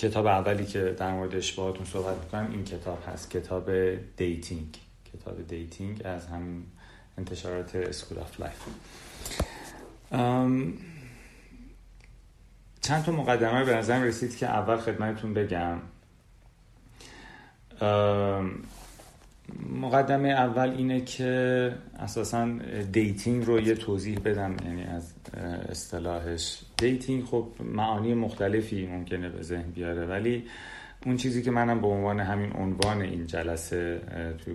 کتاب 0.00 0.26
اولی 0.26 0.66
که 0.66 0.96
در 0.98 1.12
موردش 1.12 1.52
باهاتون 1.52 1.86
صحبت 1.86 2.16
می‌کنم 2.24 2.50
این 2.50 2.64
کتاب 2.64 2.98
هست 3.08 3.30
کتاب 3.30 3.70
dating 4.16 4.78
کتاب 5.12 5.46
dating 5.48 6.02
از 6.04 6.26
هم 6.26 6.62
انتشارات 7.18 7.74
School 7.74 8.18
of 8.18 8.40
Life 8.40 8.58
چند 12.80 13.04
تا 13.04 13.12
مقدمه 13.12 13.64
به 13.64 13.76
نظرم 13.76 14.02
رسید 14.02 14.36
که 14.36 14.46
اول 14.46 14.76
خدمتتون 14.76 15.34
بگم. 15.34 15.78
مقدمه 19.80 20.28
اول 20.28 20.70
اینه 20.70 21.00
که 21.00 21.74
اساسا 21.98 22.48
dating 22.92 23.46
رو 23.46 23.60
یه 23.60 23.74
توضیح 23.74 24.18
بدم 24.18 24.56
یعنی 24.64 24.82
از 24.82 25.12
اصطلاحش. 25.68 26.60
dating 26.76 27.24
خب 27.24 27.46
معانی 27.64 28.14
مختلفی 28.14 28.86
ممکنه 28.86 29.28
به 29.28 29.42
ذهن 29.42 29.70
بیاره 29.70 30.06
ولی 30.06 30.44
اون 31.06 31.16
چیزی 31.16 31.42
که 31.42 31.50
منم 31.50 31.80
به 31.80 31.86
عنوان 31.86 32.20
همین 32.20 32.52
عنوان 32.52 33.02
این 33.02 33.26
جلسه 33.26 34.00
تو 34.44 34.50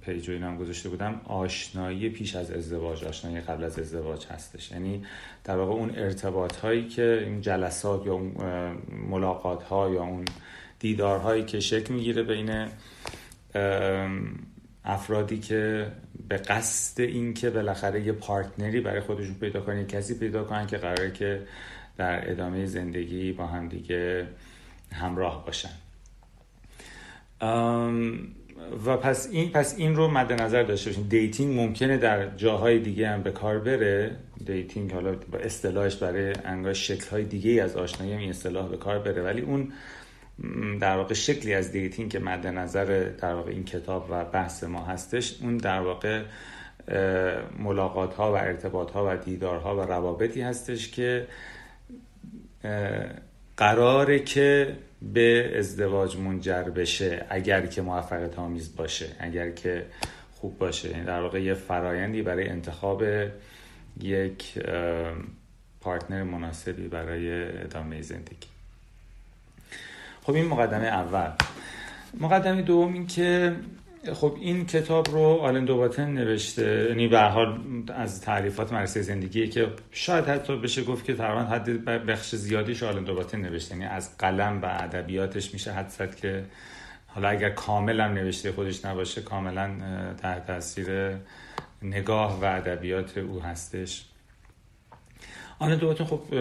page 0.00 0.30
اینم 0.30 0.56
گذاشته 0.58 0.88
بودم 0.88 1.20
آشنایی 1.24 2.08
پیش 2.08 2.36
از 2.36 2.50
ازدواج 2.50 3.04
آشنایی 3.04 3.40
قبل 3.40 3.64
از 3.64 3.78
ازدواج 3.78 4.26
هستش. 4.26 4.72
یعنی 4.72 5.02
در 5.44 5.56
واقع 5.56 5.72
اون 5.72 5.90
ارتباط 5.96 6.56
هایی 6.56 6.88
که 6.88 7.22
این 7.24 7.40
جلسات 7.40 8.06
یا 8.06 8.12
اون 8.12 8.32
ملاقات 9.10 9.62
ها 9.62 9.90
یا 9.90 10.02
اون 10.02 10.24
دیدارهایی 10.78 11.44
که 11.44 11.60
شکل 11.60 11.94
می‌گیره 11.94 12.22
بین 12.22 12.66
افرادی 14.84 15.38
که 15.38 15.86
به 16.28 16.36
قصد 16.36 17.00
اینکه 17.00 17.50
بالاخره 17.50 18.00
یه 18.00 18.12
partner 18.12 18.71
ی 18.71 18.80
برای 18.80 19.00
خودشون 19.00 19.34
پیدا 19.34 19.60
کنن 19.60 19.86
کسی 19.86 20.18
پیدا 20.18 20.44
کنن 20.44 20.66
که 20.66 20.76
قراره 20.76 21.10
که 21.10 21.42
در 21.96 22.30
ادامه 22.30 22.66
زندگی 22.66 23.32
با 23.32 23.46
هم 23.46 23.68
دیگه 23.68 24.26
همراه 24.92 25.46
باشن. 25.46 25.70
و 28.86 28.96
پس 28.96 29.28
این 29.32 29.52
پس 29.52 29.74
این 29.78 29.96
رو 29.96 30.08
مد 30.08 30.32
نظر 30.32 30.62
داشته 30.62 30.90
باشین. 30.90 31.08
dating 31.08 31.60
ممکنه 31.60 31.96
در 31.96 32.36
جاهای 32.36 32.78
دیگه 32.78 33.08
هم 33.08 33.22
به 33.22 33.30
کار 33.30 33.58
بره. 33.58 34.16
dating 34.46 34.92
حالا 34.92 35.12
با 35.12 35.38
اصطلاحش 35.38 35.96
برای 35.96 36.32
انگار 36.44 36.72
شکل 36.72 37.10
های 37.10 37.24
دیگه 37.24 37.62
از 37.62 37.76
آشنایی 37.76 38.12
این 38.12 38.30
اصطلاح 38.30 38.68
به 38.68 38.76
کار 38.76 38.98
بره. 38.98 39.22
ولی 39.22 39.40
اون 39.40 39.72
در 40.80 40.96
واقع 40.96 41.14
شکلی 41.14 41.54
از 41.54 41.72
dating 41.72 42.10
که 42.10 42.18
مد 42.18 42.46
نظر 42.46 43.10
در 43.18 43.34
واقع 43.34 43.50
این 43.50 43.64
کتاب 43.64 44.06
و 44.10 44.24
بحث 44.24 44.64
ما 44.64 44.84
هستش 44.84 45.42
اون 45.42 45.56
در 45.56 45.80
واقع 45.80 46.22
ملاقات 47.58 48.14
ها 48.14 48.32
و 48.32 48.36
ارتباط 48.36 48.90
ها 48.90 49.06
و 49.12 49.16
دیدارها 49.16 49.76
و 49.76 49.80
روابطی 49.80 50.40
هستش 50.40 50.90
که 50.90 51.26
قراره 53.56 54.18
که 54.18 54.76
به 55.02 55.58
ازدواج 55.58 56.16
منجر 56.16 56.62
بشه 56.62 57.26
اگر 57.30 57.66
که 57.66 57.82
موفقیت 57.82 58.38
آمیز 58.38 58.76
باشه 58.76 59.06
اگر 59.18 59.50
که 59.50 59.86
خوب 60.32 60.58
باشه. 60.58 60.90
یعنی 60.90 61.04
در 61.04 61.20
واقع 61.20 61.42
یه 61.42 61.54
فرایندی 61.54 62.22
برای 62.22 62.48
انتخاب 62.48 63.04
یک 64.00 64.58
پارتنر 65.80 66.22
مناسبی 66.22 66.88
برای 66.88 67.44
ادامه 67.62 68.02
زندگی. 68.02 68.55
خب 70.26 70.34
این 70.34 70.46
مقدمه 70.46 70.86
اول. 70.86 71.30
مقدمه 72.20 72.62
دوم 72.62 72.92
این 72.92 73.06
که 73.06 73.56
خب 74.14 74.36
این 74.40 74.66
کتاب 74.66 75.10
رو 75.10 75.20
آلن 75.20 75.64
دوباتن 75.64 76.10
نوشته 76.10 76.86
یعنی 76.88 77.08
به 77.08 77.20
حال 77.20 77.60
از 77.94 78.20
تعریفات 78.20 78.72
مرسی 78.72 79.02
زندگی 79.02 79.48
که 79.48 79.68
شاید 79.90 80.24
حتی 80.24 80.56
بشه 80.56 80.84
گفت 80.84 81.04
که 81.04 81.14
تقریبا 81.14 81.40
حد 81.40 81.84
بخش 81.84 82.34
زیادیش 82.34 82.82
آلن 82.82 83.04
دوباتن 83.04 83.40
نوشته. 83.40 83.74
یعنی 83.74 83.86
از 83.86 84.18
قلم 84.18 84.62
و 84.62 84.66
ادبیاتش 84.66 85.52
میشه 85.52 85.72
حد 85.72 85.88
زد 85.88 86.14
که 86.14 86.44
حالا 87.06 87.28
اگر 87.28 87.50
کاملا 87.50 88.08
نوشته 88.08 88.52
خودش 88.52 88.84
نباشه 88.84 89.20
کاملا 89.20 89.70
تحت 90.22 90.46
تاثیر 90.46 91.16
نگاه 91.82 92.40
و 92.40 92.44
ادبیات 92.44 93.18
او 93.18 93.42
هستش. 93.42 94.04
آلن 95.58 95.76
دوباتن 95.76 96.04
خب 96.04 96.34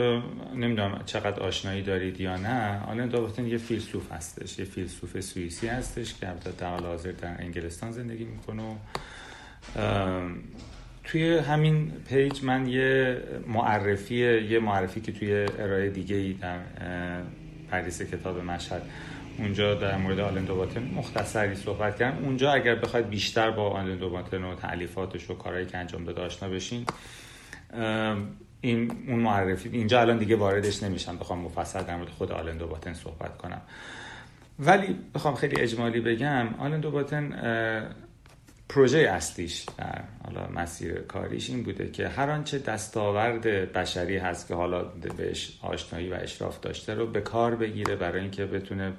نمی‌دونم 0.56 1.02
چقدر 1.06 1.40
آشنایی 1.40 1.82
دارید 1.82 2.22
یا 2.22 2.38
نه. 2.38 2.84
آلن 2.88 3.08
دوباتن 3.08 3.48
یه 3.48 3.58
فیلسوف 3.58 4.12
هستش 4.12 4.60
یه 4.60 4.66
فیلسوف 4.66 5.20
سوئیسی 5.20 5.68
هستش 5.68 6.14
که 6.14 6.30
البته 6.30 6.52
در 6.52 6.70
حال 6.70 6.84
حاضر 6.84 7.12
در 7.12 7.36
انگلستان 7.42 7.92
زندگی 7.92 8.26
می‌کنه 8.26 8.64
و 8.64 8.76
توی 11.04 11.38
همین 11.38 11.92
page 12.10 12.44
من 12.44 12.68
یه 12.68 13.22
معرفی 13.48 14.16
یه 14.50 14.60
معرفی 14.60 15.02
که 15.02 15.12
توی 15.12 15.34
ارائه 15.60 15.90
دیگه 15.90 16.16
ای 16.16 16.34
در 16.34 16.60
پردیس 17.72 18.02
کتاب 18.02 18.40
مشهد 18.40 18.82
اونجا 19.38 19.76
در 19.76 19.98
مورد 19.98 20.20
آلن 20.20 20.46
دوباتن 20.46 20.92
مختصری 20.96 21.56
صحبت 21.56 22.00
کردم. 22.00 22.26
اونجا 22.26 22.52
اگر 22.52 22.76
بخواید 22.76 23.10
بیشتر 23.10 23.52
با 23.52 23.70
آلن 23.70 23.98
دوباتن 23.98 24.44
و 24.44 24.56
تألیفاتش 24.56 25.30
و 25.30 25.34
کارهایی 25.34 25.66
که 25.66 25.78
انجام 25.78 26.04
داده 26.04 26.22
آشنا 26.22 26.50
بشین 26.50 26.86
این 28.62 28.92
اون 29.08 29.20
معرفی 29.20 29.70
اینجا 29.70 30.02
الان 30.02 30.18
دیگه 30.18 30.36
واردش 30.36 30.84
نمیشم 30.84 31.18
بخوام 31.18 31.40
مفصل 31.40 31.84
در 31.84 31.98
مورد 31.98 32.10
خود 32.10 32.32
آلن 32.32 32.58
دوباتن 32.58 32.94
صحبت 32.94 33.38
کنم. 33.38 33.62
ولی 34.60 35.00
بخوام 35.16 35.36
خیلی 35.36 35.62
اجمالی 35.62 36.00
بگم 36.00 36.48
آلن 36.60 36.80
دوباتن 36.80 37.30
پروژه 38.70 38.98
اصلیش 38.98 39.66
در 39.78 40.04
حالا 40.24 40.48
مسیر 40.56 41.02
کاریش 41.02 41.50
این 41.50 41.64
بوده 41.64 41.92
که 41.92 42.08
هر 42.08 42.30
آنچه 42.30 42.60
دستاورد 42.60 43.48
بشری 43.74 44.18
هست 44.18 44.48
که 44.48 44.56
حالا 44.56 44.84
بهش 45.18 45.60
آشنایی 45.62 46.10
و 46.10 46.14
اشراف 46.14 46.60
داشته 46.60 46.94
رو 46.94 47.08
به 47.08 47.22
کار 47.22 47.56
بگیره 47.56 47.96
برای 47.96 48.22
اینکه 48.22 48.46
بتونه 48.46 48.94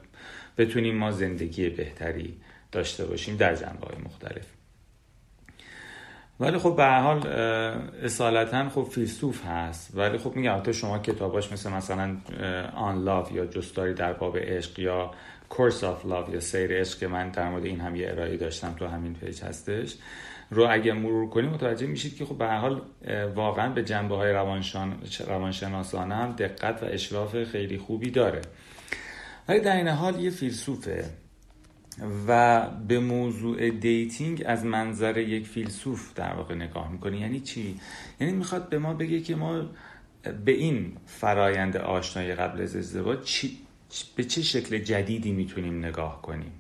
بتونیم 0.59 0.97
ما 0.97 1.11
زندگی 1.11 1.69
بهتری 1.69 2.37
داشته 2.73 3.05
باشیم 3.05 3.37
در 3.37 3.55
جنبه 3.55 3.87
های 3.87 4.03
مختلف. 4.05 4.56
ولی 6.41 6.59
خب 6.59 6.77
به 6.77 6.87
حال 6.87 7.27
اصالتا 8.03 8.69
خب 8.69 8.83
فیلسوف 8.83 9.45
هست. 9.45 9.91
ولی 9.95 10.19
خب 10.19 10.37
میگم 10.37 10.61
تو 10.61 10.73
شما 10.73 10.99
کتاباش 10.99 11.53
مثل 11.53 11.71
مثلا 11.71 12.17
آن 12.75 13.05
لاف 13.05 13.33
یا 13.33 13.47
جستاری 13.47 13.95
در 13.95 14.13
باب 14.13 14.39
عشق 14.39 14.79
یا 14.79 15.11
Course 15.49 15.85
of 15.85 16.07
Love 16.07 16.29
یا 16.29 16.41
سیر 16.41 16.81
عشق 16.81 16.99
که 16.99 17.09
من 17.09 17.31
در 17.31 17.49
مورد 17.49 17.65
این 17.65 17.81
هم 17.81 17.97
یه 17.97 18.11
ارائه 18.11 18.37
داشتم 18.37 18.75
تو 18.79 18.87
همین 18.87 19.15
page 19.15 19.43
هستش. 19.43 19.95
رو 20.51 20.67
اگه 20.71 20.93
مرور 20.93 21.31
کنیم 21.31 21.51
متوجه 21.51 21.87
میشید 21.87 22.17
که 22.17 22.25
خب 22.25 22.39
به 22.39 22.47
حال 22.47 22.81
واقعا 23.35 23.73
به 23.73 23.85
جنبه 23.85 24.17
های 24.17 24.33
روانشان 24.33 25.03
روانشناسانه 25.27 26.15
هم 26.15 26.33
دقت 26.33 26.83
و 26.83 26.87
اشراف 26.87 27.45
خیلی 27.45 27.79
خوبی 27.79 28.11
داره. 28.11 28.41
ولی 29.49 29.61
در 29.61 29.77
عین 29.77 29.89
حال 29.89 30.21
یه 30.21 30.31
فیلسوفه. 30.31 31.05
و 32.29 32.61
به 32.89 33.01
موضوع 33.01 33.71
dating 33.71 34.43
از 34.47 34.65
منظر 34.65 35.19
یک 35.19 35.47
فیلسوف 35.47 36.15
در 36.15 36.35
واقع 36.35 36.55
نگاه 36.55 36.93
می‌کنه 36.93 37.21
یعنی 37.21 37.41
چی؟ 37.41 37.81
یعنی 38.21 38.33
می‌خواد 38.33 38.69
به 38.69 38.79
ما 38.79 38.95
بگه 38.95 39.21
که 39.21 39.37
ما 39.37 39.63
به 40.45 40.53
این 40.53 40.97
فرایند 41.07 41.77
آشنایی 41.77 42.35
قبل 42.35 42.63
از 42.63 42.77
ازدواج 42.77 43.23
چی، 43.23 43.59
به 44.17 44.25
چه 44.25 44.43
شکل 44.43 44.79
جدیدی 44.79 45.33
می‌تونیم 45.33 45.79
نگاه 45.79 46.23
کنیم 46.23 46.53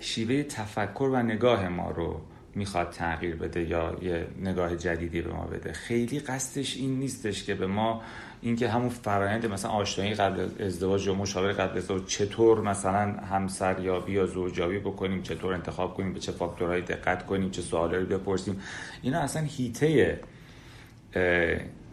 شیوه 0.00 0.42
تفکر 0.42 1.10
و 1.12 1.22
نگاه 1.22 1.68
ما 1.68 1.90
رو 1.90 2.20
می‌خواد 2.54 2.90
تغییر 2.90 3.36
بده 3.36 3.62
یا 3.62 3.96
یه 4.02 4.26
نگاه 4.40 4.76
جدیدی 4.76 5.22
به 5.22 5.32
ما 5.32 5.44
بده. 5.44 5.72
خیلی 5.72 6.20
قصدش 6.20 6.76
این 6.76 6.98
نیستش 6.98 7.44
که 7.44 7.54
به 7.54 7.66
ما 7.66 8.02
اینکه 8.42 8.68
همون 8.68 8.88
فرایند 8.88 9.46
مثلا 9.46 9.70
آشنایی 9.70 10.14
قبل 10.14 10.48
ازدواج 10.60 11.06
یا 11.06 11.14
مشاوره 11.14 11.52
قبل 11.52 11.78
ازدواج 11.78 12.04
چطور 12.06 12.60
مثلا 12.60 13.12
همسر 13.12 13.80
یا 13.80 14.04
یا 14.08 14.26
زوجیابی 14.26 14.78
بکنیم 14.78 15.22
چطور 15.22 15.54
انتخاب 15.54 15.94
کنیم 15.94 16.12
به 16.12 16.20
چه 16.20 16.32
فاکتورهایی 16.32 16.82
دقت 16.82 17.26
کنیم 17.26 17.50
چه 17.50 17.62
سوالی 17.62 17.96
رو 17.96 18.06
بپرسیم. 18.06 18.60
اینا 19.02 19.20
اصلا 19.20 19.42
هیته 19.42 20.20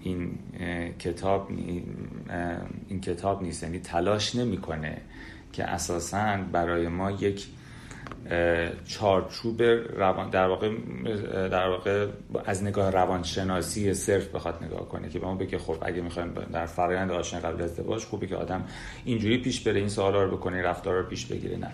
این 0.02 0.40
کتاب 1.00 1.52
این 2.88 3.02
کتاب 3.02 3.44
نیست. 3.44 3.64
یعنی 3.64 3.80
تلاش 3.80 4.36
نمی‌کنه 4.36 4.98
که 5.54 5.64
اساسا 5.64 6.38
برای 6.52 6.88
ما 6.88 7.12
یک 7.12 7.48
چارچوب 8.88 9.62
روان 9.98 10.30
در 10.30 10.48
واقع 10.48 10.70
در 11.48 11.70
واقع 11.70 12.08
از 12.46 12.64
نگاه 12.64 12.92
روانشناسی 12.92 13.94
صرف 13.94 14.28
بخواد 14.28 14.64
نگاه 14.64 14.90
کنه 14.90 15.10
که 15.10 15.20
به 15.20 15.26
ما 15.26 15.36
بگه 15.36 15.58
خب 15.58 15.76
اگه 15.82 16.02
می‌خوایم 16.02 16.34
در 16.54 16.66
فرآیند 16.66 17.12
آشنایی 17.12 17.46
قبل 17.46 17.64
ازدواج 17.64 18.04
خوبه 18.04 18.28
که 18.28 18.36
آدم 18.36 18.64
اینجوری 19.06 19.38
پیش 19.38 19.60
بره 19.60 19.80
این 19.80 19.90
سوالا 19.90 20.24
رو 20.24 20.38
بکنه 20.38 20.62
رفتار 20.62 21.02
رو 21.02 21.10
پیش 21.10 21.26
بگیره 21.26 21.58
نه. 21.58 21.72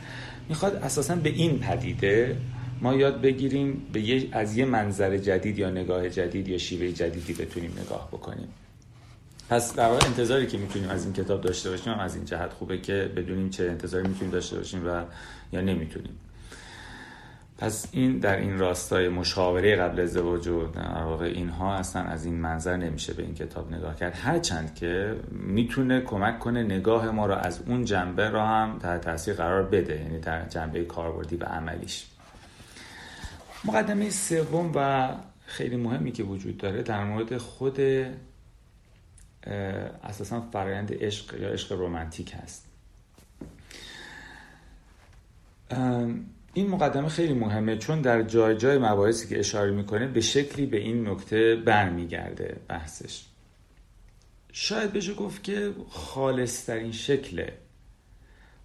می‌خواد 0.50 0.76
اساسا 0.76 1.16
به 1.16 1.30
این 1.30 1.60
پدیده 1.60 2.38
ما 2.82 2.94
یاد 2.94 3.22
بگیریم 3.22 3.86
به 3.94 4.02
یه 4.02 4.30
از 4.32 4.58
یه 4.58 4.66
منظر 4.66 5.18
جدید 5.18 5.60
یا 5.60 5.70
نگاه 5.70 6.10
جدید 6.10 6.48
یا 6.48 6.58
شیوه 6.58 6.92
جدیدی 6.92 7.34
بتونیم 7.34 7.72
نگاه 7.86 8.08
بکنیم. 8.08 8.48
پس 9.50 9.76
در 9.76 9.88
واقع 9.88 10.06
انتظاری 10.06 10.48
که 10.48 10.58
می‌تونیم 10.58 10.90
از 10.90 11.04
این 11.04 11.14
کتاب 11.14 11.42
داشته 11.42 11.70
باشیم 11.70 11.94
از 11.94 12.16
این 12.16 12.26
جهت 12.26 12.54
خوبه 12.54 12.78
که 12.78 13.12
بدونیم 13.16 13.50
چه 13.50 13.64
انتظاری 13.64 14.08
می‌تونیم 14.08 14.32
داشته 14.32 14.58
باشیم 14.58 14.88
و 14.88 15.04
یا 15.54 15.62
نمی‌تونیم. 15.62 16.18
پس 17.57 17.88
این 17.92 18.18
در 18.18 18.36
این 18.36 18.57
راستای 18.57 19.10
مشاوره 19.10 19.75
قبل 19.75 20.00
ازدواج 20.00 20.48
و 20.48 20.68
در 20.68 21.04
واقع 21.04 21.25
اینها 21.25 21.75
اصلا 21.75 22.02
از 22.02 22.25
این 22.25 22.36
منظر 22.36 22.78
نمیشه 22.78 23.13
به 23.13 23.24
این 23.24 23.34
کتاب 23.34 23.74
نگاه 23.74 23.96
کرد. 23.96 24.16
هرچند 24.16 24.75
که 24.75 25.16
می‌تونه 25.31 26.02
کمک 26.02 26.40
کنه 26.40 26.63
نگاه 26.63 27.12
ما 27.12 27.25
رو 27.25 27.34
از 27.34 27.62
اون 27.68 27.86
جنبه 27.86 28.30
را 28.30 28.48
هم 28.48 28.80
تحت 28.80 29.02
تاثیر 29.02 29.34
قرار 29.34 29.63
بده 29.63 30.02
یعنی 30.02 30.19
در 30.19 30.46
جنبه 30.46 30.86
کاربردی 30.86 31.36
و 31.36 31.44
عملیش. 31.44 32.07
مقدمه 33.66 34.10
سوم 34.10 34.72
و 34.75 35.10
خیلی 35.46 35.75
مهمی 35.75 36.12
که 36.12 36.24
وجود 36.24 36.58
داره 36.58 36.84
در 36.84 37.04
مورد 37.04 37.38
خود 37.38 37.80
اساسا 40.04 40.42
فرایند 40.42 41.04
عشق 41.04 41.42
یا 41.42 41.50
عشق 41.50 41.72
رومنتیک 41.72 42.36
هست. 42.44 42.66
این 46.56 46.69
مقدمه 46.69 47.10
خیلی 47.10 47.34
مهمه 47.34 47.78
چون 47.78 48.02
در 48.02 48.22
جای 48.22 48.57
جای 48.57 48.78
مباحثی 48.78 49.28
که 49.28 49.40
اشاره 49.40 49.72
می‌کنه 49.72 50.07
به 50.07 50.22
شکلی 50.22 50.66
به 50.66 50.78
این 50.78 51.07
نکته 51.07 51.56
برمیگرده 51.56 52.60
بحثش. 52.68 53.25
شاید 54.52 54.94
بشه 54.94 55.13
گفت 55.13 55.44
که 55.44 55.74
خالصترین 55.90 56.92
شکل 56.92 57.48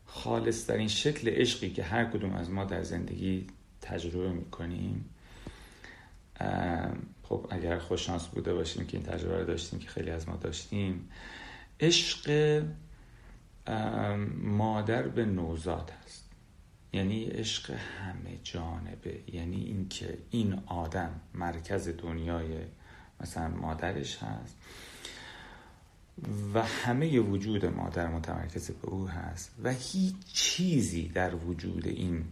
خالصترین 0.07 0.89
شکل 0.89 1.29
عشقی 1.29 1.71
که 1.71 1.83
هر 1.83 2.05
کدوم 2.05 2.35
از 2.35 2.51
ما 2.51 2.65
در 2.65 2.83
زندگی 2.83 3.47
تجربه 3.81 4.33
می‌کنیم 4.33 5.05
خب 7.23 7.47
اگر 7.51 7.79
خوششانس 7.79 8.27
بوده 8.27 8.55
باشیم 8.55 8.87
که 8.87 8.97
این 8.97 9.07
تجربه 9.07 9.39
رو 9.39 9.45
داشتیم 9.45 9.79
که 9.79 9.89
خیلی 9.89 10.11
از 10.11 10.29
ما 10.29 10.37
داشتیم 10.37 11.09
عشق 11.81 12.63
مادر 14.43 15.03
به 15.03 15.25
نوزاد 15.25 15.93
هست 16.05 16.30
یعنی 16.93 17.25
عشق 17.25 17.71
همه 17.71 18.39
جانبه. 18.45 19.21
یعنی 19.33 19.65
اینکه 19.65 20.19
این 20.31 20.63
آدم 20.67 21.21
مرکز 21.35 21.89
دنیای 21.89 22.59
مثلا 23.21 23.49
مادرش 23.49 24.23
هست 24.23 24.57
و 26.55 26.63
همه 26.63 27.21
وجود 27.21 27.67
مادر 27.67 28.09
متمرکز 28.09 28.71
به 28.71 28.89
او 28.89 29.09
هست 29.09 29.55
و 29.63 29.73
هیچ 29.73 30.15
چیزی 30.33 31.09
در 31.09 31.35
وجود 31.35 31.87
این 31.87 32.25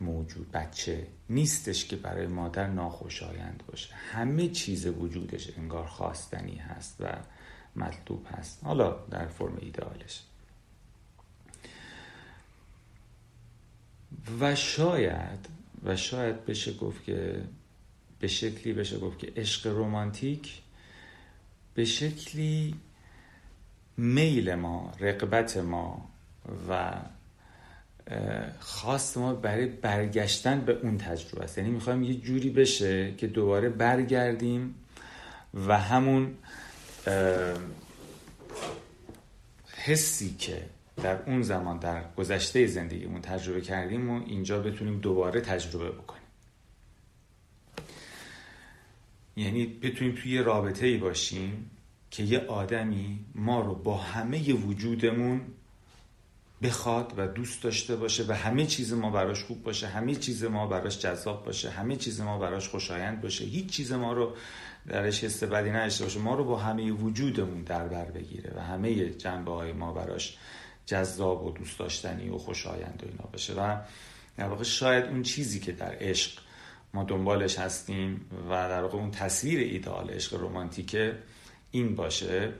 موجود 0.00 0.52
بچه 0.52 1.06
نیستش 1.30 1.84
که 1.84 1.96
برای 1.96 2.26
مادر 2.26 2.66
ناخوشایند 2.66 3.62
باشه. 3.66 3.94
همه 3.94 4.48
چیز 4.48 4.86
وجودش 4.86 5.58
انگار 5.58 5.86
خواستنی 5.86 6.56
هست 6.56 6.96
و 7.00 7.16
مطلوب 7.76 8.26
هست. 8.30 8.64
حالا 8.64 9.06
در 9.10 9.26
فرم 9.26 9.56
ایدئالش 9.60 10.22
و 14.40 14.54
شاید 14.54 15.48
و 15.84 15.96
شاید 15.96 16.46
بشه 16.46 16.72
گفت 16.72 17.04
که 17.04 17.42
به 18.20 18.28
شکلی 18.28 18.72
بشه 18.72 18.98
گفت 18.98 19.18
که 19.18 19.32
عشق 19.36 19.66
رومانتیک 19.66 20.60
به 21.74 21.84
شکلی 21.84 22.74
میل 23.96 24.54
ما 24.54 24.92
رقبت 25.00 25.56
ما 25.56 26.08
و 26.68 26.92
خواست 28.60 29.18
ما 29.18 29.34
برای 29.34 29.66
برگشتن 29.66 30.60
به 30.60 30.72
اون 30.72 30.98
تجربه 30.98 31.44
است. 31.44 31.58
یعنی 31.58 31.70
می‌خوایم 31.70 32.02
یه 32.02 32.14
جوری 32.14 32.50
بشه 32.50 33.14
که 33.14 33.26
دوباره 33.26 33.68
برگردیم 33.68 34.74
و 35.54 35.78
همون 35.78 36.34
حسی 39.76 40.34
که 40.38 40.62
در 41.02 41.22
اون 41.26 41.42
زمان 41.42 41.78
در 41.78 42.04
گذشته 42.16 42.66
زندگیمون 42.66 43.20
تجربه 43.20 43.60
کردیم 43.60 44.10
و 44.10 44.22
اینجا 44.26 44.60
بتونیم 44.60 45.00
دوباره 45.00 45.40
تجربه 45.40 45.90
بکنیم. 45.90 46.22
یعنی 49.36 49.66
بتونیم 49.66 50.14
توی 50.14 50.32
یه 50.32 50.42
رابطه 50.42 50.98
باشیم 50.98 51.70
که 52.10 52.22
یه 52.22 52.38
آدمی 52.38 53.18
ما 53.34 53.60
رو 53.60 53.74
با 53.74 53.96
همه 53.96 54.52
وجودمون 54.52 55.40
بخواد 56.62 57.12
و 57.16 57.26
دوست 57.26 57.62
داشته 57.62 57.96
باشه 57.96 58.24
و 58.28 58.32
همه 58.32 58.66
چیز 58.66 58.92
ما 58.92 59.10
براش 59.10 59.44
خوب 59.44 59.62
باشه 59.62 59.86
همه 59.86 60.14
چیز 60.14 60.44
ما 60.44 60.66
براش 60.66 60.98
جذاب 60.98 61.44
باشه 61.44 61.70
همه 61.70 61.96
چیز 61.96 62.20
ما 62.20 62.38
براش 62.38 62.68
خوشایند 62.68 63.20
باشه. 63.20 63.44
هیچ 63.44 63.66
چیز 63.66 63.92
ما 63.92 64.12
رو 64.12 64.36
درش 64.86 65.24
حس 65.24 65.42
بدی 65.42 65.70
نداشته 65.70 66.04
باشه. 66.04 66.20
ما 66.20 66.34
رو 66.34 66.44
با 66.44 66.58
همه 66.58 66.92
وجودمون 66.92 67.62
در 67.62 67.88
بر 67.88 68.04
بگیره 68.04 68.52
و 68.56 68.60
همه 68.60 69.10
جنبه 69.10 69.52
های 69.52 69.72
ما 69.72 69.92
براش 69.92 70.36
جذاب 70.86 71.44
و 71.44 71.50
دوست 71.50 71.78
داشتنی 71.78 72.28
و 72.28 72.38
خوشایند 72.38 73.02
و 73.02 73.08
اینا 73.08 73.28
باشه 73.32 73.54
و 73.54 73.76
در 74.36 74.48
واقع 74.48 74.64
شاید 74.64 75.04
اون 75.04 75.22
چیزی 75.22 75.60
که 75.60 75.72
در 75.72 75.96
عشق 76.00 76.40
ما 76.94 77.04
دنبالش 77.04 77.58
هستیم 77.58 78.30
و 78.50 78.68
در 78.68 78.82
واقع 78.82 78.98
اون 78.98 79.10
تصویر 79.10 79.60
ایدال 79.60 80.10
عشق 80.10 80.42
رمانتیکه 80.42 81.18
این 81.70 81.94
باشه. 81.94 82.52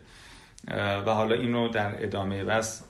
و 0.69 1.14
حالا 1.14 1.34
اینو 1.34 1.69
در 1.69 2.05
ادامه 2.05 2.44
بس 2.44 2.82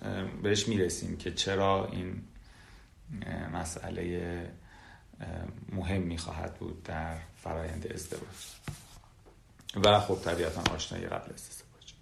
بهش 0.42 0.68
می‌رسیم 0.68 1.16
که 1.16 1.32
چرا 1.32 1.88
این 1.92 2.22
مسئله 3.52 4.30
مهم 5.72 6.02
می‌خواهد 6.02 6.54
بود 6.54 6.82
در 6.82 7.16
فرایند 7.36 7.86
ازدواج. 7.94 8.24
و 9.84 10.00
خب 10.00 10.18
طبیعتا 10.24 10.74
آشنایی 10.74 11.06
قبل 11.06 11.32
ازدواج. 11.32 11.94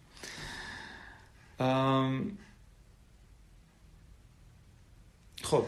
خب 5.44 5.64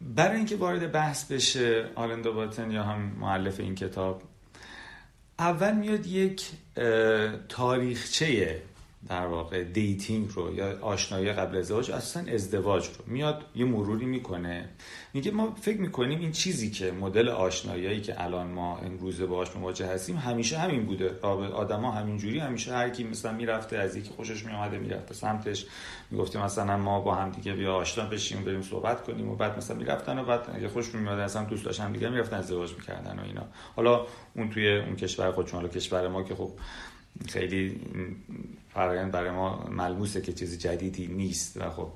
برای 0.00 0.36
اینکه 0.36 0.56
وارد 0.56 0.92
بحث 0.92 1.32
بشه 1.32 1.88
آلندو 1.94 2.32
باتن 2.32 2.70
یا 2.70 2.82
هم 2.82 3.00
معلف 3.00 3.60
این 3.60 3.74
کتاب 3.74 4.22
اول 5.38 5.74
میاد 5.74 6.06
یک 6.06 6.50
تاریخچه 7.48 8.62
در 9.08 9.26
واقع 9.26 9.64
dating 9.64 10.30
رو 10.34 10.54
یا 10.54 10.78
آشنایی 10.80 11.32
قبل 11.32 11.56
ازدواج 11.56 11.90
اصلا 11.90 12.32
ازدواج 12.32 12.86
رو. 12.86 12.92
میاد 13.06 13.44
یه 13.54 13.64
مروری 13.64 14.06
می‌کنه. 14.06 14.68
میگه 15.14 15.30
ما 15.30 15.54
فکر 15.60 15.80
می‌کنیم 15.80 16.20
این 16.20 16.32
چیزی 16.32 16.70
که 16.70 16.92
مدل 16.92 17.28
آشنایی 17.28 18.00
که 18.00 18.24
الان 18.24 18.46
ما 18.46 18.78
امروزه 18.78 19.26
باهاش 19.26 19.56
مواجه 19.56 19.86
هستیم 19.86 20.16
همیشه 20.16 20.58
همین 20.58 20.86
بوده. 20.86 21.18
آدما 21.20 21.90
همینجوری 21.90 22.38
همیشه 22.38 22.72
هر 22.72 22.90
کی 22.90 23.04
مثلا 23.04 23.32
می‌رفته 23.32 23.76
از 23.76 23.96
یکی 23.96 24.10
خوشش 24.10 24.44
میومده 24.44 24.78
می‌رفته 24.78 25.14
سمتش. 25.14 25.66
می‌گفتیم 26.10 26.40
مثلا 26.40 26.76
ما 26.76 27.00
با 27.00 27.14
هم 27.14 27.30
دیگه 27.30 27.52
بیا 27.52 27.74
آشنا 27.74 28.04
بشیم 28.04 28.44
بریم 28.44 28.62
صحبت 28.62 29.04
کنیم 29.04 29.28
و 29.28 29.36
بعد 29.36 29.56
مثلا 29.56 29.76
می‌رفتن 29.76 30.18
و 30.18 30.24
بعد 30.24 30.40
اگه 30.54 30.68
خوش 30.68 30.94
میومد 30.94 31.18
اصلا 31.18 31.44
دوست 31.44 31.64
داشتن 31.64 31.92
دیگه 31.92 32.08
می‌رفتن 32.08 32.36
ازدواج 32.36 32.74
می‌کردن 32.74 33.18
و 33.18 33.22
اینا. 33.22 33.44
حالا 33.76 34.06
اون 34.34 34.50
توی 34.50 34.76
اون 34.76 34.96
کشور 34.96 35.32
خودشون 35.32 35.60
حالا 35.60 35.72
کشور 35.72 36.08
ما 36.08 36.22
که 36.22 36.34
خب 36.34 36.50
خیلی 37.28 37.80
فرایند 38.78 39.12
برای 39.12 39.30
ما 39.30 39.64
ملموسه 39.70 40.20
که 40.20 40.32
چیز 40.32 40.58
جدیدی 40.58 41.06
نیست 41.06 41.56
و 41.56 41.70
خب 41.70 41.88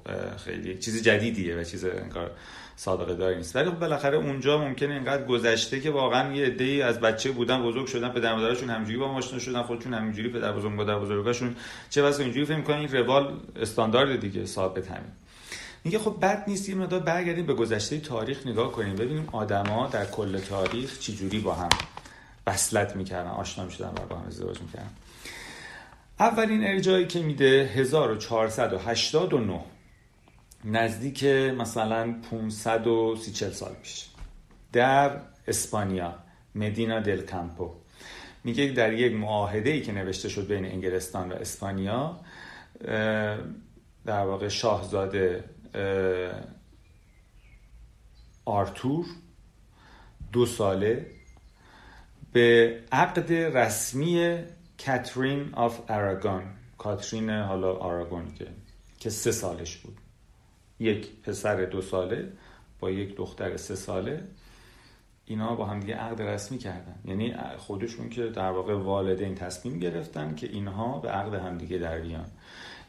خیلی 0.44 0.78
چیز 0.78 1.02
جدیدیه 1.02 1.56
و 1.56 1.64
چیز 1.64 1.84
انگار 1.84 2.30
صادقه 2.76 3.14
داری 3.14 3.36
نیست. 3.36 3.56
ولی 3.56 3.70
خب 3.70 3.78
بالاخره 3.78 4.16
اونجا 4.16 4.58
ممکنه 4.58 4.94
اینقدر 4.94 5.24
گذشته 5.24 5.80
که 5.80 5.90
واقعا 5.90 6.32
یه 6.32 6.46
عده‌ای 6.46 6.82
از 6.82 7.00
بچه 7.00 7.30
بودن 7.32 7.62
بزرگ 7.62 7.86
شدن 7.86 8.08
پدر 8.08 8.34
مادرشون 8.34 8.70
همینجوری 8.70 8.98
با 8.98 9.06
آشنا 9.06 9.38
شدن 9.38 9.62
خودشون 9.62 9.94
همینجوری 9.94 10.28
پدر 10.28 10.52
بزرگ 10.52 10.72
مادر 10.72 10.98
بزرگاشون 10.98 11.56
چه 11.90 12.02
واسه 12.02 12.22
اینجوری 12.22 12.46
فکر 12.46 12.56
می‌کنن 12.56 12.76
این 12.76 12.88
روال 12.92 13.40
استاندارد 13.56 14.20
دیگه 14.20 14.46
ثابت 14.46 14.88
همین. 14.88 15.12
میگه 15.84 15.98
خب 15.98 16.16
بد 16.22 16.44
نیست 16.46 16.68
یه 16.68 16.74
مقدار 16.74 17.00
برگردیم 17.00 17.46
به 17.46 17.54
گذشته 17.54 17.98
تاریخ 17.98 18.46
نگاه 18.46 18.72
کنیم 18.72 18.96
ببینیم 18.96 19.28
آدما 19.32 19.86
در 19.86 20.04
کل 20.04 20.38
تاریخ 20.38 20.98
چی 20.98 21.16
جوری 21.16 21.38
با 21.38 21.54
هم 21.54 21.68
وصلت 22.46 22.96
می‌کردن 22.96 23.30
آشنا 23.30 23.64
می‌شدن 23.64 23.88
و 23.88 24.06
با 24.08 24.16
هم 24.16 24.26
ازدواج 24.26 24.60
می‌کردن. 24.60 24.90
اولین 26.20 26.64
ارجایی 26.64 27.06
که 27.06 27.22
میده 27.22 27.70
1489 27.74 29.60
نزدیک 30.64 31.24
مثلا 31.24 32.14
530 32.30 33.50
سال 33.50 33.74
پیش 33.82 34.06
در 34.72 35.20
اسپانیا 35.48 36.14
مدینا 36.54 37.00
دل 37.00 37.20
کامپو 37.20 37.70
میگه 38.44 38.66
در 38.66 38.92
یک 38.92 39.12
معاهده 39.12 39.70
ای 39.70 39.82
که 39.82 39.92
نوشته 39.92 40.28
شد 40.28 40.46
بین 40.46 40.64
انگلستان 40.64 41.32
و 41.32 41.34
اسپانیا 41.34 42.20
در 44.04 44.24
واقع 44.24 44.48
شاهزاده 44.48 45.44
آرتور 48.44 49.06
دو 50.32 50.46
ساله 50.46 51.06
به 52.32 52.78
عقد 52.92 53.32
رسمی 53.32 54.38
کاترین 54.86 55.54
آف 55.54 55.80
اراگون 55.88 56.42
کاترین 56.78 57.30
حالا 57.30 57.72
آراگون 57.72 58.34
که 58.34 58.46
که 58.98 59.10
سه 59.10 59.32
سالش 59.32 59.76
بود. 59.76 59.96
یک 60.78 61.20
پسر 61.22 61.64
دو 61.64 61.82
ساله 61.82 62.32
با 62.80 62.90
یک 62.90 63.16
دختر 63.16 63.56
سه 63.56 63.74
ساله. 63.74 64.22
اینا 65.26 65.54
با 65.54 65.66
هم 65.66 65.80
دیگه 65.80 65.94
عقد 65.94 66.22
رسمی 66.22 66.58
کردن. 66.58 66.94
یعنی 67.04 67.34
خودشون 67.58 68.08
که 68.08 68.26
در 68.26 68.50
واقع 68.50 68.74
والدین 68.74 69.34
تصمیم 69.34 69.78
گرفتن 69.78 70.34
که 70.34 70.46
اینها 70.46 70.98
به 70.98 71.08
عقد 71.08 71.34
همدیگه 71.34 71.78
در 71.78 72.00
بیان. 72.00 72.26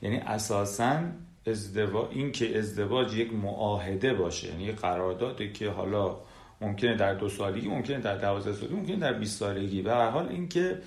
یعنی 0.01 0.17
اساسا 0.17 0.99
ازدواج 1.47 2.07
این 2.11 2.31
که 2.31 2.57
ازدواج 2.57 3.13
یک 3.13 3.33
معاهده 3.33 4.13
باشه. 4.13 4.47
یعنی 4.47 4.71
قرارداده 4.71 5.51
که 5.51 5.69
حالا 5.69 6.17
ممکنه 6.61 6.95
در 6.95 7.13
دو 7.13 7.29
سالگی 7.29 7.67
ممکنه 7.67 7.99
در 7.99 8.17
دوازده 8.17 8.53
سالگی 8.53 8.75
ممکنه 8.75 8.95
در 8.95 9.13
20 9.13 9.39
سالگی. 9.39 9.81
و 9.81 9.89
هر 9.89 10.09
حال 10.09 10.29
اینکه 10.29 10.81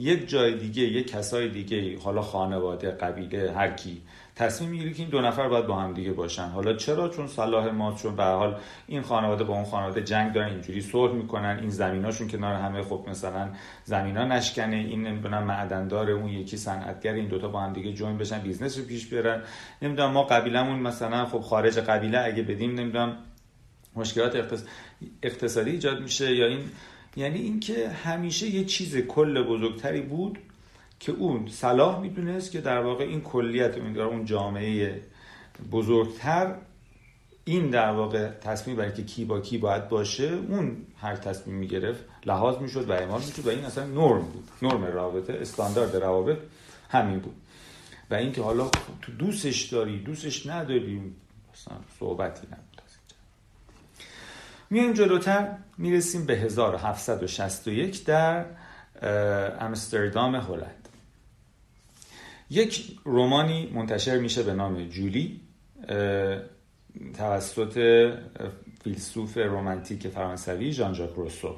یک 0.00 0.28
جای 0.28 0.54
دیگه 0.54 0.82
یک 0.82 1.10
کسای 1.10 1.48
دیگه 1.48 1.98
حالا 1.98 2.22
خانواده 2.22 2.90
قبیله 2.90 3.52
هر 3.52 3.70
کی 3.70 4.02
تصمیم 4.36 4.70
می‌گیره 4.70 4.92
که 4.92 5.02
این 5.02 5.10
دو 5.10 5.20
نفر 5.20 5.48
باید 5.48 5.66
با 5.66 5.76
هم 5.76 5.94
دیگه 5.94 6.12
باشن. 6.12 6.48
حالا 6.48 6.74
چرا؟ 6.74 7.08
چون 7.08 7.26
صلاح 7.26 7.70
ما 7.70 7.92
چون 7.92 8.16
به 8.16 8.24
حال 8.24 8.58
این 8.86 9.02
خانواده 9.02 9.44
با 9.44 9.54
اون 9.54 9.64
خانواده 9.64 10.02
جنگ 10.02 10.32
دارن 10.32 10.48
اینجوری 10.48 10.80
صلح 10.80 11.12
می‌کنن 11.12 11.58
این 11.60 11.70
زمیناشون 11.70 12.28
کنار 12.28 12.54
همه 12.54 12.82
خب 12.82 13.04
مثلا 13.08 13.48
زمینا 13.84 14.24
نشکنه 14.24 14.76
این 14.76 15.02
نمی‌دونم 15.02 15.42
معدندار 15.42 16.10
اون 16.10 16.28
یکی 16.28 16.56
صنعتگر 16.56 17.12
این 17.12 17.28
دوتا 17.28 17.48
با 17.48 17.60
هم 17.60 17.72
دیگه 17.72 17.92
join 17.92 18.18
بشن 18.18 18.38
business 18.38 18.78
رو 18.78 18.84
پیش 18.84 19.06
بیارن. 19.06 19.42
نمی‌دونم 19.82 20.10
ما 20.10 20.22
قبیلمون 20.22 20.78
مثلا 20.78 21.24
خب 21.24 21.40
خارج 21.40 21.78
قبیله 21.78 22.18
اگه 22.18 22.42
بدیم 22.42 22.74
نمی‌دونم 22.74 23.16
مشکلات 23.96 24.60
اقتصادی 25.22 25.70
ایجاد 25.70 26.00
میشه 26.00 26.36
یا 26.36 26.46
این 26.46 26.60
یعنی 27.16 27.38
اینکه 27.38 27.88
همیشه 27.88 28.46
یه 28.46 28.64
چیز 28.64 28.96
کل 28.96 29.42
بزرگتری 29.42 30.00
بود 30.00 30.38
که 31.00 31.12
اون 31.12 31.48
صلاح 31.48 32.00
می‌دونست 32.00 32.52
که 32.52 32.60
در 32.60 32.80
واقع 32.80 33.04
این 33.04 33.20
کلیت 33.20 33.78
اون 33.78 34.24
جامعه 34.24 35.02
بزرگتر. 35.72 36.54
این 37.44 37.70
در 37.70 37.92
واقع 37.92 38.28
تصمیم 38.28 38.76
برای 38.76 38.92
که 38.92 39.04
کی 39.04 39.24
با 39.24 39.40
کی 39.40 39.58
باید 39.58 39.88
باشه 39.88 40.38
اون 40.48 40.76
هر 41.00 41.16
تصمیم 41.16 41.56
می‌گرفت 41.56 42.04
لحاظ 42.26 42.58
می‌شد 42.58 42.90
و 42.90 42.92
اعمال 42.92 43.20
می‌شد 43.20 43.46
و 43.46 43.50
این 43.50 43.64
اصلا 43.64 43.86
نرم 43.86 44.22
بود. 44.22 44.48
نرم 44.62 44.84
رابطه 44.84 45.32
استاندارد 45.32 45.96
روابط 45.96 46.38
همین 46.88 47.18
بود. 47.18 47.34
و 48.10 48.14
اینکه 48.14 48.42
حالا 48.42 48.70
تو 49.02 49.12
دوستش 49.12 49.62
داری 49.62 49.98
دوستش 49.98 50.46
نداری 50.46 51.02
اصلا 51.54 51.76
صحبتی 51.98 52.46
نبود. 52.46 52.69
میایم 54.70 54.92
جلوتر 54.92 55.56
می‌رسیم 55.78 56.26
به 56.26 56.34
1761 56.34 58.04
در 58.04 58.44
امستردام 59.60 60.34
هلند. 60.34 60.88
یک 62.50 62.98
رومانی 63.04 63.70
منتشر 63.74 64.18
میشه 64.18 64.42
به 64.42 64.54
نام 64.54 64.88
جولی 64.88 65.40
توسط 67.18 67.78
فیلسوف 68.84 69.36
رومانتیک 69.36 70.08
فرانسوی 70.08 70.72
ژان 70.72 70.94
ژاک 70.94 71.10
روسو 71.14 71.56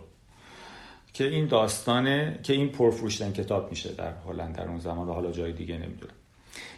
که 1.12 1.24
این 1.24 1.46
داستانه 1.46 2.40
که 2.42 2.52
این 2.52 2.68
پرفروشتن 2.68 3.32
کتاب 3.32 3.70
میشه 3.70 3.92
در 3.92 4.12
هلند 4.26 4.56
در 4.56 4.68
اون 4.68 4.78
زمان 4.78 5.08
و 5.08 5.12
حالا 5.12 5.32
جای 5.32 5.52
دیگه 5.52 5.78
نمی‌دونم. 5.78 6.14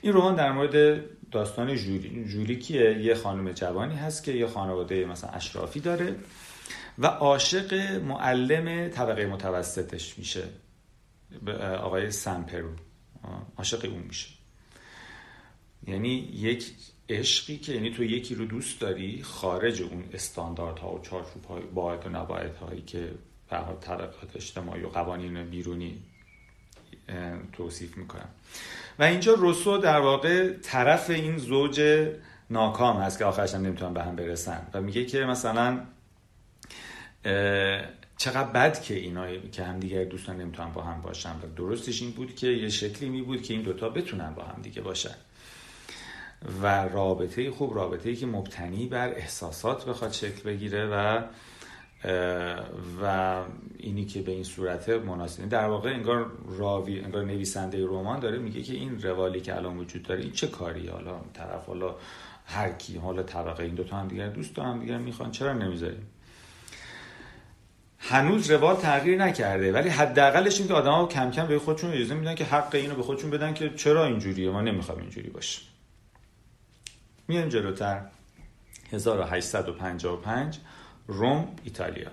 این 0.03 0.13
رمان 0.13 0.35
در 0.35 0.53
مورد 0.53 1.01
داستان 1.35 1.77
جولی 1.77 2.25
جولی 2.25 2.57
کیه 2.57 2.99
یه 2.99 3.15
خانم 3.15 3.53
جوانی 3.53 3.95
هست 3.95 4.25
که 4.25 4.33
یه 4.33 4.47
خانواده 4.47 5.05
مثلا 5.05 5.31
اشرافی 5.31 5.81
داره 5.81 6.17
و 6.99 7.07
عاشق 7.07 7.75
معلم 8.03 8.89
طبقه 8.89 9.27
متوسطش 9.27 10.19
میشه. 10.19 10.45
آقای 11.81 12.11
سمپرو 12.11 12.71
عاشق 13.57 13.85
اون 13.85 14.03
میشه. 14.03 14.29
یعنی 15.87 16.09
یک 16.35 16.73
عشقی 17.09 17.59
که 17.59 17.73
یعنی 17.73 17.91
تو 17.91 18.05
یکی 18.05 18.35
رو 18.35 18.45
دوست 18.45 18.81
داری 18.81 19.23
خارج 19.23 19.83
اون 19.83 20.05
استانداردها 20.13 20.95
و 20.95 21.01
چارچوب 21.01 21.45
های 21.45 21.63
باید 21.63 22.07
و 22.07 22.09
نباید 22.09 22.55
هایی 22.55 22.83
که 22.83 23.15
به 23.51 23.57
طبقات 23.81 24.37
اجتماعی 24.37 24.83
و 24.83 24.89
قوانین 24.89 25.45
بیرونی 25.45 26.03
توصیف 27.53 27.97
می‌کنم. 27.97 28.29
و 28.99 29.03
اینجا 29.03 29.35
روسو 29.35 29.79
در 29.79 30.01
واقع 30.01 30.53
طرف 30.53 31.11
این 31.11 31.39
زوج 31.39 32.09
ناکام 32.51 32.97
هست 32.97 33.19
که 33.19 33.25
آخرش 33.25 33.55
هم 33.55 33.63
نمی‌تونن 33.63 33.95
به 33.95 34.03
هم 34.03 34.17
برسن. 34.17 34.67
و 34.75 34.81
میگه 34.81 35.05
که 35.05 35.25
مثلا 35.25 35.81
چقدر 38.17 38.49
بد 38.55 38.83
که 38.83 38.95
اینا 38.95 39.37
که 39.37 39.65
هم 39.65 39.81
دیگر 39.81 40.05
دوستان 40.05 40.37
نمی‌تونن 40.37 40.73
با 40.73 40.83
هم 40.83 41.03
باشن. 41.03 41.31
و 41.31 41.55
درستش 41.57 42.03
این 42.03 42.11
بود 42.11 42.37
که 42.37 42.47
یه 42.47 42.69
شکلی 42.69 43.09
می 43.09 43.23
بود 43.23 43.43
که 43.43 43.55
این 43.55 43.63
دوتا 43.63 43.89
بتونن 43.89 44.35
با 44.35 44.43
هم 44.43 44.63
دیگه 44.63 44.83
باشن. 44.83 45.15
و 46.63 46.89
رابطه 46.89 47.51
خوب 47.51 47.75
رابطه 47.75 48.17
که 48.17 48.27
مبتنی 48.27 48.87
بر 48.87 49.09
احساسات 49.09 49.85
بخواد 49.85 50.13
شکل 50.13 50.43
بگیره 50.43 50.87
و 50.87 51.23
و 53.03 53.35
اینی 53.79 54.05
که 54.05 54.23
به 54.23 54.33
این 54.33 54.45
صورت 54.45 54.89
مناسب. 54.89 55.49
در 55.49 55.67
واقع 55.69 55.91
انگار 55.91 56.31
راوی 56.59 57.01
انگار 57.01 57.25
نویسنده 57.25 57.85
رمان 57.87 58.21
داره 58.21 58.39
میگه 58.39 58.63
که 58.63 58.75
این 58.75 59.03
روالی 59.03 59.41
که 59.41 59.57
الان 59.57 59.79
وجود 59.79 60.03
داره 60.03 60.21
این 60.21 60.33
چه 60.33 60.47
کاری؟ 60.47 60.89
حالا 60.89 61.21
طرف 61.35 61.67
حالا 61.67 61.95
هر 62.47 62.73
کی 62.73 62.97
حالا 62.99 63.23
طبقه 63.23 63.63
این 63.63 63.75
دو 63.75 63.85
تا 63.85 63.97
هم 63.97 64.09
دیگر 64.09 64.29
دوست 64.29 64.59
هم 64.59 64.81
دیگر 64.81 64.99
می‌خوان 64.99 65.31
چرا 65.31 65.53
نمی‌ذاریم؟ 65.53 66.07
هنوز 67.99 68.51
روال 68.51 68.77
تغییر 68.77 69.19
نکرده 69.19 69.73
ولی 69.73 69.89
حداقلش 69.89 70.59
این 70.59 70.69
که 70.69 70.75
آدما 70.75 71.07
کم 71.07 71.31
کم 71.31 71.47
به 71.47 71.59
خودشون 71.59 71.93
اجازه 71.93 72.15
میدن 72.15 72.35
که 72.35 72.45
حق 72.45 72.75
اینو 72.75 72.95
به 72.95 73.03
خودشون 73.03 73.31
بدن 73.31 73.55
که 73.55 73.71
چرا 73.71 74.07
اینجوریه 74.07 74.51
ما 74.51 74.61
نمی‌خوایم 74.61 75.01
اینجوری 75.01 75.31
باشه 75.31 75.61
میایم 77.29 77.49
جلوتر. 77.49 78.03
1855 78.93 80.59
روم 81.07 81.49
ایتالیا. 81.65 82.11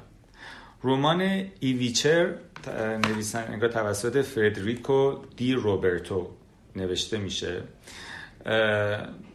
رمان 0.84 1.22
ایویچر 1.60 2.34
نویسن 3.08 3.44
انگار 3.54 3.70
توسط 3.70 4.22
فردریکو 4.22 5.16
دی 5.38 5.54
روبرتو 5.54 6.30
نوشته 6.76 7.18
میشه 7.18 7.62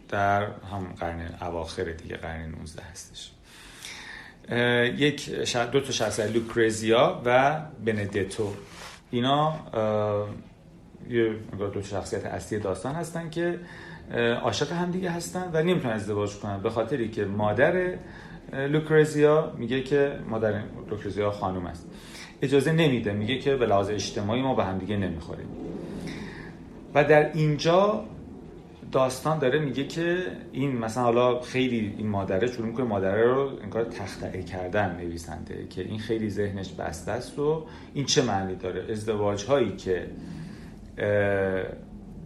در 0.08 0.42
هم 0.42 0.94
قرن 1.00 1.34
اواخر 1.40 1.84
دیگه 1.84 2.16
قرن 2.16 2.50
19 2.50 2.82
هستش. 2.82 3.30
یک 5.00 5.30
دو 5.72 5.80
تا 5.80 5.92
شخص 5.92 6.20
لوکرزیا 6.20 7.22
و 7.24 7.60
بندتو. 7.84 8.54
اینا 9.10 9.54
یه 11.08 11.34
دو 11.58 11.82
شخصیت 11.82 12.26
اصلی 12.26 12.58
داستان 12.58 12.94
هستن 12.94 13.30
که 13.30 13.60
عاشق 14.42 14.72
هم 14.72 14.90
دیگه 14.90 15.10
هستن 15.10 15.50
و 15.52 15.62
نمی‌تونن 15.62 15.94
ازدواج 15.94 16.34
کنن 16.34 16.62
به 16.62 16.70
خاطری 16.70 17.08
که 17.08 17.24
مادر 17.24 17.94
لوکرزیا 18.52 19.52
میگه 19.58 19.82
که 19.82 20.18
مادر 20.28 20.62
لوکرزیا 20.90 21.30
خانم 21.30 21.66
است. 21.66 21.86
اجازه 22.42 22.72
نمیده 22.72 23.12
میگه 23.12 23.38
که 23.38 23.56
به 23.56 23.66
لحاظ 23.66 23.90
اجتماعی 23.90 24.42
ما 24.42 24.54
به 24.54 24.64
هم 24.64 24.78
دیگه 24.78 24.96
نمی‌خوریم. 24.96 25.46
و 26.94 27.04
در 27.04 27.32
اینجا 27.32 28.04
داستان 28.92 29.38
داره 29.38 29.58
میگه 29.58 29.86
که 29.86 30.16
این 30.52 30.78
مثلا 30.78 31.02
حالا 31.02 31.40
خیلی 31.40 31.94
این 31.98 32.06
مادره 32.06 32.46
شروع 32.46 32.66
می‌کنه 32.66 32.86
مادره 32.86 33.24
رو 33.24 33.50
انگار 33.62 33.84
تختعه 33.84 34.42
کردن 34.42 34.96
نویسنده 34.96 35.66
که 35.70 35.82
این 35.82 35.98
خیلی 35.98 36.30
ذهنش 36.30 36.72
بسته 36.72 37.12
است 37.12 37.38
و 37.38 37.66
این 37.94 38.04
چه 38.04 38.22
معنی 38.22 38.54
داره؟ 38.54 38.92
ازدواج 38.92 39.44
هایی 39.44 39.76
که 39.76 40.06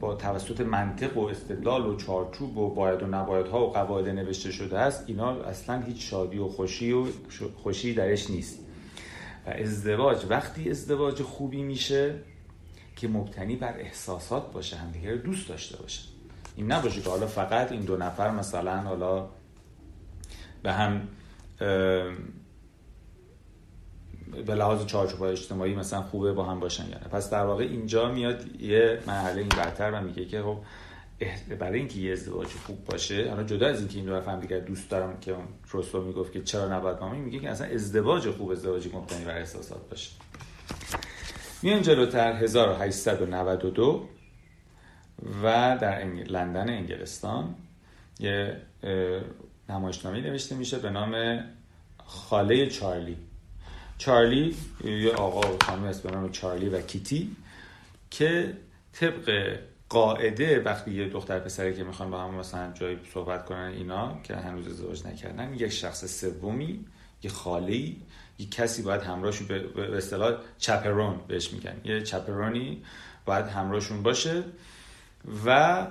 با 0.01 0.15
توسط 0.15 0.61
منطق 0.61 1.17
و 1.17 1.21
استدلال 1.21 1.87
و 1.87 1.97
چارچوب 1.97 2.57
و 2.57 2.75
باید 2.75 3.03
و 3.03 3.07
نباید 3.07 3.47
ها 3.47 3.67
و 3.67 3.73
قواعد 3.73 4.09
نوشته 4.09 4.53
شده 4.53 4.79
است 4.79 5.05
اینا 5.07 5.31
اصلا 5.31 5.81
هیچ 5.81 6.11
شادی 6.11 6.39
و 6.39 6.49
خوشی 6.49 6.93
و 6.93 7.07
خوشی 7.63 7.95
درش 7.95 8.31
نیست. 8.31 8.59
و 9.47 9.51
ازدواج 9.51 10.27
وقتی 10.29 10.71
ازدواج 10.71 11.23
خوبی 11.23 11.63
میشه 11.63 12.15
که 12.97 13.09
مبتنی 13.09 13.57
بر 13.57 13.75
احساسات 13.79 14.53
باشه 14.53 14.77
همدیگه 14.77 15.15
دوست 15.15 15.49
داشته 15.49 15.77
باشه. 15.77 16.03
این 16.57 16.73
نباشه 16.73 17.01
که 17.01 17.11
حالا 17.11 17.27
فقط 17.27 17.73
این 17.73 17.81
دو 17.81 17.97
نفر 17.97 18.31
مثلا 18.31 18.81
حالا 18.81 19.29
به 20.63 20.73
هم 20.73 21.09
به 24.47 24.55
لحاظ 24.55 24.87
چارچوب 24.87 25.23
اجتماعی 25.23 25.75
مثلا 25.75 26.03
خوبه 26.03 26.33
با 26.33 26.45
هم 26.45 26.61
باشن 26.61 26.83
یعنی 26.83 27.05
پس 27.13 27.31
در 27.31 27.45
واقع 27.45 27.65
اینجا 27.65 28.13
میاد 28.13 28.61
یه 28.61 28.99
مرحله 29.07 29.41
این 29.41 29.51
و 29.95 30.01
میگه 30.01 30.25
که 30.25 30.43
خب 30.43 30.59
برای 31.59 31.79
اینکه 31.79 31.99
یه 31.99 32.13
ازدواج 32.13 32.47
خوب 32.49 32.85
باشه 32.85 33.31
حالا 33.31 33.43
جدا 33.43 33.67
از 33.67 33.79
اینکه 33.79 33.97
این 33.97 34.07
دو 34.07 34.17
نفر 34.17 34.33
هم 34.33 34.41
دیگر 34.41 34.61
دوست 34.61 34.91
دارم 34.91 35.21
که 35.21 35.37
روسو 35.71 36.03
می‌گفت 36.03 36.33
که 36.33 36.43
چرا 36.43 36.77
نباید 36.77 36.99
مامی 37.01 37.19
میگه 37.19 37.39
که 37.39 37.51
اصلا 37.51 37.67
ازدواج 37.67 38.31
خوب 38.31 38.51
ازدواجی 38.51 38.91
مبتنی 38.95 39.25
بر 39.25 39.39
احساسات 39.39 39.89
باشه. 39.89 40.11
میان 41.63 41.83
جلوتر 41.83 42.33
1892 42.33 44.09
و 45.43 45.79
در 45.81 46.05
لندن 46.05 46.69
انگلستان 46.69 47.55
یه 48.21 48.57
نمایشنامه 49.69 50.21
نوشته 50.21 50.55
میشه 50.55 50.79
به 50.79 50.91
نام 50.91 51.45
خاله 52.07 52.67
چارلی. 52.67 53.17
چارلی 54.01 54.57
یه 54.85 55.13
آقا 55.13 55.55
و 55.55 55.59
خانم 55.65 55.85
است 55.85 56.03
به 56.03 56.11
نام 56.11 56.31
چارلی 56.33 56.69
و 56.69 56.81
کیتی 56.81 57.37
که 58.11 58.53
طبق 58.93 59.57
قاعده 59.89 60.63
وقتی 60.63 60.91
یه 60.91 61.09
دختر 61.09 61.39
پسری 61.39 61.75
که 61.75 61.85
می‌خوان 61.85 62.11
با 62.11 62.21
هم 62.21 62.35
مثلا 62.35 62.73
جایی 62.73 62.99
صحبت 63.15 63.45
کنن 63.45 63.73
اینا 63.77 64.21
که 64.23 64.37
هنوز 64.37 64.67
ازدواج 64.67 65.07
نکردن 65.07 65.55
یک 65.55 65.69
شخص 65.69 66.21
سومی 66.21 66.85
یه 67.23 67.31
خاله 67.31 67.77
یه 68.39 68.47
کسی 68.51 68.83
باید 68.83 69.03
همراهشون 69.03 69.47
به 69.47 69.97
اصطلاح 69.97 70.33
چپرون 70.59 71.21
بهش 71.29 71.53
میگن. 71.53 71.81
یه 71.85 72.03
چپرونی 72.03 72.83
باید 73.25 73.47
همراهشون 73.47 74.03
باشه 74.03 74.43
و 75.47 75.87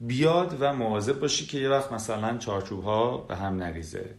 بیاد 0.00 0.56
و 0.60 0.72
مواظب 0.72 1.20
باشی 1.20 1.46
که 1.46 1.58
یه 1.58 1.68
وقت 1.68 1.92
مثلا 1.92 2.38
چارچوب 2.38 2.84
ها 2.84 3.16
به 3.16 3.36
هم 3.36 3.56
نریزه. 3.56 4.14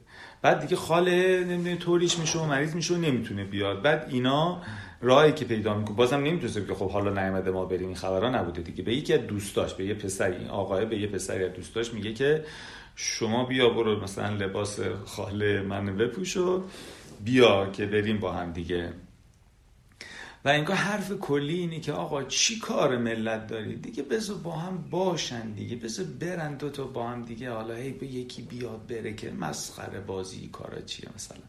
بعد 0.46 0.60
دیگه 0.60 0.76
خاله 0.76 1.44
نمی‌دونه 1.44 1.76
طوریش 1.76 2.20
میشه 2.20 2.40
و 2.40 2.46
مریض 2.46 2.76
میشه 2.76 2.94
و 2.94 2.98
نمی‌تونه 2.98 3.44
بیاد. 3.44 3.82
بعد 3.82 4.08
اینا 4.10 4.62
راهی 5.02 5.32
که 5.32 5.46
پیدا 5.46 5.74
می‌کنه 5.74 5.96
بازم 5.96 6.18
نمی‌تونه 6.18 6.68
که 6.68 6.74
خب 6.74 6.90
حالا 6.90 7.24
نیومده 7.24 7.52
ما 7.52 7.66
بریم 7.66 7.88
این 7.88 7.96
خبرها 7.96 8.30
نبوده 8.30 8.62
دیگه. 8.62 8.84
به 8.84 8.96
یکی 8.96 9.14
از 9.14 9.28
دوستاش 9.28 9.74
به 9.74 9.86
یه 9.86 9.94
پسر 9.94 10.32
این 10.32 10.48
آقای 10.48 10.86
به 10.86 10.98
یه 10.98 11.08
پسری 11.08 11.44
از 11.44 11.54
دوستاش 11.54 11.94
میگه 11.94 12.14
که 12.14 12.44
شما 12.96 13.46
بیا 13.46 13.70
برو 13.70 14.04
مثلا 14.04 14.36
لباس 14.36 14.80
خاله 15.06 15.62
من 15.62 15.98
بپوش 15.98 16.38
و 16.38 16.64
بیا 17.24 17.70
که 17.74 17.86
بریم 17.86 18.20
با 18.20 18.32
هم 18.32 18.52
دیگه. 18.52 18.94
و 20.46 20.50
انگار 20.50 20.76
حرف 20.76 21.12
کلی 21.12 21.60
اینه 21.60 21.80
که 21.80 21.92
آقا 21.92 22.24
چی 22.24 22.60
کار 22.60 22.98
ملت 22.98 23.48
داری؟ 23.48 23.76
دیگه 23.76 24.04
بذار 24.04 24.38
با 24.38 24.52
هم 24.52 24.86
باشن 24.90 25.52
دیگه 25.52 25.76
بذار 25.76 26.06
برن 26.06 26.56
دو 26.58 26.70
تا 26.70 26.84
با 26.84 27.08
هم 27.08 27.26
دیگه. 27.26 27.52
حالا 27.52 27.74
هی 27.74 27.92
به 27.92 28.08
یکی 28.08 28.42
بیاد 28.42 28.88
بره 28.88 29.14
که 29.14 29.32
مسخره 29.32 30.00
بازی 30.00 30.50
کارا 30.54 30.82
چیه 30.82 31.10
مثلا؟ 31.16 31.42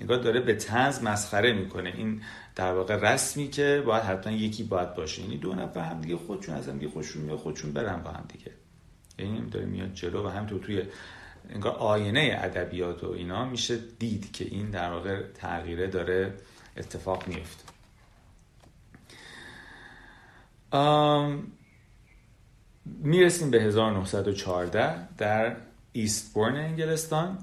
انگار 0.00 0.18
داره 0.18 0.40
به 0.40 0.54
تنز 0.54 1.02
مسخره 1.02 1.52
می‌کنه. 1.52 1.92
این 1.96 2.22
در 2.56 2.72
واقع 2.72 2.96
رسمی 2.96 3.48
که 3.48 3.82
باید 3.86 4.02
حتما 4.02 4.32
یکی 4.32 4.62
باید 4.62 4.94
باشه. 4.94 5.22
یعنی 5.22 5.36
دو 5.36 5.54
نفر 5.54 5.80
هم 5.80 6.00
دیگه 6.00 6.16
خودشون 6.16 6.54
از 6.54 6.68
هم 6.68 6.78
دیگه 6.78 6.92
خودشون 6.92 7.22
میاد 7.22 7.38
خودشون 7.38 7.72
برن 7.72 8.02
با 8.02 8.10
هم 8.10 8.24
دیگه. 8.28 8.52
یعنی 9.18 9.50
داره 9.50 9.66
میاد 9.66 9.92
جلو 9.94 10.26
و 10.26 10.28
هم 10.28 10.46
تو 10.46 10.58
توی 10.58 10.82
انگار 11.50 11.72
آینه 11.72 12.38
ادبیات 12.42 13.04
و 13.04 13.10
اینا 13.10 13.44
میشه 13.44 13.78
دید 13.98 14.32
که 14.32 14.44
این 14.44 14.70
در 14.70 14.90
واقع 14.90 15.22
تغییره 15.34 15.86
داره 15.86 16.34
اتفاق 16.76 17.28
میفته 17.28 17.69
می‌رسیم 22.84 23.50
به 23.50 23.62
1914 23.62 25.08
در 25.18 25.56
ایستبورن 25.92 26.56
انگلستان. 26.56 27.38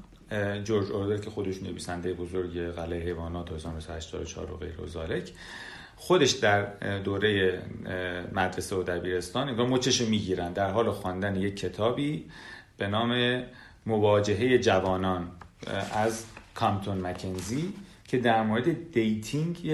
جورج 0.64 0.92
اورول 0.92 1.18
که 1.18 1.30
خودش 1.30 1.64
نویسنده 1.64 2.14
بزرگ 2.14 2.60
قلعه 2.60 3.00
حیوانات 3.00 3.52
1984 3.52 4.52
و 4.52 4.58
غیر 4.58 4.82
و 4.82 4.88
ذالک 4.88 5.32
خودش 5.96 6.32
در 6.32 6.64
دوره 7.00 7.62
مدرسه 8.32 8.76
و 8.76 8.84
دبیرستان 8.84 9.50
انگار 9.50 9.68
مچش 9.68 10.02
می‌گیرن. 10.02 10.54
در 10.54 10.72
حال 10.72 10.92
خواندن 10.92 11.36
یک 11.36 11.58
کتابی 11.58 12.26
به 12.78 12.88
نام 12.88 13.44
مواجهه 13.86 14.58
جوانان 14.58 15.32
از 15.94 16.26
کامتون 16.56 16.98
مکنزی 16.98 17.74
که 18.08 18.18
در 18.18 18.44
مورد 18.44 18.92
dating 18.92 19.72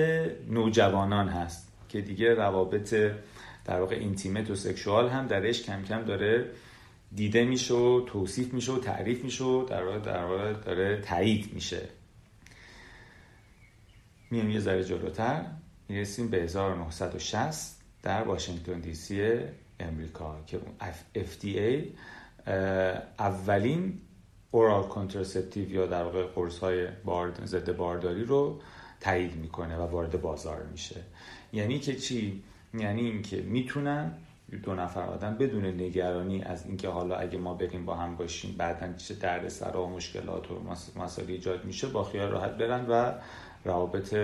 نوجوانان 0.49 1.27
هست 1.27 1.67
که 1.89 2.01
دیگه 2.01 2.33
روابط 2.33 3.11
در 3.65 3.79
واقع 3.79 3.95
intimate 3.95 4.49
و 4.49 4.55
sexual 4.55 5.09
هم 5.09 5.27
درش 5.27 5.63
کم 5.63 5.83
کم 5.83 6.01
داره 6.01 6.51
دیده 7.15 7.45
میشه 7.45 7.73
و 7.73 8.01
توصیف 8.07 8.53
میشه 8.53 8.71
و 8.71 8.79
تعریف 8.79 9.23
میشه 9.23 9.43
و 9.43 9.65
در 9.65 9.83
واقع, 9.83 9.99
در 9.99 10.25
واقع 10.25 10.53
داره 10.53 11.01
تایید 11.01 11.53
میشه. 11.53 11.89
میام 14.31 14.49
یه 14.49 14.59
ذره 14.59 14.83
جلوتر. 14.83 15.45
می‌رسیم 15.89 16.27
به 16.29 16.37
1960 16.37 17.79
در 18.03 18.23
واشنگتن 18.23 18.79
دی 18.79 18.93
سی 18.93 19.35
امریکا 19.79 20.43
که 20.47 20.59
FDA 21.15 21.87
اولین 23.19 24.01
اورال 24.51 24.83
کنترسپتیو 24.83 25.71
یا 25.71 25.85
در 25.85 26.03
واقع 26.03 26.25
قرص 26.25 26.59
های 26.59 26.87
بارد 27.05 27.45
ضد 27.45 27.75
بارداری 27.75 28.23
رو 28.23 28.61
تایید 28.99 29.35
می‌کنه 29.35 29.77
و 29.77 29.81
وارد 29.81 30.21
بازار 30.21 30.63
میشه. 30.71 31.01
یعنی 31.53 31.79
که 31.79 31.95
چی؟ 31.95 32.43
یعنی 32.73 33.01
اینکه 33.01 33.41
می‌تونن 33.41 34.11
دو 34.63 34.75
نفر 34.75 35.01
آدم 35.01 35.35
بدون 35.37 35.65
نگرانی 35.65 36.43
از 36.43 36.65
اینکه 36.65 36.89
حالا 36.89 37.15
اگه 37.15 37.37
ما 37.37 37.53
بریم 37.53 37.85
با 37.85 37.95
هم 37.95 38.15
باشیم 38.15 38.55
بعدا 38.57 38.93
چه 38.93 39.13
دردسر 39.13 39.75
و 39.75 39.87
مشکلات 39.87 40.51
و 40.51 40.59
مسائل 40.95 41.27
ایجاد 41.27 41.65
میشه 41.65 41.87
با 41.87 42.03
خیال 42.03 42.29
راحت 42.29 42.51
برن 42.51 42.85
و 42.89 43.11
روابط 43.65 44.15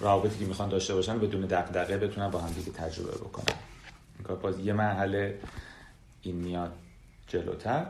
روابطی 0.00 0.38
که 0.38 0.44
می‌خوان 0.44 0.68
داشته 0.68 0.94
باشن 0.94 1.18
بدون 1.18 1.40
دغدغه 1.40 1.96
بتونن 1.96 2.30
با 2.30 2.38
هم 2.38 2.52
دیگه 2.52 2.72
تجربه 2.72 3.16
بکنن. 3.16 3.56
باز 4.42 4.58
یه 4.58 4.72
مرحله 4.72 5.38
این 6.22 6.36
میاد 6.36 6.72
جلوتر. 7.26 7.86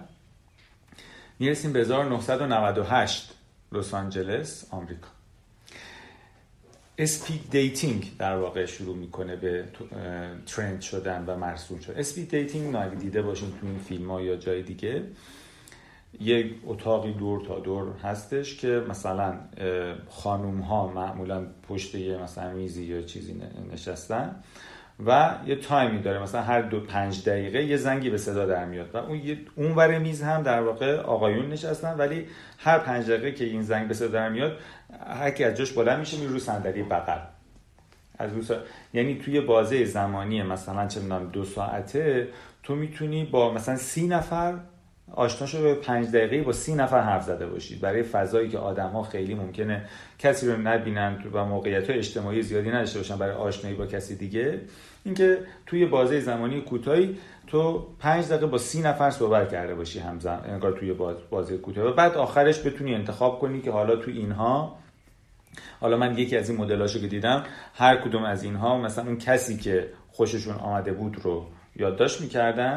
می‌رسیم 1.39 1.73
به 1.73 1.81
1998 1.81 3.33
لس 3.73 3.95
آنجلس 3.95 4.67
آمریکا. 4.71 5.16
speed 6.99 7.51
dating 7.51 8.11
در 8.19 8.37
واقع 8.37 8.67
شروع 8.67 8.97
می‌کنه 8.97 9.37
به 9.37 9.65
trend 10.47 10.81
شدن 10.81 11.25
و 11.27 11.37
مرسوم 11.37 11.79
شدن 11.81 12.01
speed 12.01 12.31
dating 12.31 12.77
اگه 12.77 12.95
دیده 12.95 13.23
باشین 13.23 13.51
تو 13.61 13.67
این 13.67 13.79
فیلم 13.79 14.11
ها 14.11 14.21
یا 14.21 14.37
جای 14.37 14.63
دیگه 14.63 15.03
یک 16.21 16.55
اتاقی 16.67 17.13
دور 17.13 17.47
تا 17.47 17.59
دور 17.59 17.93
هستش 18.03 18.57
که 18.57 18.85
مثلا 18.89 19.39
خانوم 20.09 20.61
ها 20.61 20.89
معمولا 20.89 21.47
پشت 21.69 21.95
یه 21.95 22.19
مثلا 22.19 22.53
میزی 22.53 22.85
یا 22.85 23.03
چیزی 23.03 23.43
نشستن. 23.73 24.43
و 25.07 25.35
یه 25.47 25.57
تایمی 25.57 26.03
داره. 26.03 26.23
مثلا 26.23 26.43
هر 26.43 26.63
دو 26.63 26.81
پنج 26.81 27.29
دقیقه 27.29 27.65
یه 27.65 27.77
زنگی 27.77 28.11
به 28.11 28.19
صدا 28.19 28.47
در 28.47 28.65
میاد. 28.65 28.95
و 28.95 28.97
اون 28.97 29.21
اون 29.57 29.73
ور 29.73 29.99
میز 29.99 30.23
هم 30.23 30.43
در 30.43 30.61
واقع 30.61 30.97
آقایون 30.97 31.49
نشستن 31.49 31.95
ولی 31.99 32.27
هر 32.59 32.79
پنج 32.79 33.11
دقیقه 33.11 33.33
که 33.33 33.45
این 33.45 33.63
زنگ 33.63 33.89
به 33.89 33.95
صدا 33.95 34.09
در 34.09 34.29
میاد 34.29 34.59
هر 35.07 35.31
کی 35.31 35.45
از 35.45 35.55
جاش 35.55 35.73
بلند 35.73 35.99
میشه 35.99 36.19
میره 36.19 36.31
رو 36.31 36.39
صندلی 36.39 36.83
بغل. 36.83 37.19
از 38.19 38.51
رو 38.51 38.57
یعنی 38.93 39.15
توی 39.15 39.41
بازه 39.41 39.85
زمانی 39.85 40.43
مثلا 40.43 40.87
چه 40.87 41.01
دو 41.33 41.45
ساعته 41.45 42.29
تو 42.63 42.75
می‌تونی 42.75 43.25
با 43.25 43.53
مثلا 43.53 43.77
سی 43.77 44.09
نفر 44.09 44.55
آشنا 45.13 45.61
به 45.61 45.75
پنج 45.75 46.09
دقیقه 46.09 46.43
با 46.43 46.53
سی 46.53 46.75
نفر 46.75 47.01
حرف 47.01 47.23
زده 47.23 47.47
باشید. 47.47 47.81
برای 47.81 48.03
فضایی 48.03 48.49
که 48.49 48.59
آدم 48.59 48.91
ها 48.91 49.03
خیلی 49.03 49.35
ممکنه 49.35 49.85
کسی 50.19 50.47
رو 50.47 50.57
نبینن 50.57 51.25
و 51.33 51.45
موقعیت 51.45 51.91
های 51.91 51.99
اجتماعی 51.99 52.43
زیادی 52.43 52.71
نداشته 52.71 52.99
باشن 52.99 53.17
برای 53.17 53.35
آشنایی 53.35 53.77
با 53.77 53.87
کسی 53.87 54.17
دیگه. 54.17 54.61
اینکه 55.05 55.39
توی 55.67 55.87
بازه 55.87 56.21
زمانی 56.21 56.61
کوتاهی 56.61 57.19
تو 57.47 57.87
پنج 57.99 58.27
دقیقه 58.27 58.47
با 58.47 58.59
سی 58.59 58.83
نفر 58.83 59.11
صحبت 59.11 59.53
کرده 59.53 59.75
باشی 59.75 59.99
همزمان 59.99 60.51
انگار 60.51 60.73
توی 60.73 60.93
بازه 61.31 61.59
کوتاه. 61.59 61.85
و 61.85 61.93
بعد 61.93 62.15
آخرش 62.15 62.67
بتونی 62.67 62.95
انتخاب 62.95 63.39
کنی 63.39 63.61
که 63.61 63.71
حالا 63.71 63.97
تو 63.97 64.11
اینها 64.11 64.79
حالا 65.81 65.97
من 65.97 66.19
یکی 66.19 66.37
از 66.37 66.51
این 66.51 66.61
مدلاشو 66.61 67.01
که 67.01 67.07
دیدم 67.07 67.43
هر 67.75 67.97
کدوم 67.97 68.25
از 68.25 68.43
اینها 68.43 68.79
مثلا 68.79 69.05
اون 69.05 69.19
کسی 69.19 69.57
که 69.57 69.89
خوششون 70.13 70.55
آمده 70.55 70.93
بود 70.93 71.19
رو 71.23 71.47
یادداشت 71.77 72.21
می‌کردن. 72.21 72.77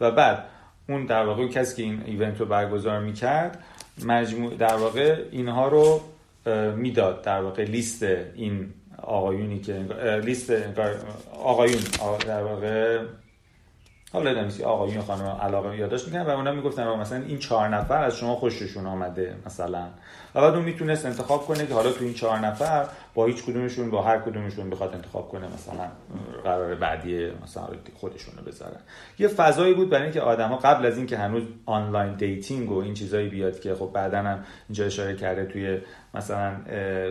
و 0.00 0.10
بعد 0.10 0.44
اون 0.88 1.06
در 1.06 1.26
واقع 1.26 1.48
کسی 1.48 1.76
که 1.76 1.82
این 1.82 2.02
ایونت 2.06 2.40
رو 2.40 2.46
برگزار 2.46 3.00
می‌کرد 3.00 3.64
مجموع 4.04 4.54
در 4.54 4.76
واقع 4.76 5.24
اینها 5.30 5.68
رو 5.68 6.00
می‌داد 6.76 7.22
در 7.22 7.40
واقع 7.40 7.64
لیست 7.64 8.02
این 8.02 8.72
آقایونی 9.02 9.60
که 9.60 9.74
لیست 10.24 10.52
آقایون 11.32 11.82
در 12.26 12.42
واقع 12.42 13.04
حالا 14.12 14.32
نمیسی 14.32 14.62
آقایون 14.62 15.02
خانم 15.02 15.26
علاقه 15.26 15.76
یادداشت 15.76 16.06
می‌کنن 16.06 16.22
و 16.22 16.30
اونا 16.30 16.52
می‌گفتن 16.52 16.88
مثلا 16.88 17.22
این 17.22 17.38
چهار 17.38 17.68
نفر 17.68 18.04
از 18.04 18.16
شما 18.16 18.36
خوششون 18.36 18.86
آمده 18.86 19.36
مثلا. 19.46 19.86
و 20.34 20.40
بعد 20.40 20.54
اون 20.54 20.64
می‌تونست 20.64 21.06
انتخاب 21.06 21.46
کنه 21.46 21.66
که 21.66 21.74
حالا 21.74 21.92
تو 21.92 22.04
این 22.04 22.14
چهار 22.14 22.38
نفر 22.38 22.86
با 23.18 23.26
هیچ 23.26 23.44
کدومشون 23.44 23.90
با 23.90 24.02
هر 24.02 24.18
کدومشون 24.18 24.70
بخواد 24.70 24.94
انتخاب 24.94 25.28
کنه 25.28 25.46
مثلا 25.46 25.88
قرار 26.44 26.74
بعدی 26.74 27.30
مثلا 27.42 27.66
خودشون 27.94 28.34
رو 28.38 28.44
بذارن. 28.44 28.80
یه 29.18 29.28
فضایی 29.28 29.74
بود 29.74 29.90
برای 29.90 30.02
اینکه 30.02 30.20
آدما 30.20 30.56
قبل 30.56 30.86
از 30.86 30.96
اینکه 30.96 31.18
هنوز 31.18 31.42
online 31.66 32.14
dating 32.14 32.70
و 32.70 32.78
این 32.78 32.94
چیزایی 32.94 33.28
بیاد 33.28 33.60
که 33.60 33.74
خب 33.74 33.90
بعدا 33.94 34.18
هم 34.18 34.44
اینجا 34.68 34.84
اشاره 34.84 35.16
کرده 35.16 35.44
توی 35.44 35.78
مثلا 36.14 36.56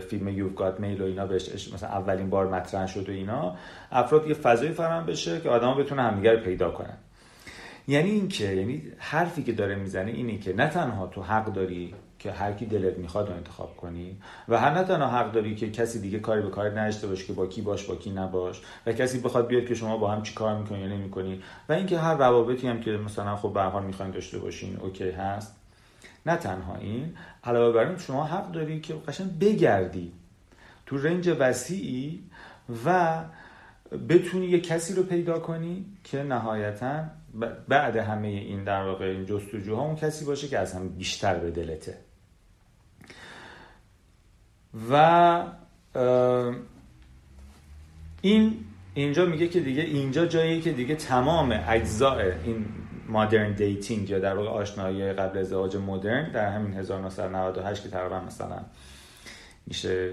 فیلم 0.10 0.28
یو 0.28 0.50
گات 0.50 0.80
میل 0.80 1.02
و 1.02 1.06
اینا 1.06 1.26
بهش 1.26 1.74
مثلا 1.74 1.90
اولین 1.90 2.30
بار 2.30 2.48
مطرح 2.48 2.88
شد 2.88 3.10
و 3.10 3.12
اینا 3.12 3.56
افراد 3.92 4.28
یه 4.28 4.34
فضایی 4.34 4.72
فراهم 4.72 5.06
بشه 5.06 5.42
که 5.42 5.50
آدما 5.50 5.74
بتونن 5.74 6.04
همدیگه 6.04 6.32
رو 6.32 6.40
پیدا 6.40 6.72
کنن. 6.72 6.98
یعنی 7.88 8.10
اینکه 8.10 8.46
یعنی 8.46 8.84
حرفی 8.98 9.44
که 9.44 9.52
داره 9.52 9.76
می‌زنه 9.76 10.12
اینه 10.12 10.38
که 10.38 10.54
نه 10.54 10.70
تنها 10.70 11.08
تو 11.08 11.22
حق 11.22 11.54
داری 11.54 11.94
که 12.20 12.32
هر 12.32 12.54
کی 12.54 12.66
دلت 12.66 12.98
می‌خواد 12.98 13.30
رو 13.30 13.36
انتخاب 13.36 13.78
کنی. 13.78 14.18
و 14.48 14.60
هر 14.60 14.74
نه 14.74 14.84
تنها 14.84 15.08
حق 15.08 15.32
داری 15.32 15.56
که 15.56 15.72
کسی 15.72 16.02
دیگه 16.02 16.20
کاری 16.20 16.42
به 16.42 16.50
کار 16.50 16.80
نداشته 16.80 17.08
باشه 17.08 17.26
که 17.26 17.34
با 17.34 17.48
کی 17.48 17.62
باش 17.62 17.84
با 17.84 17.96
کی 17.96 18.12
نباش. 18.12 18.62
و 18.86 18.94
کسی 18.94 19.20
بخواد 19.20 19.48
بیاد 19.48 19.66
که 19.66 19.76
شما 19.76 19.98
با 19.98 20.12
هم 20.12 20.24
چی 20.24 20.34
کار 20.34 20.58
می‌کنی 20.58 20.80
یا 20.80 20.88
نمی‌کنی. 20.88 21.42
و 21.70 21.74
اینکه 21.74 22.00
هر 22.00 22.16
روابطی 22.16 22.68
هم 22.68 22.80
که 22.80 22.92
مثلا 22.92 23.36
خب 23.36 23.54
به 23.54 23.62
حال 23.62 23.84
می‌خواین 23.84 24.12
داشته 24.12 24.40
باشین 24.40 24.78
اوکی 24.78 25.12
هست. 25.12 25.56
نه 26.26 26.36
تنها 26.36 26.76
این 26.76 27.14
علاوه 27.44 27.74
بر 27.74 27.88
این 27.88 27.98
شما 27.98 28.26
حق 28.26 28.52
داری 28.52 28.82
که 28.82 28.94
قشنگ 28.94 29.40
بگردی 29.40 30.12
تو 30.86 30.98
رنج 30.98 31.36
وسیعی 31.40 32.24
و 32.86 33.20
بتونی 34.10 34.46
یه 34.46 34.60
کسی 34.60 34.94
رو 34.94 35.04
پیدا 35.04 35.40
کنی 35.40 35.86
که 36.04 36.24
نهایتا 36.24 37.04
بعد 37.68 37.96
همه 37.96 38.28
این 38.28 38.64
در 38.64 38.84
واقع 38.84 39.06
این 39.06 39.26
جستجوها 39.26 39.82
اون 39.82 39.96
کسی 39.96 40.26
باشه 40.26 40.48
که 40.48 40.60
از 40.60 40.74
هم 40.74 40.90
بیشتر 40.90 41.36
به 41.36 41.52
دلته. 41.52 41.98
و 44.92 45.44
این 48.22 48.66
اینجا 48.94 49.26
میگه 49.26 49.48
که 49.48 49.60
دیگه 49.60 49.82
اینجا 49.82 50.26
جایی 50.26 50.62
که 50.62 50.72
دیگه 50.72 50.96
تمام 50.96 51.64
اجزاء 51.68 52.22
این 52.44 52.66
modern 53.08 53.54
dating 53.54 54.10
یا 54.10 54.20
در 54.20 54.36
واقع 54.36 54.50
آشنایی 54.50 55.14
قبل 55.14 55.38
ازدواج 55.38 55.76
مدرن 55.76 56.32
در 56.32 56.50
همین 56.50 56.74
1998 56.74 57.84
که 57.84 57.90
تقریبا 57.90 58.20
مثلا 58.20 58.66
میشه 59.68 60.12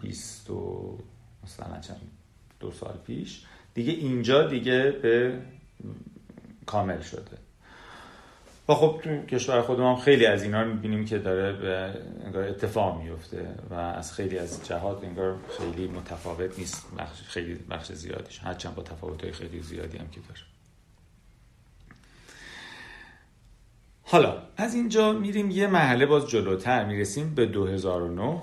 20 0.00 0.50
مثلا 1.44 1.80
چند 1.80 2.00
دو 2.60 2.70
سال 2.70 2.94
پیش 3.06 3.44
دیگه 3.74 3.92
اینجا 3.92 4.46
دیگه 4.46 4.90
به 5.02 5.38
کامل 6.66 7.00
شده. 7.00 7.49
و 8.70 8.74
خب 8.74 9.00
تو 9.04 9.26
کشور 9.26 9.62
خودم 9.62 9.86
هم 9.86 9.96
خیلی 9.96 10.26
از 10.26 10.42
اینا 10.42 10.62
رو 10.62 10.68
می‌بینیم 10.74 11.04
که 11.04 11.18
داره 11.18 11.94
انگار 12.24 12.42
اتفاق 12.42 13.02
میفته 13.02 13.54
و 13.70 13.74
از 13.74 14.12
خیلی 14.12 14.38
از 14.38 14.66
جهات 14.66 15.04
انگار 15.04 15.36
خیلی 15.58 15.88
متفاوت 15.88 16.58
نیست 16.58 16.86
بخش 16.98 17.22
خیلی 17.22 17.54
بخش 17.54 17.92
زیادیش. 17.92 18.38
هرچند 18.38 18.74
با 18.74 18.82
تفاوت 18.82 19.30
خیلی 19.30 19.62
زیادی 19.62 19.98
هم 19.98 20.08
که 20.08 20.20
داره. 20.20 20.40
حالا 24.02 24.42
از 24.56 24.74
اینجا 24.74 25.12
میریم 25.12 25.50
یه 25.50 25.66
محله 25.66 26.06
باز 26.06 26.28
جلوتر. 26.28 26.84
می‌رسیم 26.84 27.34
به 27.34 27.46
2009 27.46 28.40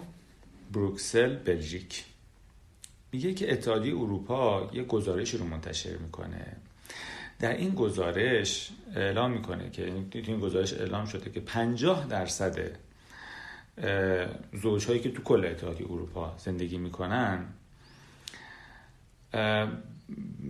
بروکسل 0.73 1.35
بلژیک. 1.35 2.05
میگه 3.11 3.33
که 3.33 3.53
اتحادیه 3.53 3.95
اروپا 3.95 4.69
یه 4.73 4.83
گزارش 4.83 5.33
رو 5.33 5.45
منتشر 5.45 5.97
می‌کنه. 5.97 6.57
در 7.39 7.57
این 7.57 7.75
گزارش 7.75 8.71
اعلام 8.95 9.31
می‌کنه 9.31 9.69
که 9.69 9.85
این 10.13 10.39
گزارش 10.39 10.73
اعلام 10.73 11.05
شده 11.05 11.29
که 11.29 11.39
50 11.39 12.07
درصد 12.07 12.77
زوجهایی 14.53 14.99
که 14.99 15.11
تو 15.11 15.23
کل 15.23 15.45
اتحادیه 15.45 15.85
اروپا 15.91 16.35
زندگی 16.37 16.77
می‌کنن 16.77 17.45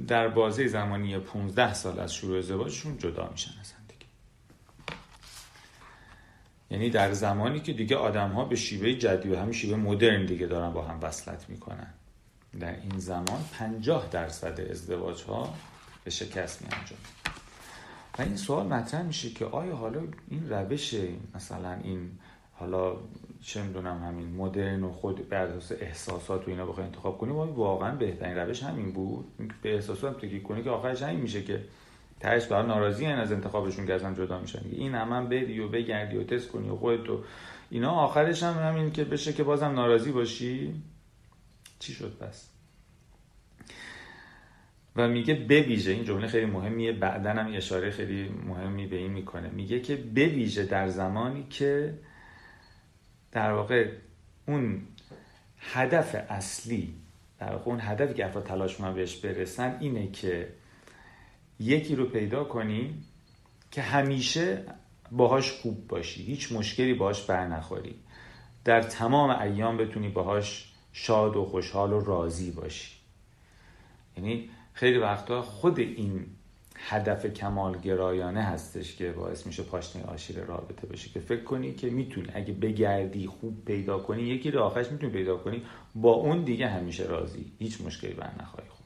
در 0.07 0.27
بازه 0.27 0.67
زمانی 0.67 1.19
15 1.19 1.73
سال 1.73 1.99
از 1.99 2.13
شروع 2.13 2.37
ازدواجشون 2.37 2.97
جدا 2.97 3.29
میشن 3.31 3.51
از 3.59 3.67
زندگی. 3.67 4.05
یعنی 6.71 6.89
در 6.89 7.13
زمانی 7.13 7.59
که 7.59 7.73
دیگه 7.73 7.95
آدم 7.95 8.29
ها 8.29 8.45
به 8.45 8.55
شیوه 8.55 8.93
جدی 8.93 9.29
و 9.29 9.39
همین 9.39 9.53
شیوه 9.53 9.77
مدرن 9.77 10.25
دیگه 10.25 10.47
دارن 10.47 10.73
با 10.73 10.81
هم 10.81 10.99
وصلت 11.01 11.49
می‌کنن. 11.49 11.93
در 12.59 12.75
این 12.81 12.99
زمان 12.99 13.45
50 13.53 14.09
درصد 14.11 14.61
ازدواج 14.71 15.23
ها 15.23 15.53
به 16.07 16.11
شکست 16.11 16.61
می 16.61 16.67
انجام 16.71 16.99
و 18.19 18.21
این 18.21 18.35
سوال 18.35 18.67
مطرح 18.67 19.01
میشه 19.01 19.29
که 19.29 19.45
آیا 19.45 19.75
حالا 19.75 20.01
این 20.27 20.49
روش 20.49 20.95
مثلا 21.35 21.73
این 21.83 22.11
حالا 22.53 22.95
چه 23.41 23.63
می‌دونم 23.63 24.03
همین 24.03 24.35
مدرن 24.35 24.83
و 24.83 24.91
خود 24.91 25.29
بر 25.29 25.45
اساس 25.45 25.77
احساسات 25.81 26.47
و 26.47 26.51
اینا 26.51 26.65
بخوای 26.65 26.85
انتخاب 26.85 27.17
کنی 27.17 27.31
واقعا 27.31 27.95
بهترین 27.95 28.37
روش 28.37 28.63
همین 28.63 28.91
بود. 28.91 29.25
به 29.61 29.75
احساسات 29.75 30.25
تکی 30.25 30.41
کنی 30.41 30.63
که 30.63 30.69
آخرش 30.69 31.01
همین 31.01 31.19
میشه 31.19 31.43
که 31.43 31.63
تهش 32.19 32.45
برای 32.45 32.67
ناراضی 32.67 33.05
این 33.05 33.15
از 33.15 33.31
انتخابشون 33.31 33.87
که 33.87 33.93
ازم 33.93 34.13
جدا 34.13 34.39
میشن. 34.39 34.61
این 34.71 34.95
هم, 34.95 35.13
هم 35.13 35.29
بری 35.29 35.59
و 35.59 35.67
بگردی 35.67 36.17
و 36.17 36.23
تست 36.23 36.47
کنی 36.47 36.69
و 36.69 36.75
خودتو 36.75 37.23
اینا. 37.69 37.91
آخرش 37.91 38.43
هم 38.43 38.53
همین 38.53 38.91
که 38.91 39.03
بشه 39.03 39.33
که 39.33 39.43
بازم 39.43 39.71
ناراضی 39.71 40.11
باشی. 40.11 40.83
چی 41.79 41.93
شد 41.93 42.17
پس؟ 42.19 42.56
و 44.97 45.07
میگه 45.07 45.35
بویژه 45.35 45.91
این 45.91 46.03
جمله 46.03 46.27
خیلی 46.27 46.45
مهمیه 46.45 46.91
بعدا 46.91 47.29
هم 47.29 47.53
اشاره 47.53 47.91
خیلی 47.91 48.29
مهمی 48.29 48.87
به 48.87 48.95
این 48.95 49.11
می‌کنه. 49.11 49.49
میگه 49.49 49.79
که 49.79 49.95
بویژه 49.95 50.63
در 50.63 50.87
زمانی 50.87 51.45
که 51.49 51.93
در 53.31 53.51
واقع 53.51 53.91
اون 54.47 54.81
هدف 55.59 56.15
اصلی 56.29 56.93
در 57.39 57.51
واقع 57.51 57.65
اون 57.65 57.79
هدفی 57.81 58.13
که 58.13 58.25
افراد 58.25 58.43
تلاش 58.43 58.79
ما 58.79 58.91
بهش 58.91 59.15
برسن 59.15 59.77
اینه 59.79 60.11
که 60.11 60.47
یکی 61.59 61.95
رو 61.95 62.05
پیدا 62.05 62.43
کنی 62.43 63.03
که 63.71 63.81
همیشه 63.81 64.63
باهاش 65.11 65.51
خوب 65.51 65.87
باشی 65.87 66.23
هیچ 66.23 66.51
مشکلی 66.51 66.93
باهاش 66.93 67.21
بر 67.23 67.47
نخوری. 67.47 67.95
در 68.65 68.81
تمام 68.81 69.29
ایام 69.29 69.77
بتونی 69.77 70.09
باهاش 70.09 70.73
شاد 70.93 71.35
و 71.35 71.45
خوشحال 71.45 71.93
و 71.93 71.99
راضی 71.99 72.51
باشی. 72.51 72.91
یعنی 74.17 74.49
خیلی 74.77 74.97
وقتا 74.97 75.41
خود 75.41 75.79
این 75.79 76.25
هدف 76.75 77.25
کمال 77.25 77.77
گرایانه 77.77 78.41
هستش 78.41 78.95
که 78.95 79.11
باعث 79.11 79.45
میشه 79.45 79.63
پاشنه 79.63 80.03
آشیل 80.03 80.39
رابطه 80.39 80.87
بشه 80.87 81.09
که 81.09 81.19
فکر 81.19 81.43
کنی 81.43 81.73
که 81.73 81.89
می‌تونی 81.89 82.27
اگه 82.33 82.53
بگردی 82.53 83.27
خوب 83.27 83.65
پیدا 83.65 83.99
کنی 83.99 84.21
یکی 84.21 84.51
رو 84.51 84.63
آخرش 84.63 84.91
می‌تونی 84.91 85.11
پیدا 85.11 85.37
کنی 85.37 85.61
با 85.95 86.11
اون 86.11 86.43
دیگه 86.43 86.67
همیشه 86.67 87.03
راضی 87.03 87.51
هیچ 87.59 87.81
مشکلی 87.81 88.13
بر 88.13 88.31
نخواهی 88.41 88.69
خوب 88.69 88.85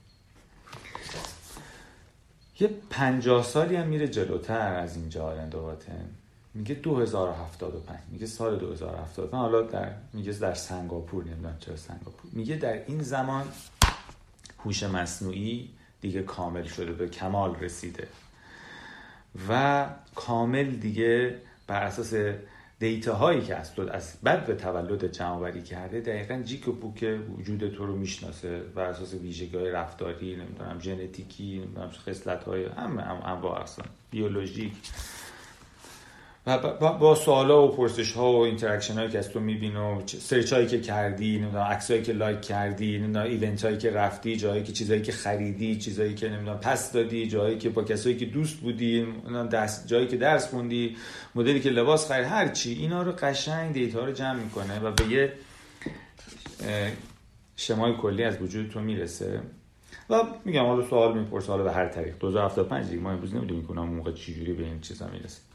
یه 2.60 2.70
پنجاه 2.90 3.44
سالی 3.44 3.76
هم 3.76 3.88
میره 3.88 4.08
جلوتر 4.08 4.74
از 4.74 4.96
اینجا 4.96 5.26
آرندواتن 5.26 6.10
میگه 6.54 6.76
2075 6.76 8.00
میگه 8.12 8.26
سال 8.26 8.58
2075 8.58 9.34
حالا 9.34 9.62
در 9.62 9.92
میگه 10.14 10.32
در 10.32 10.54
سنگاپور 10.54 11.24
نمی‌دونم 11.24 11.58
چرا 11.60 11.76
سنگاپور. 11.76 12.32
میگه 12.32 12.56
در 12.56 12.86
این 12.86 13.04
زمان 13.04 13.46
هوش 14.60 14.84
مصنوعی 14.84 15.70
دیگه 16.02 16.24
کامل 16.24 16.64
شده 16.64 16.94
به 16.94 17.10
کمال 17.10 17.56
رسیده. 17.56 18.08
و 19.50 19.86
کامل 20.16 20.64
دیگه 20.64 21.36
بر 21.68 21.84
اساس 21.84 22.14
data 22.80 23.14
هایی 23.14 23.42
که 23.42 23.56
از 23.56 23.80
از 23.80 24.18
بدو 24.24 24.56
تولد 24.56 25.12
جمع 25.12 25.52
کرده 25.62 26.00
دقیقا 26.00 26.42
جیک 26.46 26.68
و 26.68 26.72
پوک 26.72 27.20
وجود 27.38 27.70
تو 27.70 27.86
رو 27.86 27.96
می‌شناسه 27.96 28.60
بر 28.60 28.84
اساس 28.84 29.14
ویژگی 29.14 29.58
های 29.58 29.72
رفتاری 29.72 30.36
نمی‌دونم 30.36 30.80
ژنتیکی 30.80 31.60
نمی‌دونم 31.60 31.90
خصلت 31.90 32.44
های 32.44 32.66
هم 32.66 33.00
هم 33.00 33.46
اصلا 33.46 33.86
بیولوژیک 34.12 34.74
و 36.48 36.58
با 37.00 37.16
سوالا 37.16 37.68
و 37.68 37.72
پرسش 37.72 38.12
ها 38.12 38.32
و 38.32 38.36
interaction 38.36 38.94
هایی 38.94 39.10
که 39.10 39.18
از 39.18 39.30
تو 39.30 39.40
میبینه 39.40 39.76
و 39.76 40.02
search 40.08 40.54
هایی 40.54 40.68
که 40.68 40.82
کردی 40.82 41.40
نمی‌دونم 41.40 41.64
عکس 41.64 41.92
هایی 41.92 42.04
که 42.04 42.14
like 42.14 42.42
کردی 42.42 42.98
نمی‌دونم 42.98 43.26
event 43.26 43.66
هایی 43.66 43.78
که 43.78 43.92
رفتی 43.92 44.36
جایی 44.36 44.64
که 44.64 44.74
چیزایی 44.74 45.02
که 45.02 45.12
خریدی 45.12 45.76
چیزایی 45.76 46.16
که 46.16 46.30
نمی‌دونم 46.30 46.58
پس 46.58 46.92
دادی 46.92 47.28
جایی 47.28 47.58
که 47.58 47.70
با 47.70 47.84
کسایی 47.84 48.18
که 48.18 48.26
دوست 48.26 48.58
بودی 48.58 49.08
دست 49.52 49.88
جایی 49.88 50.08
که 50.08 50.18
درس 50.18 50.50
خوندی 50.50 50.98
مدلی 51.36 51.60
که 51.60 51.70
لباس 51.70 52.08
خرید 52.08 52.28
هر 52.28 52.48
چی 52.48 52.74
اینا 52.74 53.02
رو 53.02 53.12
قشنگ 53.12 53.74
دیتا 53.74 54.06
رو 54.06 54.12
جمع 54.12 54.44
می‌کنه 54.44 54.80
و 54.80 54.92
به 54.92 55.04
یه 55.08 55.34
شمای 57.56 57.94
کلی 57.94 58.24
از 58.24 58.42
وجود 58.42 58.70
تو 58.70 58.80
می‌رسه. 58.80 59.40
و 60.10 60.24
میگم 60.46 60.66
حالا 60.66 60.90
سوال 60.90 61.20
می‌پرسه 61.20 61.48
حالا 61.48 61.64
به 61.64 61.72
هر 61.72 61.88
طریق. 61.88 62.16
2075 62.20 62.90
دیگه 62.90 63.02
ما 63.02 63.12
امروز 63.12 63.36
نمی‌دونیم 63.36 63.64
که 63.64 63.80
اون 63.80 63.90
موقع 63.90 64.12
چجوری 64.12 64.54
به 64.54 64.64
این 64.64 64.82
چیزا 64.82 65.08
می‌رسه. 65.08 65.51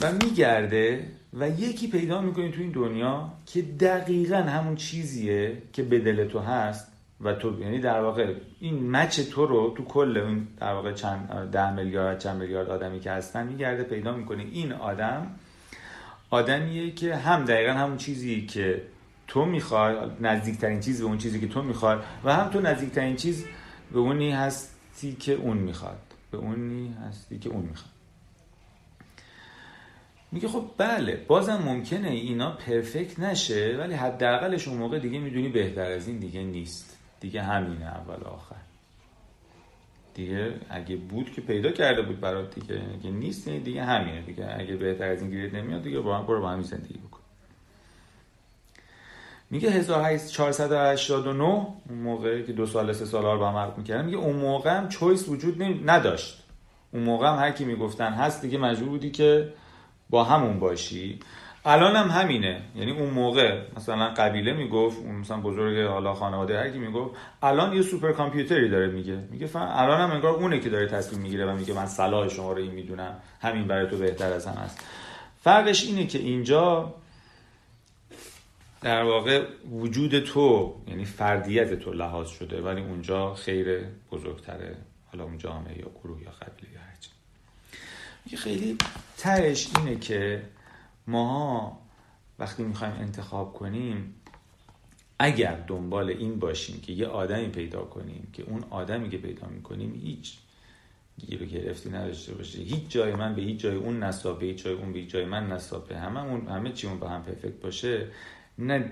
و 0.00 0.12
میگرده 0.12 1.06
و 1.32 1.48
یکی 1.48 1.88
پیدا 1.88 2.20
می‌کنی 2.20 2.50
تو 2.50 2.60
این 2.60 2.70
دنیا 2.70 3.32
که 3.46 3.62
دقیقا 3.62 4.36
همون 4.36 4.76
چیزیه 4.76 5.62
که 5.72 5.82
به 5.82 5.98
دل 5.98 6.28
تو 6.28 6.38
هست 6.38 6.92
و 7.20 7.34
تو 7.34 7.60
یعنی 7.60 7.80
در 7.80 8.00
واقع 8.00 8.34
این 8.60 8.90
مچ 8.90 9.20
تو 9.20 9.46
رو 9.46 9.74
تو 9.76 9.84
کل 9.84 10.18
اون 10.18 10.46
در 10.60 10.72
واقع 10.72 10.92
چند 10.92 11.50
ده 11.52 11.72
میلیارد 11.72 12.18
چند 12.18 12.40
میلیارد 12.40 12.70
آدمی 12.70 13.00
که 13.00 13.10
هستن 13.10 13.46
میگرده 13.46 13.82
پیدا 13.82 14.12
می‌کنی 14.12 14.44
این 14.52 14.72
آدم 14.72 15.26
آدمیه 16.30 16.90
که 16.90 17.16
هم 17.16 17.44
دقیقا 17.44 17.72
همون 17.72 17.96
چیزی 17.96 18.46
که 18.46 18.82
تو 19.28 19.44
می‌خوای 19.44 19.96
نزدیکترین 20.20 20.80
چیز 20.80 21.00
به 21.00 21.06
اون 21.06 21.18
چیزی 21.18 21.40
که 21.40 21.48
تو 21.48 21.62
می‌خوای 21.62 21.98
و 22.24 22.34
هم 22.34 22.50
تو 22.50 22.60
نزدیکترین 22.60 23.16
چیز 23.16 23.44
به 23.92 23.98
اونی 23.98 24.32
هستی 24.32 25.12
که 25.12 25.32
اون 25.32 25.56
می‌خواد. 25.56 25.98
به 26.30 26.38
اونی 26.38 26.94
هستی 27.08 27.38
که 27.38 27.48
اون 27.48 27.62
می‌خواد. 27.62 27.99
میگه 30.32 30.48
خب 30.48 30.64
بله 30.78 31.24
بازم 31.28 31.56
ممکنه 31.56 32.08
اینا 32.08 32.50
پرفکت 32.50 33.18
نشه 33.18 33.76
ولی 33.78 33.94
حداقلش 33.94 34.68
اون 34.68 34.78
موقع 34.78 34.98
دیگه 34.98 35.18
می‌دونی 35.18 35.48
بهتر 35.48 35.92
از 35.92 36.08
این 36.08 36.18
دیگه 36.18 36.42
نیست. 36.42 36.96
دیگه 37.20 37.42
همینه 37.42 37.86
اول 37.86 38.24
آخر. 38.24 38.56
دیگه 40.14 40.54
اگه 40.70 40.96
بود 40.96 41.32
که 41.32 41.40
پیدا 41.40 41.70
کرده 41.70 42.02
بود 42.02 42.20
برات 42.20 42.54
دیگه 42.54 42.82
اگه 43.00 43.10
نیست 43.10 43.48
دیگه 43.48 43.84
همینه. 43.84 44.22
دیگه 44.22 44.56
اگه 44.58 44.76
بهتر 44.76 45.04
از 45.12 45.22
این 45.22 45.30
گیرت 45.30 45.54
نمیاد 45.54 45.82
دیگه 45.82 46.00
با 46.00 46.18
هم 46.18 46.26
برو 46.26 46.40
با 46.40 46.50
همین 46.50 46.62
زندگی 46.62 46.98
بکن. 46.98 47.20
میگه 49.50 49.70
1489 49.70 51.44
اون 51.44 51.98
موقع 51.98 52.42
که 52.42 52.52
دو 52.52 52.66
سال 52.66 52.92
سه 52.92 53.04
سال 53.04 53.38
با 53.38 53.48
هم 53.48 53.56
عقد 53.56 53.78
می‌کردن 53.78 54.04
میگه 54.04 54.16
اون 54.16 54.36
موقع 54.36 54.76
هم 54.76 54.88
چویس 54.88 55.28
وجود 55.28 55.62
نداشت. 55.84 56.42
اون 56.92 57.02
موقع 57.02 57.28
هم 57.28 57.38
هر 57.38 57.50
کی 57.50 57.64
می‌گفتن 57.64 58.12
هست 58.12 58.42
دیگه 58.42 58.58
مجبور 58.58 58.88
بودی 58.88 59.10
که 59.10 59.52
با 60.10 60.24
همون 60.24 60.60
باشی. 60.60 61.18
الان 61.64 61.96
هم 61.96 62.08
همینه. 62.08 62.62
یعنی 62.76 62.90
اون 62.90 63.10
موقع 63.10 63.62
مثلا 63.76 64.08
قبیله 64.08 64.52
می‌گفت 64.52 64.98
اون 64.98 65.14
مثلا 65.14 65.40
بزرگ 65.40 65.86
حالا 65.86 66.14
خانواده 66.14 66.58
هر 66.58 66.70
کی 66.70 66.78
می‌گفت 66.78 67.14
الان 67.42 67.76
یه 67.76 67.82
سوپر 67.82 68.12
کامپیوتری 68.12 68.68
داره 68.68 68.86
میگه. 68.86 69.16
میگه 69.30 69.56
الان 69.56 70.00
هم 70.00 70.10
انگار 70.10 70.34
اونه 70.34 70.60
که 70.60 70.70
داره 70.70 70.86
تصمیم 70.86 71.22
می‌گیره 71.22 71.46
و 71.46 71.56
میگه 71.56 71.74
من 71.74 71.86
صلاح 71.86 72.28
شما 72.28 72.52
رو 72.52 72.62
این 72.62 72.72
می‌دونم. 72.72 73.16
همین 73.40 73.66
برای 73.66 73.90
تو 73.90 73.96
بهتر 73.96 74.32
از 74.32 74.46
هم 74.46 74.54
هست. 74.54 74.84
فرقش 75.42 75.84
اینه 75.84 76.06
که 76.06 76.18
اینجا 76.18 76.94
در 78.82 79.02
واقع 79.02 79.44
وجود 79.70 80.18
تو 80.18 80.74
یعنی 80.88 81.04
فردیت 81.04 81.74
تو 81.74 81.92
لحاظ 81.92 82.28
شده 82.28 82.62
ولی 82.62 82.80
اونجا 82.80 83.34
خیر 83.34 83.84
بزرگتره. 84.12 84.76
حالا 85.12 85.24
اون 85.24 85.38
جامعه 85.38 85.78
یا 85.78 85.90
گروه 86.02 86.22
یا 86.22 86.30
قبیله 86.30 86.72
یا 86.72 86.80
هرچی. 86.80 88.36
خیلی 88.36 88.76
تهش 89.20 89.68
اینه 89.76 89.96
که 89.98 90.42
ما 91.06 91.78
وقتی 92.38 92.62
می‌خوایم 92.62 92.94
انتخاب 92.94 93.52
کنیم 93.52 94.14
اگر 95.18 95.64
دنبال 95.66 96.10
این 96.10 96.38
باشیم 96.38 96.80
که 96.80 96.92
یه 96.92 97.06
آدمی 97.06 97.48
پیدا 97.48 97.80
کنیم 97.80 98.28
که 98.32 98.42
اون 98.42 98.64
آدمی 98.70 99.10
که 99.10 99.18
پیدا 99.18 99.46
می‌کنیم 99.46 99.94
هیچ 99.94 100.38
گیر 101.18 101.42
و 101.42 101.46
گرفتی 101.46 101.90
نداشته 101.90 102.34
باشه. 102.34 102.58
هیچ 102.58 102.88
جای 102.88 103.14
من 103.14 103.34
به 103.34 103.42
هیچ 103.42 103.60
جای 103.60 103.76
اون 103.76 104.02
نصابه 104.02 104.46
هیچ 104.46 104.64
جای 104.64 104.74
اون 104.74 104.92
به 104.92 104.98
هیچ 104.98 105.10
جای 105.10 105.24
من 105.24 105.52
نصابه 105.52 105.98
همه 105.98 106.24
اون 106.24 106.48
همه 106.48 106.72
چی 106.72 106.86
اون 106.86 106.98
با 106.98 107.08
هم 107.08 107.22
پرفکت 107.22 107.60
باشه 107.60 108.06
نه 108.58 108.90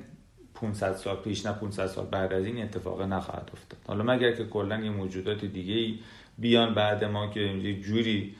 500 0.54 0.96
سال 0.96 1.16
پیش 1.16 1.46
نه 1.46 1.52
500 1.52 1.86
سال 1.86 2.06
بعد 2.06 2.32
از 2.32 2.44
این 2.44 2.62
اتفاق 2.62 3.02
نخواهد 3.02 3.50
افتاد. 3.52 3.78
حالا 3.86 4.04
مگر 4.04 4.32
که 4.32 4.44
کلا 4.44 4.80
یه 4.80 4.90
موجودات 4.90 5.44
دیگه 5.44 5.98
بیان 6.38 6.74
بعد 6.74 7.04
ما 7.04 7.26
که 7.26 7.40
یه 7.40 7.80
جوری 7.80 8.34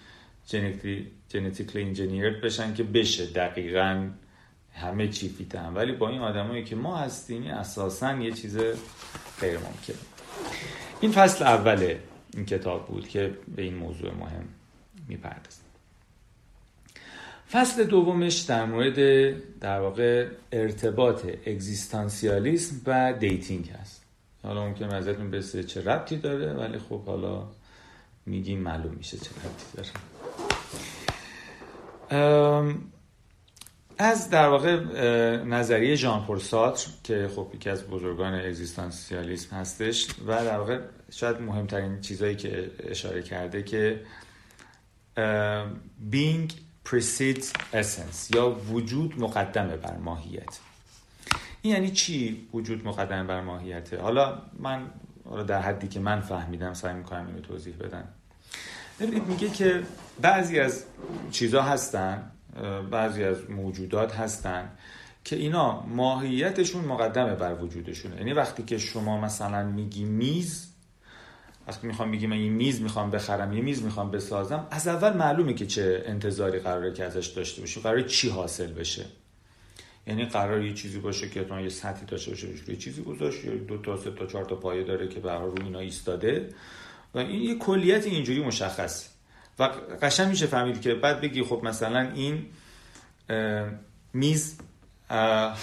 ژنتیکلی 1.33 1.83
انجینیرد 1.83 2.41
بشن 2.41 2.75
که 2.75 2.83
بشه. 2.83 3.27
دقیقا 3.27 4.09
همه 4.73 5.09
چی 5.09 5.29
fit 5.29 5.55
ان. 5.55 5.73
ولی 5.75 5.93
با 5.93 6.09
این 6.09 6.21
آدمایی 6.21 6.65
که 6.65 6.77
ما 6.77 6.97
هستیم 6.97 7.47
اساسا 7.47 8.17
یه 8.17 8.33
چیز 8.33 8.57
غیر 9.41 9.59
ممکن. 9.59 9.95
این 11.01 11.13
فصل 11.13 11.45
اول 11.45 11.95
این 12.35 12.47
کتاب 12.47 12.87
بود 12.87 13.09
که 13.09 13.35
به 13.57 13.63
این 13.63 13.75
موضوع 13.75 14.15
مهم 14.15 14.49
می‌پردازه 15.09 15.61
فصل 17.53 17.85
دومش 17.85 18.39
در 18.39 18.65
مورد 18.65 18.99
در 19.61 19.81
واقع 19.81 20.29
ارتباط 20.53 21.27
اگزیستانسیالیسم 21.47 22.77
و 22.87 23.13
dating 23.13 23.71
هست. 23.71 24.03
حالا 24.43 24.69
ممکن 24.69 24.85
ازتون 24.85 25.31
بپرسه 25.31 25.65
چه 25.65 25.85
ربطی 25.85 26.17
داره 26.17 26.53
ولی 26.53 26.79
خب 26.79 27.05
حالا 27.05 27.49
میگیم 28.27 28.61
معلوم 28.61 28.95
میشه 28.95 29.17
چه 29.17 29.31
ربطی 29.31 29.77
داره. 29.77 29.89
از 33.99 34.31
در 34.31 34.49
واقع 34.49 34.77
نظریه 35.45 35.95
ژان 35.95 36.27
پل 36.27 36.39
ساتر 36.39 36.91
که 37.05 37.31
خب 37.37 37.51
یکی 37.55 37.71
از 37.71 37.87
بزرگان 37.87 38.35
اگزیستانسیالیسم 38.35 39.57
هستش 39.57 40.09
و 40.27 40.45
در 40.45 40.59
واقع 40.59 40.81
شاید 41.11 41.41
مهمترین 41.41 42.01
چیزهایی 42.01 42.37
که 42.37 42.71
اشاره 42.79 43.23
کرده 43.23 43.63
که 43.63 44.01
being 46.13 46.53
precedes 46.89 47.47
essence 47.73 48.35
یا 48.35 48.51
وجود 48.51 49.21
مقدمه 49.21 49.77
بر 49.77 49.97
ماهیت. 49.97 50.59
این 51.63 51.75
یعنی 51.75 51.91
چی 51.91 52.49
وجود 52.53 52.85
مقدمه 52.85 53.25
بر 53.25 53.41
ماهیته؟ 53.41 54.01
حالا 54.01 54.43
من 54.59 54.91
حالا 55.25 55.43
در 55.43 55.61
حدی 55.61 55.89
که 55.89 56.01
من 56.01 56.21
فهمیدم 56.21 56.75
سعی 56.75 56.95
می‌کنم 56.95 57.27
اینو 57.27 57.41
توضیح 57.41 57.77
بدم. 57.77 58.09
ببینید 59.01 59.27
میگه 59.27 59.49
که 59.49 59.83
بعضی 60.21 60.61
از 60.61 60.85
چیزها 61.31 61.63
هستن 61.63 62.31
بعضی 62.91 63.25
از 63.25 63.51
موجودات 63.51 64.15
هستن 64.15 64.71
که 65.25 65.37
اینا 65.37 65.83
ماهیتشون 65.87 66.85
مقدمه 66.85 67.35
بر 67.35 67.55
وجودشونه. 67.55 68.17
یعنی 68.17 68.33
وقتی 68.33 68.63
که 68.63 68.79
شما 68.79 69.21
مثلا 69.21 69.65
میگی 69.65 70.05
میز 70.05 70.69
وقتی 71.69 71.87
می‌خوام 71.87 72.11
بگی 72.11 72.27
من 72.27 72.37
این 72.37 72.53
میز 72.53 72.81
می‌خوام 72.83 73.11
بخرم 73.11 73.53
یه 73.53 73.63
میز 73.63 73.83
می‌خوام 73.83 74.11
بسازم 74.11 74.67
از 74.71 74.89
اول 74.89 75.17
معلومه 75.17 75.55
که 75.55 75.67
چه 75.67 76.03
انتظاری 76.07 76.59
قراره 76.59 76.93
که 76.93 77.05
ازش 77.05 77.27
داشته 77.27 77.61
باشه 77.61 77.81
قراره 77.81 78.05
چی 78.05 78.29
حاصل 78.29 78.73
بشه. 78.73 79.05
یعنی 80.07 80.25
قرار 80.25 80.63
یه 80.63 80.75
چیزی 80.75 80.99
باشه 80.99 81.29
که 81.29 81.45
تو 81.45 81.61
یه 81.61 81.69
سطحی 81.69 82.07
داشته 82.07 82.31
باشه 82.31 82.49
یه 82.69 82.77
چیزی 82.77 83.03
گذاشت 83.03 83.45
یا 83.45 83.55
دو 83.55 83.79
تا 83.79 83.97
سه 83.97 84.11
تا 84.11 84.27
چهار 84.27 84.45
تا 84.45 84.55
پایه 84.55 84.85
داره 84.85 85.09
که 85.09 85.21
به 85.21 85.33
رو 85.33 85.55
اینا 85.63 85.79
ایستاده. 85.79 86.49
این 87.19 87.43
یه 87.43 87.59
کلیت 87.59 88.07
اینجوری 88.07 88.45
مشخص 88.45 89.09
و 89.59 89.69
قشنگ 90.03 90.29
میشه 90.29 90.47
فهمید 90.47 90.81
که 90.81 90.95
بعد 90.95 91.21
بگی 91.21 91.43
خب 91.43 91.61
مثلا 91.63 92.11
این 92.15 92.47
میز 94.13 94.59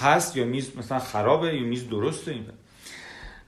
هست 0.01 0.37
یا 0.37 0.45
میز 0.45 0.77
مثلا 0.77 0.99
خرابه 0.99 1.55
یا 1.55 1.63
میز 1.63 1.89
درسته 1.89 2.31
این. 2.31 2.45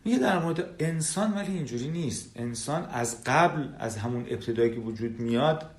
میگه 0.05 0.19
در 0.19 0.39
مورد 0.39 0.75
انسان 0.79 1.33
ولی 1.33 1.53
اینجوری 1.53 1.87
نیست. 1.87 2.31
انسان 2.35 2.85
از 2.85 3.23
قبل 3.23 3.67
از 3.79 3.97
همون 3.97 4.25
ابتدایی 4.29 4.73
که 4.73 4.79
وجود 4.79 5.19
میاد 5.19 5.69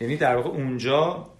یعنی 0.00 0.16
در 0.16 0.36
واقع 0.36 0.48
اونجا 0.48 1.30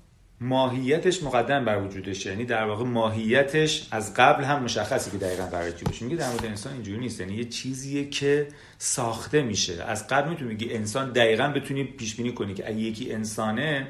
ماهیتش 0.40 1.22
مقدم 1.22 1.64
بر 1.64 1.82
وجودشه 1.82 2.30
یعنی 2.30 2.44
در 2.44 2.64
واقع 2.64 2.84
ماهیتش 2.84 3.88
از 3.90 4.14
قبل 4.14 4.44
هم 4.44 4.62
مشخصی 4.62 5.10
که 5.10 5.18
دقیقا 5.18 5.46
قرار 5.46 5.70
چی 5.70 5.84
باشه. 5.84 6.04
میگه 6.04 6.16
در 6.16 6.30
مورد 6.30 6.44
انسان 6.44 6.72
اینجوری 6.72 6.98
نیست. 6.98 7.20
یعنی 7.20 7.34
یه 7.34 7.44
چیزیه 7.44 8.10
که 8.10 8.48
ساخته 8.78 9.42
میشه. 9.42 9.82
از 9.82 10.06
قبل 10.08 10.28
می‌تونی 10.28 10.48
میگی 10.48 10.72
انسان 10.72 11.12
دقیقا 11.12 11.48
بتونی 11.48 11.84
پیش 11.84 12.14
بینی 12.14 12.32
کنی 12.32 12.54
که 12.54 12.70
یکی 12.70 13.12
انسانه 13.12 13.86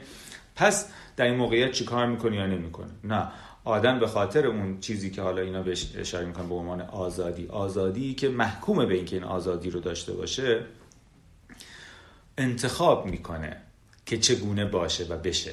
پس 0.56 0.88
در 1.16 1.24
این 1.24 1.36
موقعیت 1.36 1.72
چی 1.72 1.84
کار 1.84 2.06
می‌کنه 2.06 2.36
یا 2.36 2.46
نمی‌کنه؟ 2.46 2.90
نه. 3.04 3.28
آدم 3.64 3.98
به 3.98 4.06
خاطر 4.06 4.46
اون 4.46 4.80
چیزی 4.80 5.10
که 5.10 5.22
حالا 5.22 5.42
اینا 5.42 5.62
بهش 5.62 5.92
اشاره 5.96 6.26
می‌کنن 6.26 6.48
به 6.48 6.54
عنوان 6.54 6.80
آزادی. 6.80 7.46
آزادی 7.46 8.14
که 8.14 8.28
محکومه 8.28 8.86
به 8.86 8.94
اینکه 8.94 9.16
این 9.16 9.24
آزادی 9.24 9.70
رو 9.70 9.80
داشته 9.80 10.12
باشه 10.12 10.60
انتخاب 12.38 13.06
می‌کنه 13.06 13.56
که 14.06 14.18
چگونه 14.18 14.64
باشه 14.64 15.04
و 15.04 15.16
بشه. 15.16 15.52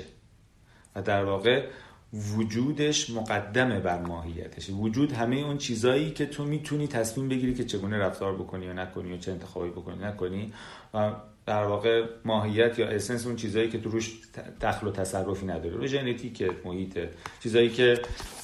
در 1.01 1.23
واقع 1.23 1.67
وجودش 2.13 3.09
مقدمه 3.09 3.79
بر 3.79 4.01
ماهیتش. 4.01 4.69
وجود 4.69 5.11
همه 5.11 5.35
اون 5.35 5.57
چیزایی 5.57 6.11
که 6.11 6.25
تو 6.25 6.45
می‌تونی 6.45 6.87
تصمیم 6.87 7.29
بگیری 7.29 7.53
که 7.53 7.63
چگونه 7.63 7.97
رفتار 7.97 8.35
بکنی 8.35 8.65
یا 8.65 8.73
نکنی 8.73 9.09
یا 9.09 9.17
چه 9.17 9.31
انتخابی 9.31 9.69
بکنی 9.69 10.03
نکنی 10.03 10.53
و 10.93 11.11
در 11.45 11.63
واقع 11.63 12.05
ماهیت 12.25 12.79
یا 12.79 12.87
essence 12.87 13.25
اون 13.25 13.35
چیزایی 13.35 13.69
که 13.69 13.79
تو 13.79 13.89
روش 13.89 14.19
دخل 14.61 14.87
و 14.87 14.91
تصرفی 14.91 15.45
نداره 15.45 15.75
رو 15.75 15.87
ژنتیک 15.87 16.51
محیط 16.65 16.99
چیزایی 17.43 17.69
که 17.69 18.01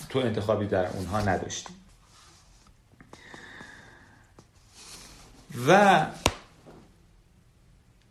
تو 0.10 0.20
انتخابی 0.20 0.66
در 0.66 0.88
اونها 0.88 1.22
نداشتی. 1.22 1.74
و 5.68 6.06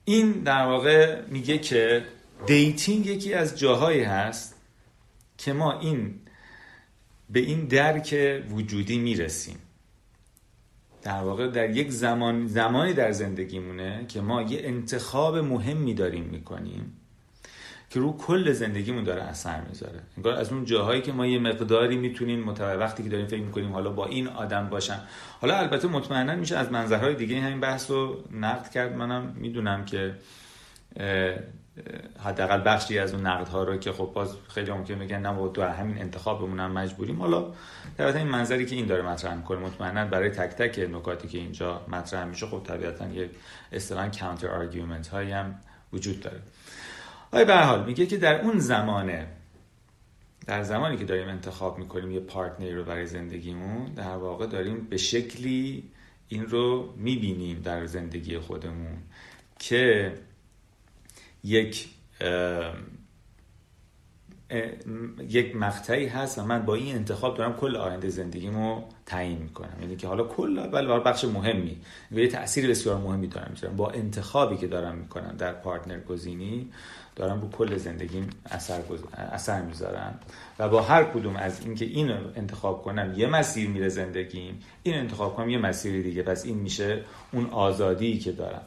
این 0.04 0.32
در 0.32 0.66
واقع 0.66 1.20
میگه 1.26 1.58
که 1.58 2.04
dating 2.46 3.06
یکی 3.06 3.34
از 3.34 3.58
جاهایی 3.58 4.02
هست 4.02 4.54
که 5.38 5.52
ما 5.52 5.80
این 5.80 6.14
به 7.30 7.40
این 7.40 7.66
درک 7.66 8.42
وجودی 8.50 8.98
می‌رسیم. 8.98 9.58
در 11.02 11.22
واقع 11.22 11.48
در 11.48 11.70
یک 11.70 11.90
زمان 11.90 12.46
زمانی 12.46 12.92
در 12.92 13.12
زندگیمونه 13.12 14.04
که 14.08 14.20
ما 14.20 14.42
یه 14.42 14.60
انتخاب 14.64 15.36
مهمی 15.36 15.94
داریم 15.94 16.24
می‌کنیم 16.24 16.92
که 17.90 18.00
رو 18.00 18.16
کل 18.16 18.52
زندگیمون 18.52 19.04
داره 19.04 19.22
اثر 19.22 19.60
می‌ذاره. 19.60 20.00
انگار 20.16 20.34
از 20.34 20.52
اون 20.52 20.64
جاهایی 20.64 21.02
که 21.02 21.12
ما 21.12 21.26
یه 21.26 21.38
مقداری 21.38 21.96
می‌تونیم 21.96 22.40
متوجه 22.40 22.78
وقتی 22.78 23.02
که 23.02 23.08
داریم 23.08 23.26
فکر 23.26 23.42
می‌کنیم 23.42 23.72
حالا 23.72 23.90
با 23.90 24.06
این 24.06 24.28
آدم 24.28 24.68
باشم. 24.68 25.00
حالا 25.40 25.56
البته 25.56 25.88
مطمئنا 25.88 26.36
میشه 26.36 26.56
از 26.56 26.72
منظرهای 26.72 27.14
دیگه 27.14 27.40
همین 27.40 27.60
بحث 27.60 27.90
رو 27.90 28.24
نقد 28.30 28.70
کرد. 28.70 28.96
منم 28.96 29.36
می‌دونم 29.36 29.84
که 29.84 30.14
حداقل 32.18 32.62
بخشی 32.66 32.98
از 32.98 33.14
اون 33.14 33.26
نقد 33.26 33.48
ها 33.48 33.62
رو 33.62 33.76
که 33.76 33.92
خب 33.92 34.10
باز 34.14 34.36
خیلی 34.48 34.70
ممکن 34.70 34.94
میگن 34.94 35.18
نه 35.18 35.48
تو 35.48 35.62
همین 35.62 35.98
انتخابمون 35.98 36.60
هم 36.60 36.72
مجبوریم. 36.72 37.20
حالا 37.20 37.52
در 37.96 38.16
این 38.16 38.28
منظری 38.28 38.66
که 38.66 38.76
این 38.76 38.86
داره 38.86 39.02
مطرح 39.02 39.34
می‌کنه 39.34 39.58
مطمئنا 39.58 40.04
برای 40.04 40.30
تک 40.30 40.50
تک 40.50 40.78
نکاتی 40.78 41.28
که 41.28 41.38
اینجا 41.38 41.86
مطرح 41.88 42.24
میشه 42.24 42.46
خب 42.46 42.62
طبیعتا 42.64 43.08
یک 43.08 43.30
اصطلاحا 43.72 44.08
counter 44.08 44.48
argument 44.48 45.08
هایی 45.08 45.30
هم 45.30 45.54
وجود 45.92 46.20
داره. 46.20 46.40
ولی 47.32 47.44
به 47.44 47.50
هر 47.50 47.56
حال 47.56 47.84
میگه 47.84 48.06
که 48.06 48.16
در 48.16 48.40
اون 48.40 48.58
زمانه 48.58 49.26
در 50.46 50.62
زمانی 50.62 50.96
که 50.96 51.04
داریم 51.04 51.28
انتخاب 51.28 51.78
می‌کنیم 51.78 52.10
یه 52.10 52.20
partner 52.20 52.67
ی 52.68 52.74
رو 52.74 52.84
برای 52.84 53.06
زندگیمون 53.06 53.84
در 53.94 54.16
واقع 54.16 54.46
داریم 54.46 54.86
به 54.90 54.96
شکلی 54.96 55.90
این 56.28 56.46
رو 56.46 56.94
می‌بینیم 56.96 57.60
در 57.60 57.86
زندگی 57.86 58.38
خودمون 58.38 58.98
که 59.58 60.12
یک 61.44 61.88
یک 65.28 65.56
مقطعی 65.56 66.06
هست 66.06 66.38
و 66.38 66.44
من 66.44 66.62
با 66.62 66.74
این 66.74 66.94
انتخاب 66.96 67.36
دارم 67.36 67.56
کل 67.56 67.76
آینده 67.76 68.08
زندگیمو 68.08 68.82
تعیین 69.06 69.38
می‌کنم. 69.38 69.76
یعنی 69.80 69.96
که 69.96 70.08
حالا 70.08 70.24
کل 70.24 70.66
بله 70.66 71.00
بخش 71.00 71.24
مهمی. 71.24 71.76
و 72.12 72.18
یه 72.18 72.28
تأثیر 72.28 72.70
بسیار 72.70 72.96
مهمی 72.96 73.26
دارم 73.26 73.50
می‌ذارم. 73.50 73.76
با 73.76 73.90
انتخابی 73.90 74.56
که 74.56 74.66
دارم 74.66 74.94
می‌کنم 74.94 75.36
در 75.38 75.52
پارتنر 75.52 76.00
گزینی 76.00 76.70
دارم 77.16 77.40
رو 77.40 77.50
کل 77.50 77.76
زندگیم 77.76 78.30
اثر, 78.50 78.80
اثر 79.16 79.62
می‌ذارم. 79.62 80.18
و 80.58 80.68
با 80.68 80.82
هر 80.82 81.04
کدوم 81.04 81.36
از 81.36 81.60
اینکه 81.64 81.84
این 81.84 82.10
انتخاب 82.10 82.82
کنم 82.82 83.14
یه 83.16 83.26
مسیر 83.26 83.68
میره 83.68 83.88
زندگیم. 83.88 84.60
این 84.82 84.94
انتخاب 84.94 85.36
کنم 85.36 85.48
یه 85.48 85.58
مسیر 85.58 86.02
دیگه. 86.02 86.22
پس 86.22 86.44
این 86.44 86.58
میشه 86.58 87.04
اون 87.32 87.46
آزادی 87.46 88.18
که 88.18 88.32
دارم. 88.32 88.62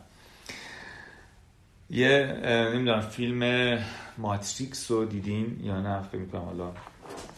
یه 1.90 2.40
نمی‌دونم 2.74 3.02
فیلم 3.02 3.80
ماتریکس 4.18 4.92
رو 4.92 5.06
دیدین 5.06 5.60
یا 5.64 5.82
نه؟ 5.82 6.02
فکر 6.02 6.18
می‌کنم 6.18 6.42
حالا 6.42 6.72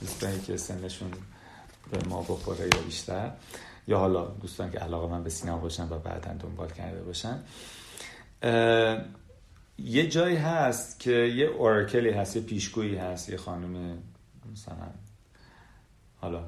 دوستانی 0.02 0.40
که 0.40 0.58
سنشون 0.58 1.12
به 1.92 2.10
ما 2.10 2.22
بخوره 2.22 2.70
یا 2.76 2.82
بیشتر. 2.86 3.32
یا 3.88 3.98
حالا 3.98 4.26
دوستان 4.26 4.72
که 4.72 4.80
علاقه 4.80 5.12
من 5.12 5.24
به 5.24 5.30
سینما 5.30 5.58
باشن 5.58 5.84
و 5.90 6.00
بعدا 6.00 6.34
دنبال 6.34 6.72
کرده 6.72 7.02
باشن. 7.02 7.40
یه 9.80 10.08
جایی 10.10 10.36
هست 10.36 11.00
که 11.00 11.12
یه 11.12 11.46
اورکلی 11.46 12.10
هست 12.10 12.36
یه 12.36 12.42
پیشگویی 12.42 12.96
هست 12.96 13.30
یه 13.30 13.38
خانم 13.38 13.98
مثلا 14.52 14.76
حالا. 16.22 16.44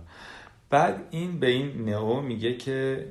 بعد 0.70 1.08
این 1.12 1.40
به 1.40 1.48
این 1.48 1.90
نئو 1.90 2.22
میگه 2.22 2.58
که 2.58 3.08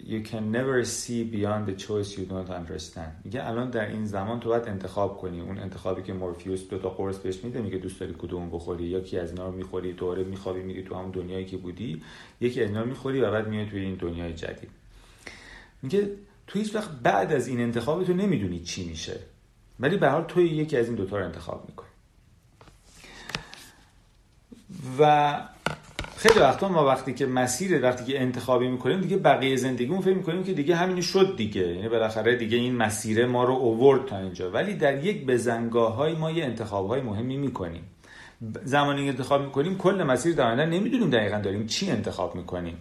You 0.00 0.22
can 0.22 0.52
never 0.52 0.84
see 0.84 1.24
beyond 1.24 1.66
the 1.66 1.74
choice 1.86 2.16
you 2.16 2.24
don't 2.24 2.50
understand. 2.50 3.24
میگه 3.24 3.48
الان 3.48 3.70
در 3.70 3.88
این 3.88 4.06
زمان 4.06 4.40
تو 4.40 4.48
باید 4.48 4.68
انتخاب 4.68 5.18
کنی. 5.18 5.40
اون 5.40 5.58
انتخابی 5.58 6.02
که 6.02 6.12
مورفیوس 6.12 6.68
دو 6.68 6.78
تا 6.78 6.90
قرص 6.90 7.18
بهش 7.18 7.44
میده 7.44 7.60
میگه 7.62 7.78
دوست 7.78 8.00
داری 8.00 8.14
کدوم 8.18 8.50
بخوری؟ 8.50 8.84
یکی 8.84 9.18
از 9.18 9.30
اینا 9.30 9.46
رو 9.46 9.52
می‌خوری؟ 9.52 9.92
دوره 9.92 10.24
میخوابی 10.24 10.60
میری 10.62 10.82
تو 10.82 10.94
همون 10.94 11.10
دنیایی 11.10 11.44
که 11.44 11.56
بودی. 11.56 12.02
یکی 12.40 12.62
از 12.62 12.68
اینا 12.68 12.84
می‌خوری 12.84 13.20
و 13.20 13.30
بعد 13.30 13.48
میای 13.48 13.66
توی 13.66 13.80
این 13.80 13.94
دنیای 13.94 14.32
جدید. 14.34 14.70
میگه 15.82 16.10
تو 16.46 16.58
هیچ 16.58 16.74
وقت 16.74 16.90
بعد 16.90 17.32
از 17.32 17.48
این 17.48 17.60
انتخاب 17.60 18.04
تو 18.04 18.14
نمی‌دونی 18.14 18.60
چی 18.60 18.88
میشه. 18.88 19.20
ولی 19.80 19.96
به 19.96 20.08
حال 20.08 20.24
توی 20.24 20.46
یکی 20.48 20.76
از 20.76 20.86
این 20.86 20.94
دوتا 20.94 21.18
رو 21.18 21.24
انتخاب 21.24 21.64
می‌کنی. 21.68 21.88
و 24.98 25.42
خیلی 26.18 26.40
وقتا 26.40 26.68
ما 26.68 26.86
وقتی 26.86 27.14
که 27.14 27.26
مسیر 27.26 27.82
وقتی 27.82 28.12
که 28.12 28.20
انتخابی 28.20 28.68
می‌کنیم 28.68 29.00
دیگه 29.00 29.16
بقیه 29.16 29.56
زندگیمون 29.56 30.00
فکر 30.00 30.14
می‌کنیم 30.14 30.44
که 30.44 30.52
دیگه 30.52 30.76
همین 30.76 31.00
شد 31.00 31.36
دیگه. 31.36 31.60
یعنی 31.60 31.88
بالاخره 31.88 32.36
دیگه 32.36 32.56
این 32.56 32.76
مسیر 32.76 33.26
ما 33.26 33.44
رو 33.44 33.54
اوورد 33.54 34.06
تا 34.06 34.18
اینجا. 34.18 34.50
ولی 34.50 34.74
در 34.74 35.04
یک 35.04 35.26
بزنگاه 35.26 35.94
های 35.94 36.14
ما 36.14 36.30
یه 36.30 36.44
انتخاب 36.44 36.88
های 36.88 37.00
مهمی 37.00 37.36
می‌کنیم. 37.36 37.82
زمانی 38.64 39.08
انتخاب 39.08 39.42
می‌کنیم 39.42 39.78
کل 39.78 40.02
مسیر 40.02 40.34
در 40.34 40.66
نمی‌دونیم 40.66 41.10
دقیقا 41.10 41.38
داریم 41.38 41.66
چی 41.66 41.90
انتخاب 41.90 42.34
می‌کنیم. 42.34 42.76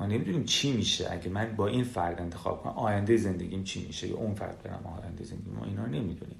ما 0.00 0.06
نمی‌دونیم 0.06 0.44
چی 0.44 0.72
میشه. 0.72 1.08
اگه 1.12 1.28
من 1.28 1.56
با 1.56 1.66
این 1.66 1.84
فرد 1.84 2.20
انتخاب 2.20 2.62
کنم 2.62 2.72
آینده 2.72 3.16
زندگیم 3.16 3.64
چی 3.64 3.86
میشه؟ 3.86 4.08
یا 4.08 4.16
اون 4.16 4.34
فرد 4.34 4.62
برم 4.62 4.98
آینده 5.02 5.24
زندگی 5.24 5.50
ما 5.50 5.64
اینا 5.64 5.86
نمی‌دونیم. 5.86 6.36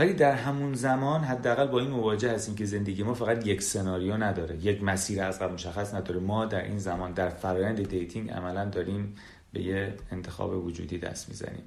ولی 0.00 0.12
در 0.12 0.32
همون 0.32 0.74
زمان 0.74 1.20
حداقل 1.20 1.66
با 1.66 1.80
این 1.80 1.90
مواجه 1.90 2.30
هستیم 2.32 2.54
که 2.54 2.64
زندگی 2.64 3.02
ما 3.02 3.14
فقط 3.14 3.46
یک 3.46 3.62
سناریو 3.62 4.16
نداره 4.16 4.56
یک 4.56 4.82
مسیر 4.82 5.22
از 5.22 5.38
قبل 5.38 5.52
مشخص 5.52 5.94
نداره. 5.94 6.20
ما 6.20 6.44
در 6.46 6.64
این 6.64 6.78
زمان 6.78 7.12
در 7.12 7.28
فرآیند 7.28 7.88
dating 7.88 8.30
عملا 8.30 8.64
داریم 8.64 9.14
به 9.52 9.62
یه 9.62 9.94
انتخاب 10.10 10.66
وجودی 10.66 10.98
دست 10.98 11.28
می‌زنیم. 11.28 11.62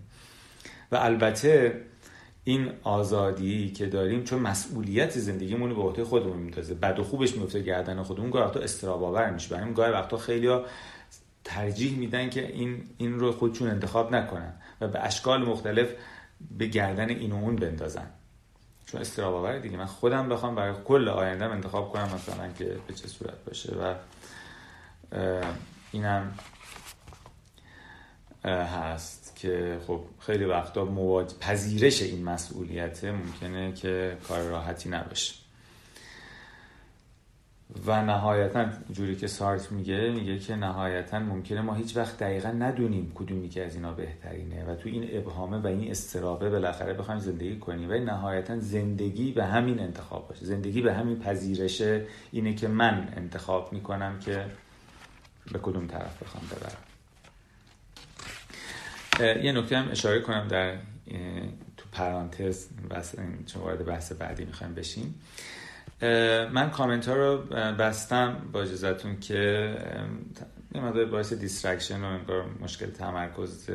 و 0.91 0.96
البته 0.96 1.82
این 2.43 2.69
آزادی 2.84 3.72
که 3.72 3.86
داریم 3.86 4.24
چون 4.24 4.39
مسئولیت 4.39 5.19
زندگیمون 5.19 5.69
رو 5.69 5.76
به 5.76 5.82
عهده 5.82 6.04
خودمون 6.04 6.38
میندازه 6.38 6.74
بد 6.74 7.00
و 7.00 7.04
خوبش 7.04 7.38
میفته 7.38 7.62
گردن 7.62 8.04
خودمون 8.04 8.30
گاهی 8.30 8.46
وقتا 8.46 8.60
اضطراب‌آور 8.60 9.30
میشه. 9.30 9.56
برای 9.56 9.74
گاهی 9.74 9.91
وقتا 9.91 10.17
خیلی 10.17 10.60
ترجیح 11.43 11.98
میدن 11.98 12.30
که 12.30 12.48
این 12.48 12.84
این 12.98 13.19
رو 13.19 13.32
خودشون 13.32 13.69
انتخاب 13.69 14.15
نکنن 14.15 14.54
و 14.82 14.88
به 14.88 15.06
اشکال 15.06 15.46
مختلف 15.46 15.88
به 16.58 16.65
گردن 16.65 17.10
این 17.10 17.32
و 17.32 17.36
اون 17.36 17.56
بندازن. 17.56 18.08
چون 18.94 19.02
استراباور 19.02 19.60
دیگه. 19.60 19.78
من 19.78 19.86
خودم 19.86 20.30
بخوام 20.30 20.56
برای 20.56 20.74
کل 20.86 21.10
آیندهم 21.10 21.52
انتخاب 21.52 21.92
کنم 21.92 22.10
مثلا 22.16 22.52
که 22.52 22.78
به 22.88 22.94
چه 22.94 23.08
صورت 23.08 23.46
باشه 23.46 23.76
و 23.76 23.96
اینم 25.92 26.34
هست 28.46 29.36
که 29.36 29.80
خب 29.88 30.02
خیلی 30.20 30.46
وقتا 30.46 30.86
مواجه 30.86 31.36
پذیرش 31.40 32.02
این 32.02 32.24
مسئولیت 32.24 33.04
ممکنه 33.04 33.74
که 33.74 34.18
کار 34.28 34.42
راحتی 34.42 34.90
نباشه. 34.90 35.43
و 37.86 38.06
نهایتا 38.06 38.65
جوری 38.91 39.15
که 39.15 39.28
سارت 39.28 39.71
میگه 39.71 40.10
میگه 40.10 40.39
که 40.39 40.56
نهایتا 40.56 41.19
ممکنه 41.19 41.62
ما 41.62 41.73
هیچ 41.73 41.97
وقت 41.97 42.17
دقیقا 42.17 42.49
ندونیم 42.49 43.12
کدومی 43.15 43.49
که 43.49 43.65
از 43.65 43.76
اینا 43.76 43.93
بهترینه 43.93 44.65
و 44.65 44.76
تو 44.76 44.89
این 44.89 45.17
ابهامه 45.17 45.58
و 45.58 45.67
این 45.67 45.91
استرابه 45.91 46.49
بالاخره 46.49 46.93
بخوایم 46.93 47.19
زندگی 47.19 47.60
کنیم. 47.60 47.89
و 47.89 47.93
نهایتا 47.93 48.60
زندگی 48.60 49.32
به 49.32 49.45
همین 49.45 49.80
انتخاب 49.80 50.28
باشه. 50.28 50.45
زندگی 50.45 50.82
به 50.82 50.93
همین 50.93 51.19
پذیرشه 51.19 52.06
اینه 52.32 52.54
که 52.56 52.67
من 52.67 53.13
انتخاب 53.17 53.73
می‌کنم 53.73 54.19
که 54.19 54.45
به 55.52 55.60
کدوم 55.60 55.88
طرف 55.88 56.23
بخوام 56.23 56.43
ببرم. 56.52 56.78
یه 59.43 59.52
نکته 59.52 59.78
هم 59.78 59.91
اشاره 59.91 60.21
کنم 60.21 60.47
در 60.47 60.76
تو 61.78 61.86
پرانتز 61.91 62.67
چون 63.45 63.62
وارد 63.62 63.86
بحث 63.86 64.12
بعدی 64.12 64.45
می‌خوایم 64.45 64.73
بشیم. 64.73 65.21
من 66.54 66.70
کامنت 66.70 67.08
ها 67.08 67.16
رو 67.16 67.38
بستم 67.80 68.50
با 68.52 68.62
اجازتون 68.62 69.20
که 69.20 69.76
یه 70.76 70.82
مقدار 70.82 71.06
باعث 71.06 71.34
distraction 71.34 72.02
و 72.02 72.06
انگار 72.06 72.46
مشکل 72.62 72.86
تمرکز 72.86 73.70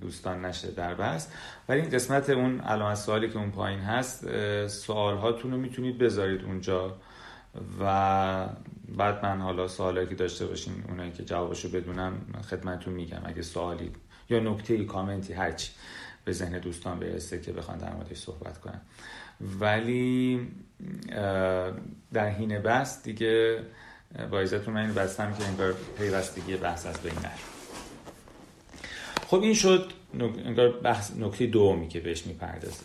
دوستان 0.00 0.44
نشه 0.44 0.70
در 0.70 0.94
بحث. 0.94 1.28
ولی 1.68 1.80
این 1.80 1.90
قسمت 1.90 2.30
اون 2.30 2.60
علامت 2.60 2.94
سوالی 2.94 3.28
که 3.28 3.38
اون 3.38 3.50
پایین 3.50 3.80
هست 3.80 4.26
سوال 4.68 5.16
هاتون 5.16 5.50
رو 5.50 5.56
می‌تونید 5.56 5.98
بذارید 5.98 6.44
اونجا 6.44 6.96
و 7.80 8.46
بعد 8.96 9.24
من 9.24 9.40
حالا 9.40 9.68
سوالی 9.68 10.06
که 10.06 10.14
داشته 10.14 10.46
باشین 10.46 10.84
اونایی 10.88 11.12
که 11.12 11.24
جوابشو 11.24 11.68
بدونم 11.68 12.12
خدمتتون 12.50 12.94
میگم. 12.94 13.20
اگه 13.24 13.42
سوالی 13.42 13.92
یا 14.30 14.40
نکته 14.40 14.84
کامنتی 14.84 15.32
هرچی 15.32 15.72
به 16.24 16.32
ذهن 16.32 16.58
دوستان 16.58 16.98
برسه 16.98 17.40
که 17.40 17.52
بخوان 17.52 17.78
در 17.78 17.92
موردش 17.92 18.18
صحبت 18.18 18.60
کنن. 18.60 18.80
ولی 19.40 20.48
در 22.12 22.28
حین 22.28 22.58
بحث 22.58 23.02
دیگه 23.02 23.62
با 24.30 24.44
من 24.66 24.76
این 24.76 24.94
بستم 24.94 25.34
که 25.34 25.44
انگار 25.44 25.74
پیوستگی 25.98 26.56
بحث 26.56 26.86
از 26.86 27.00
بین 27.00 27.14
نر 27.14 27.38
خب 29.26 29.42
این 29.42 29.54
شد 29.54 29.92
انگار 30.20 30.68
بحث 30.68 31.10
نکته 31.16 31.46
دومی 31.46 31.88
که 31.88 32.00
بهش 32.00 32.26
می‌پردازه. 32.26 32.84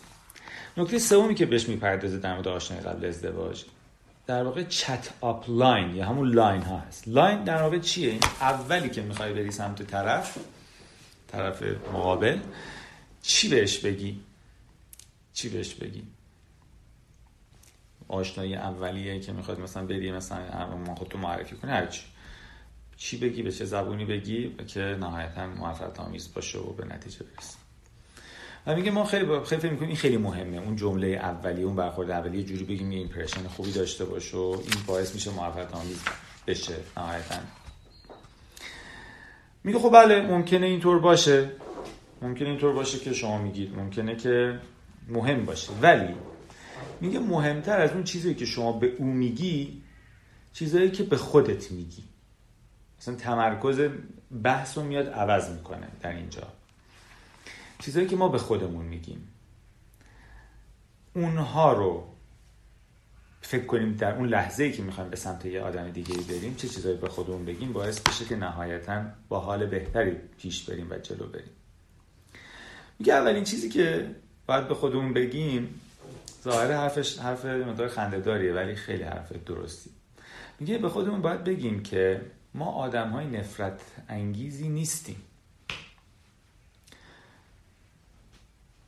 نکته 0.76 0.98
سومی 0.98 1.34
که 1.34 1.46
بهش 1.46 1.68
می‌پردازه 1.68 2.18
در 2.18 2.34
مورد 2.34 2.48
آشنایی 2.48 2.84
قبل 2.84 3.04
ازدواج 3.04 3.64
در 4.26 4.42
واقع 4.42 4.64
chat-up 4.64 5.50
line 5.50 5.96
یا 5.96 6.06
همون 6.06 6.34
line 6.34 6.62
ها 6.62 6.78
هست. 6.78 7.08
line 7.08 7.44
در 7.44 7.62
واقع 7.62 7.78
چیه؟ 7.78 8.10
این 8.10 8.20
اولی 8.40 8.88
که 8.88 9.02
می‌خوای 9.02 9.32
بری 9.32 9.50
سمت 9.50 9.82
طرف 9.82 10.38
طرف 11.28 11.62
مقابل 11.92 12.38
چی 13.22 13.48
بهش 13.48 13.78
بگی؟ 13.78 14.20
چی 15.32 15.48
بهش 15.48 15.74
بگی؟ 15.74 16.02
آشنایی 18.08 18.54
اولیه 18.54 19.20
که 19.20 19.32
می‌خواد 19.32 19.60
مثلا 19.60 19.86
بری 19.86 20.12
مثلا 20.12 20.76
ما 20.76 20.94
خودتو 20.94 21.18
معرفی 21.18 21.56
کنی 21.56 21.70
هرچی 21.70 22.02
چی. 22.96 23.16
بگی 23.16 23.42
به 23.42 23.52
چه 23.52 23.64
زبونی 23.64 24.04
بگی 24.04 24.54
که 24.66 24.80
نهایتا 24.80 25.46
موفقیت 25.46 26.00
آمیز 26.00 26.34
باشه 26.34 26.58
و 26.58 26.72
به 26.72 26.84
نتیجه 26.84 27.18
برسی. 27.18 27.56
و 28.66 28.76
میگه 28.76 28.90
ما 28.90 29.04
خیلی 29.04 29.26
خیلی 29.44 29.60
فکر 29.60 29.70
می‌کنیم 29.70 29.88
این 29.88 29.96
خیلی 29.96 30.16
مهمه. 30.16 30.56
اون 30.56 30.76
جمله 30.76 31.06
اولیه 31.06 31.64
اون 31.64 31.76
برخورد 31.76 32.10
اولیه 32.10 32.44
جوری 32.44 32.64
بگیم 32.64 32.92
یه 32.92 32.98
ایمپرشن 32.98 33.48
خوبی 33.48 33.72
داشته 33.72 34.04
باشه 34.04 34.36
و 34.36 34.56
این 34.62 34.84
باعث 34.86 35.14
میشه 35.14 35.30
موفقیت 35.30 35.74
آمیز 35.74 36.04
بشه 36.46 36.74
نهایتا. 36.96 37.34
میگه 39.64 39.78
خب 39.78 39.92
بله 39.92 40.20
ممکنه 40.20 40.66
اینطور 40.66 40.98
باشه. 40.98 41.50
ممکنه 42.22 42.48
اینطور 42.48 42.72
باشه 42.72 42.98
که 42.98 43.12
شما 43.12 43.38
میگید. 43.38 43.76
ممکنه 43.76 44.16
که 44.16 44.60
مهم 45.08 45.44
باشه. 45.44 45.72
ولی 45.82 46.14
میگه 47.00 47.18
مهمتر 47.18 47.80
از 47.80 47.90
اون 47.90 48.04
چیزی 48.04 48.34
که 48.34 48.46
شما 48.46 48.72
به 48.72 48.86
او 48.86 49.06
میگی 49.06 49.82
چیزایی 50.52 50.90
که 50.90 51.02
به 51.02 51.16
خودت 51.16 51.70
میگی. 51.70 52.04
مثلا 53.00 53.14
تمرکز 53.14 53.80
بحث 54.42 54.78
رو 54.78 54.84
میاد 54.84 55.08
عوض 55.08 55.50
می‌کنه 55.50 55.88
در 56.00 56.12
اینجا. 56.12 56.42
چیزایی 57.78 58.06
که 58.06 58.16
ما 58.16 58.28
به 58.28 58.38
خودمون 58.38 58.86
میگیم. 58.86 59.28
اونها 61.14 61.72
رو 61.72 62.04
فکر 63.40 63.66
کنیم 63.66 63.96
در 63.96 64.14
اون 64.14 64.28
لحظه 64.28 64.64
ای 64.64 64.72
که 64.72 64.82
می‌خوایم 64.82 65.10
به 65.10 65.16
سمت 65.16 65.44
یه 65.46 65.60
آدم 65.60 65.90
دیگه 65.90 66.14
بریم 66.16 66.54
چه 66.54 66.68
چیزایی 66.68 66.96
به 66.96 67.08
خودمون 67.08 67.44
بگیم 67.44 67.72
باعث 67.72 68.00
بشه 68.00 68.24
که 68.24 68.36
نهایتا 68.36 69.04
با 69.28 69.40
حال 69.40 69.66
بهتری 69.66 70.16
پیش 70.38 70.70
بریم 70.70 70.90
و 70.90 70.98
جلو 70.98 71.26
بریم. 71.26 71.50
میگه 72.98 73.14
اولین 73.14 73.44
چیزی 73.44 73.68
که 73.68 74.14
باید 74.46 74.68
به 74.68 74.74
خودمون 74.74 75.12
بگیم 75.12 75.80
ظاهر 76.42 76.72
حرفش 76.72 77.18
حرف 77.18 77.44
مقدار 77.44 77.88
خنده 77.88 78.52
ولی 78.54 78.74
خیلی 78.74 79.02
حرف 79.02 79.32
درستی. 79.32 79.90
میگه 80.60 80.78
به 80.78 80.88
خودمون 80.88 81.22
باید 81.22 81.44
بگیم 81.44 81.82
که 81.82 82.20
ما 82.54 82.72
آدم 82.72 83.10
های 83.10 83.26
نفرت 83.26 83.80
انگیزی 84.08 84.68
نیستیم. 84.68 85.22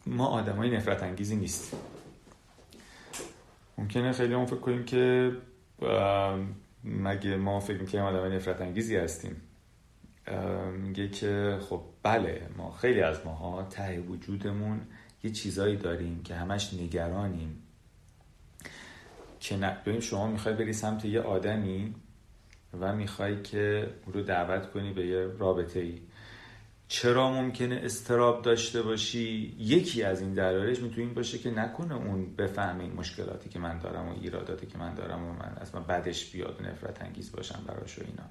ما 0.06 0.26
آدم 0.26 0.56
های 0.56 0.70
نفرت 0.70 1.02
انگیزی 1.02 1.36
نیستیم. 1.36 1.78
ممکنه 3.78 4.12
خیلی 4.12 4.34
هم 4.34 4.46
فکر 4.46 4.56
کنیم 4.56 4.84
که 4.84 5.32
مگه 6.84 7.36
ما 7.36 7.60
فکر 7.60 7.80
می‌کنیم 7.80 8.04
آدم 8.04 8.20
های 8.20 8.36
نفرت 8.36 8.60
انگیزی 8.60 8.96
هستیم؟ 8.96 9.42
میگه 10.72 11.08
که 11.08 11.58
خب 11.68 11.82
بله 12.02 12.48
ما 12.56 12.70
خیلی 12.70 13.00
از 13.00 13.26
ماها 13.26 13.62
ته 13.62 14.00
وجودمون 14.00 14.80
یه 15.22 15.30
چیزایی 15.30 15.76
داریم 15.76 16.22
که 16.22 16.34
همش 16.34 16.74
نگرانیم. 16.74 17.62
که 19.40 19.56
ببین 19.56 20.00
شما 20.00 20.26
می‌خوای 20.26 20.54
بری 20.54 20.72
سمت 20.72 21.04
یه 21.04 21.20
آدمی 21.20 21.94
و 22.80 22.94
می‌خوای 22.94 23.42
که 23.42 23.94
او 24.06 24.12
رو 24.12 24.22
دعوت 24.22 24.70
کنی 24.70 24.92
به 24.92 25.06
یه 25.06 25.26
رابطه 25.38 25.80
ای 25.80 26.00
چرا 26.88 27.30
ممکنه 27.30 27.80
استراب 27.84 28.42
داشته 28.42 28.82
باشی؟ 28.82 29.56
یکی 29.58 30.02
از 30.02 30.20
این 30.20 30.34
دلایلش 30.34 30.78
می‌تونه 30.78 31.02
این 31.02 31.14
باشه 31.14 31.38
که 31.38 31.50
نکنه 31.50 31.94
اون 31.94 32.36
بفهمه 32.36 32.82
این 32.84 32.92
مشکلاتی 32.92 33.48
که 33.48 33.58
من 33.58 33.78
دارم 33.78 34.08
و 34.08 34.12
ایراداتی 34.20 34.66
که 34.66 34.78
من 34.78 34.94
دارم 34.94 35.24
و 35.24 35.32
من 35.32 35.56
از 35.60 35.74
من 35.74 35.84
بدش 35.84 36.30
بیاد 36.30 36.60
و 36.60 36.64
نفرت 36.64 37.02
انگیز 37.02 37.32
باشم 37.32 37.64
براش 37.66 37.98
و 37.98 38.02
اینا. 38.04 38.24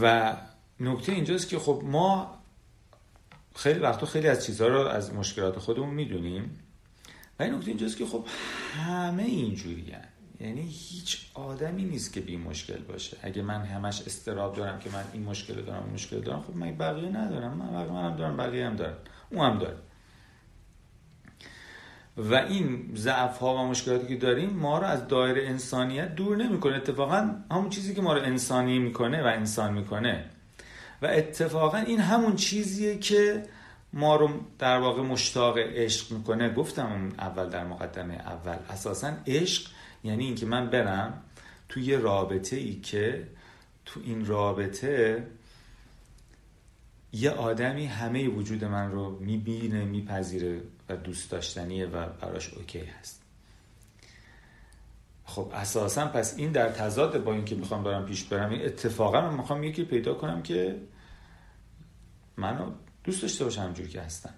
و 0.00 0.36
نکته 0.80 1.12
اینجاست 1.12 1.48
که 1.48 1.58
خب 1.58 1.82
ما 1.84 2.41
خیلی 3.54 3.80
وقتا 3.80 4.06
خیلی 4.06 4.28
از 4.28 4.46
چیزها 4.46 4.68
رو 4.68 4.78
از 4.78 5.14
مشکلات 5.14 5.58
خودمون 5.58 5.94
می‌دونیم. 5.94 6.58
و 7.38 7.42
این 7.42 7.54
نکته 7.54 7.68
اینجاست 7.68 7.96
که 7.96 8.06
خب 8.06 8.24
همه 8.86 9.22
اینجوری 9.22 9.94
یعنی 10.40 10.60
هیچ 10.60 11.26
آدمی 11.34 11.84
نیست 11.84 12.12
که 12.12 12.20
بی 12.20 12.36
مشکل 12.36 12.78
باشه. 12.78 13.16
اگه 13.22 13.42
من 13.42 13.62
همش 13.64 14.02
استراب 14.02 14.56
دارم 14.56 14.78
که 14.78 14.90
من 14.90 15.04
این 15.12 15.22
مشکل 15.22 15.54
دارم 15.54 15.84
این 15.84 15.94
مشکل 15.94 16.20
دارم 16.20 16.42
خب 16.42 16.56
من 16.56 16.76
بقیه 16.76 17.08
ندارم. 17.08 17.56
من 17.56 17.72
بقیه 17.72 17.92
منم 17.92 18.16
دارم 18.16 18.36
بقیه 18.36 18.66
هم 18.66 18.76
دارم 18.76 18.96
اون 19.30 19.50
هم 19.50 19.58
داره. 19.58 19.76
و 22.16 22.34
این 22.34 22.92
ضعف 22.94 23.38
ها 23.38 23.54
و 23.54 23.66
مشکلاتی 23.66 24.06
که 24.06 24.16
داریم 24.16 24.50
ما 24.50 24.78
رو 24.78 24.86
از 24.86 25.08
دایره 25.08 25.48
انسانیت 25.48 26.14
دور 26.14 26.36
نمی‌کنه. 26.36 26.76
اتفاقا 26.76 27.34
همون 27.50 27.70
چیزی 27.70 27.94
که 27.94 28.02
ما 28.02 28.12
رو 28.12 28.22
انسانی 28.22 28.78
می‌کنه 28.78 29.22
و 29.22 29.26
انسان 29.26 29.74
می‌کنه. 29.74 30.30
و 31.02 31.06
اتفاقا 31.06 31.78
این 31.78 32.00
همون 32.00 32.36
چیزیه 32.36 32.98
که 32.98 33.42
ما 33.92 34.16
رو 34.16 34.30
در 34.58 34.78
واقع 34.78 35.02
مشتاق 35.02 35.58
عشق 35.58 36.12
می‌کنه. 36.12 36.54
گفتم 36.54 37.12
اول 37.18 37.48
در 37.48 37.64
مقدمه 37.64 38.14
اول. 38.14 38.56
اساسا 38.70 39.12
عشق 39.26 39.70
یعنی 40.04 40.24
اینکه 40.24 40.46
من 40.46 40.70
برم 40.70 41.22
تو 41.68 41.80
یه 41.80 41.98
رابطه 41.98 42.56
ای 42.56 42.80
که 42.80 43.28
تو 43.84 44.00
این 44.04 44.26
رابطه 44.26 45.26
یه 47.12 47.30
آدمی 47.30 47.86
همه 47.86 48.28
وجود 48.28 48.64
من 48.64 48.90
رو 48.90 49.18
می‌بینه 49.20 49.84
میپذیره 49.84 50.60
و 50.88 50.96
دوست 50.96 51.30
داشتنیه 51.30 51.86
و 51.86 52.06
براش 52.20 52.54
اوکی 52.54 52.84
هست. 53.00 53.22
خب 55.24 55.50
اساسا 55.54 56.06
پس 56.06 56.38
این 56.38 56.52
در 56.52 56.68
تضاد 56.68 57.24
با 57.24 57.32
اینکه 57.32 57.54
می‌خوام 57.54 57.82
برم 57.84 58.06
پیش 58.06 58.24
برم 58.24 58.50
این 58.50 58.64
اتفاقا 58.64 59.20
من 59.20 59.34
می‌خوام 59.34 59.64
یکی 59.64 59.84
پیدا 59.84 60.14
کنم 60.14 60.42
که 60.42 60.76
منو 62.36 62.70
دوست 63.04 63.22
داشته 63.22 63.44
باشم 63.44 63.62
همجور 63.62 63.86
که 63.86 64.00
هستم 64.00 64.34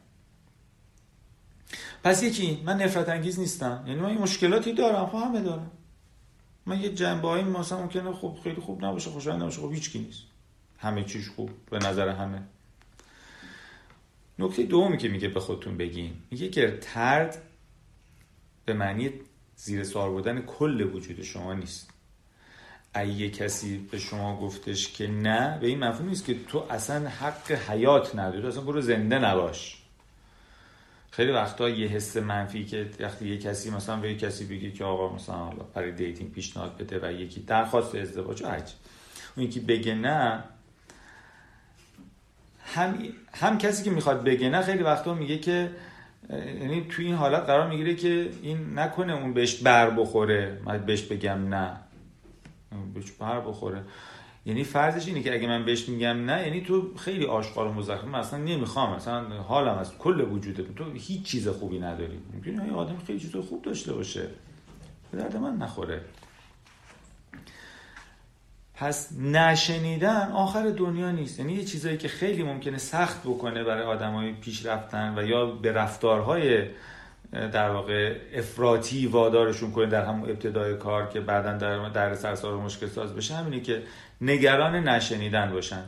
پس 2.05 2.23
یکی 2.23 2.63
من 2.65 2.83
نفرت 2.83 3.09
انگیز 3.09 3.39
نیستم. 3.39 3.85
یعنی 3.87 4.01
من 4.01 4.09
این 4.09 4.19
مشکلاتی 4.19 4.73
دارم 4.73 5.07
خب 5.07 5.19
همه 5.19 5.41
دارم 5.41 5.71
من 6.67 6.81
یه 6.81 6.95
جنبه 6.95 7.29
هایی 7.29 7.45
مثلا 7.45 7.79
ممکنه 7.79 8.13
خب 8.13 8.39
خیلی 8.45 8.61
خوب 8.61 8.85
نباشه 8.85 9.11
خوشایند 9.11 9.43
نباشه 9.43 9.61
خب 9.61 9.73
هیچ 9.73 9.91
کی 9.91 9.99
نیست. 9.99 10.23
همه 10.79 11.05
چیش 11.05 11.29
خوب 11.29 11.51
به 11.71 11.79
نظر 11.79 12.09
همه. 12.09 12.43
نکته 14.39 14.63
دومی 14.63 14.99
که 14.99 15.09
میگه 15.09 15.29
به 15.29 15.41
خودتون 15.41 15.77
بگین 15.77 16.13
میگه 16.31 16.49
که 16.49 16.79
ترد 16.83 17.43
به 18.65 18.73
معنی 18.73 19.11
زیر 19.57 19.85
سوال 19.85 20.11
بودن 20.11 20.41
کل 20.41 20.81
وجود 20.81 21.23
شما 21.23 21.55
نیست. 21.55 21.91
اگه 22.95 23.31
کسی 23.31 23.79
به 23.79 23.99
شما 23.99 24.37
گفتش 24.41 24.93
که 24.93 25.07
نه 25.07 25.59
به 25.61 25.67
این 25.67 25.85
مفهوم 25.85 26.09
نیست 26.09 26.25
که 26.25 26.37
تو 26.49 26.65
اصلا 26.71 27.09
حق 27.09 27.53
حیات 27.53 28.17
نداری. 28.17 28.47
اصلا 28.47 28.63
برو 28.63 28.81
زنده 28.81 29.19
نباش. 29.19 29.85
خیلی 31.11 31.33
وقتا 31.33 31.69
یه 31.69 31.89
حس 31.89 32.17
منفی 32.17 32.65
که 32.65 32.91
وقتی 33.01 33.29
یه 33.29 33.39
کسی 33.39 33.71
مثلا 33.71 33.97
به 33.97 34.09
یه 34.11 34.17
کسی 34.17 34.45
بگه 34.45 34.71
که 34.71 34.85
آقا 34.85 35.15
مثلا 35.15 35.35
حالا 35.35 35.63
برای 35.75 35.93
dating 35.93 36.33
پیشنهاد 36.33 36.77
بده 36.77 37.09
و 37.09 37.13
یکی 37.13 37.41
درخواست 37.41 37.95
ازدواج 37.95 38.43
و 38.43 38.47
اون 38.47 39.47
یکی 39.47 39.61
بگه 39.61 39.95
نه 39.95 40.45
هم, 42.65 42.99
هم 43.33 43.59
کسی 43.59 43.85
که 43.85 43.91
می‌خواد 43.91 44.25
بگه 44.25 44.49
نه 44.49 44.63
خیلی 44.63 44.83
وقتا 44.83 45.15
میگه 45.15 45.39
که 45.39 45.71
یعنی 46.31 46.87
تو 46.91 47.03
این 47.03 47.15
حالت 47.15 47.43
قرار 47.43 47.69
می‌گیره 47.69 47.95
که 47.95 48.31
این 48.43 48.79
نکنه 48.79 49.13
اون 49.13 49.35
بهش 49.35 49.55
بر 49.55 49.91
بخوره 49.91 50.61
من 50.65 50.79
بهش 50.79 51.03
بگم 51.03 51.55
نه. 51.55 51.77
بهش 52.95 53.11
بر 53.11 53.41
بخوره. 53.41 53.83
یعنی 54.47 54.65
فرضش 54.65 55.09
اینه 55.09 55.23
که 55.23 55.35
اگه 55.35 55.47
من 55.47 55.65
بهش 55.65 55.89
میگم 55.89 56.25
نه 56.31 56.43
یعنی 56.43 56.61
تو 56.61 56.95
خیلی 56.97 57.25
آشغال 57.25 57.67
و 57.67 57.73
مزخرف 57.73 58.15
اصلا 58.15 58.39
نمی‌خوام 58.39 58.93
اصلا 58.93 59.43
حالم 59.43 59.79
از 59.79 59.99
کل 59.99 60.21
وجودت. 60.21 60.75
تو 60.75 60.93
هیچ 60.93 61.23
چیز 61.23 61.49
خوبی 61.49 61.79
نداری. 61.79 62.19
ممکنه 62.35 62.67
یه 62.67 62.73
آدم 62.73 62.97
خیلی 63.07 63.21
چیز 63.21 63.37
خوب 63.37 63.63
داشته 63.63 63.93
باشه. 63.93 64.29
به 65.13 65.19
درد 65.19 65.37
من 65.37 65.57
نخوره. 65.57 66.01
پس 68.75 69.13
نشنیدن 69.13 70.33
آخر 70.33 70.71
دنیا 70.71 71.11
نیست. 71.11 71.39
یعنی 71.39 71.53
یه 71.53 71.65
چیزایی 71.65 71.97
که 71.97 72.09
خیلی 72.09 72.43
ممکنه 72.43 72.79
سخت 72.79 73.23
بکنه 73.23 73.65
برای 73.65 73.83
آدمای 73.83 74.33
پیش 74.33 74.67
رفتن 74.67 75.19
و 75.19 75.27
یا 75.27 75.47
به 75.47 75.73
رفتارهای 75.73 76.67
در 77.33 77.71
واقع 77.71 78.17
افراطی 78.35 79.07
وادارشون 79.07 79.71
کنه 79.71 79.87
در 79.87 80.05
همون 80.05 80.31
ابتدای 80.31 80.77
کار 80.77 81.09
که 81.09 81.21
بعدا 81.21 81.53
در 81.53 81.89
در 81.89 82.15
سرسار 82.15 82.57
مشکل 82.57 82.87
ساز 82.87 83.15
بشه 83.15 83.35
همینه 83.35 83.61
که 83.61 83.83
نگران 84.21 84.75
نشنیدن 84.89 85.53
باشن. 85.53 85.85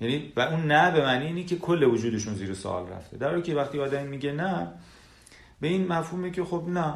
یعنی 0.00 0.32
و 0.36 0.40
اون 0.40 0.66
نه 0.66 0.90
به 0.90 1.00
معنی 1.00 1.26
اینی 1.26 1.44
که 1.44 1.56
کل 1.56 1.82
وجودشون 1.82 2.34
زیر 2.34 2.54
سوال 2.54 2.88
رفته. 2.88 3.16
در 3.16 3.28
حالی 3.30 3.42
که 3.42 3.54
وقتی 3.54 3.80
آدم 3.80 4.06
میگه 4.06 4.32
نه 4.32 4.68
به 5.60 5.68
این 5.68 5.86
مفهومه 5.86 6.30
که 6.30 6.44
خب 6.44 6.64
نه 6.68 6.94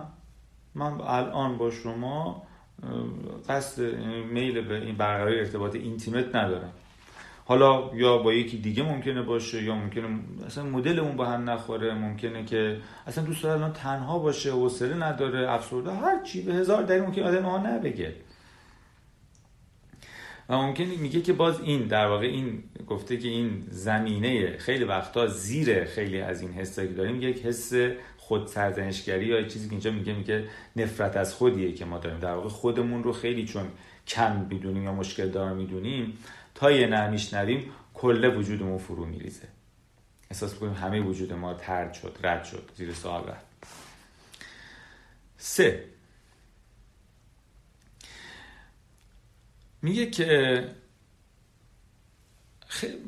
من 0.74 1.00
الان 1.00 1.58
با 1.58 1.70
شما 1.70 2.42
قصد 3.48 3.82
میل 4.32 4.60
به 4.60 4.74
این 4.74 4.96
برقراری 4.96 5.38
ارتباط 5.38 5.74
اینتیمت 5.74 6.36
ندارم. 6.36 6.72
حالا 7.52 7.90
یا 7.94 8.18
با 8.18 8.32
یکی 8.32 8.58
دیگه 8.58 8.82
ممکنه 8.82 9.22
باشه 9.22 9.62
یا 9.62 9.74
ممکنه 9.74 10.08
اصلا 10.46 10.64
مدل 10.64 10.98
اون 10.98 11.16
با 11.16 11.26
هم 11.26 11.50
نخوره 11.50 11.94
ممکنه 11.94 12.44
که 12.44 12.80
اصلا 13.06 13.24
دوست 13.24 13.42
داره 13.42 13.60
الان 13.60 13.72
تنها 13.72 14.18
باشه 14.18 14.50
حوصله 14.50 14.94
نداره 14.94 15.50
افسرده 15.50 15.92
هر 15.92 16.22
چی 16.22 16.42
به 16.42 16.54
هزار 16.54 16.82
دلیل 16.82 17.02
ممکن 17.02 17.22
آدم 17.22 17.42
ها 17.42 17.58
نبگه. 17.58 18.14
و 20.48 20.56
ممکن 20.56 20.84
میگه 20.84 21.20
که 21.20 21.32
باز 21.32 21.60
این 21.60 21.82
در 21.82 22.06
واقع 22.06 22.26
این 22.26 22.62
گفته 22.86 23.16
که 23.16 23.28
این 23.28 23.64
زمینه 23.70 24.56
خیلی 24.58 24.84
وقتا 24.84 25.26
زیر 25.26 25.84
خیلی 25.84 26.20
از 26.20 26.40
این 26.40 26.52
حسایی 26.52 26.88
که 26.88 26.94
داریم 26.94 27.22
یک 27.22 27.46
حس 27.46 27.72
خود 28.16 28.46
سرزنشگری 28.46 29.26
یا 29.26 29.42
چیزی 29.42 29.66
که 29.66 29.72
اینجا 29.72 29.90
میگه 29.90 30.12
میگه 30.12 30.44
نفرت 30.76 31.16
از 31.16 31.34
خودیه 31.34 31.72
که 31.72 31.84
ما 31.84 31.98
داریم. 31.98 32.18
در 32.18 32.34
واقع 32.34 32.48
خودمون 32.48 33.02
رو 33.02 33.12
خیلی 33.12 33.44
چون 33.44 33.64
کم 34.06 34.46
می‌دونیم 34.50 34.84
یا 34.84 34.92
مشکل 34.92 35.28
دار 35.28 35.52
می‌دونیم. 35.52 36.18
تا 36.54 36.70
یه 36.70 36.86
نه 36.86 37.10
میشنویم 37.10 37.72
کل 37.94 38.36
وجودمون 38.36 38.78
فرو 38.78 39.04
میریزه. 39.04 39.48
احساس 40.30 40.54
کنیم 40.54 40.74
همه 40.74 41.00
وجود 41.00 41.32
ما 41.32 41.54
ترد 41.54 41.92
شد 41.92 42.18
رد 42.22 42.44
شد 42.44 42.70
زیر 42.76 42.94
سوال. 42.94 43.28
رفت 43.28 43.46
سه. 45.36 45.84
میگه 49.82 50.06
که 50.10 50.68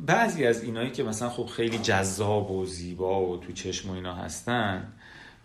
بعضی 0.07 0.47
از 0.47 0.63
اینایی 0.63 0.91
که 0.91 1.03
مثلا 1.03 1.31
خب 1.31 1.47
خیلی 1.47 1.79
جذاب 1.79 2.51
و 2.51 2.67
زیبا 2.67 3.27
و 3.27 3.37
تو 3.37 3.53
چشم 3.53 3.91
و 3.91 3.93
اینا 3.93 4.15
هستن 4.15 4.93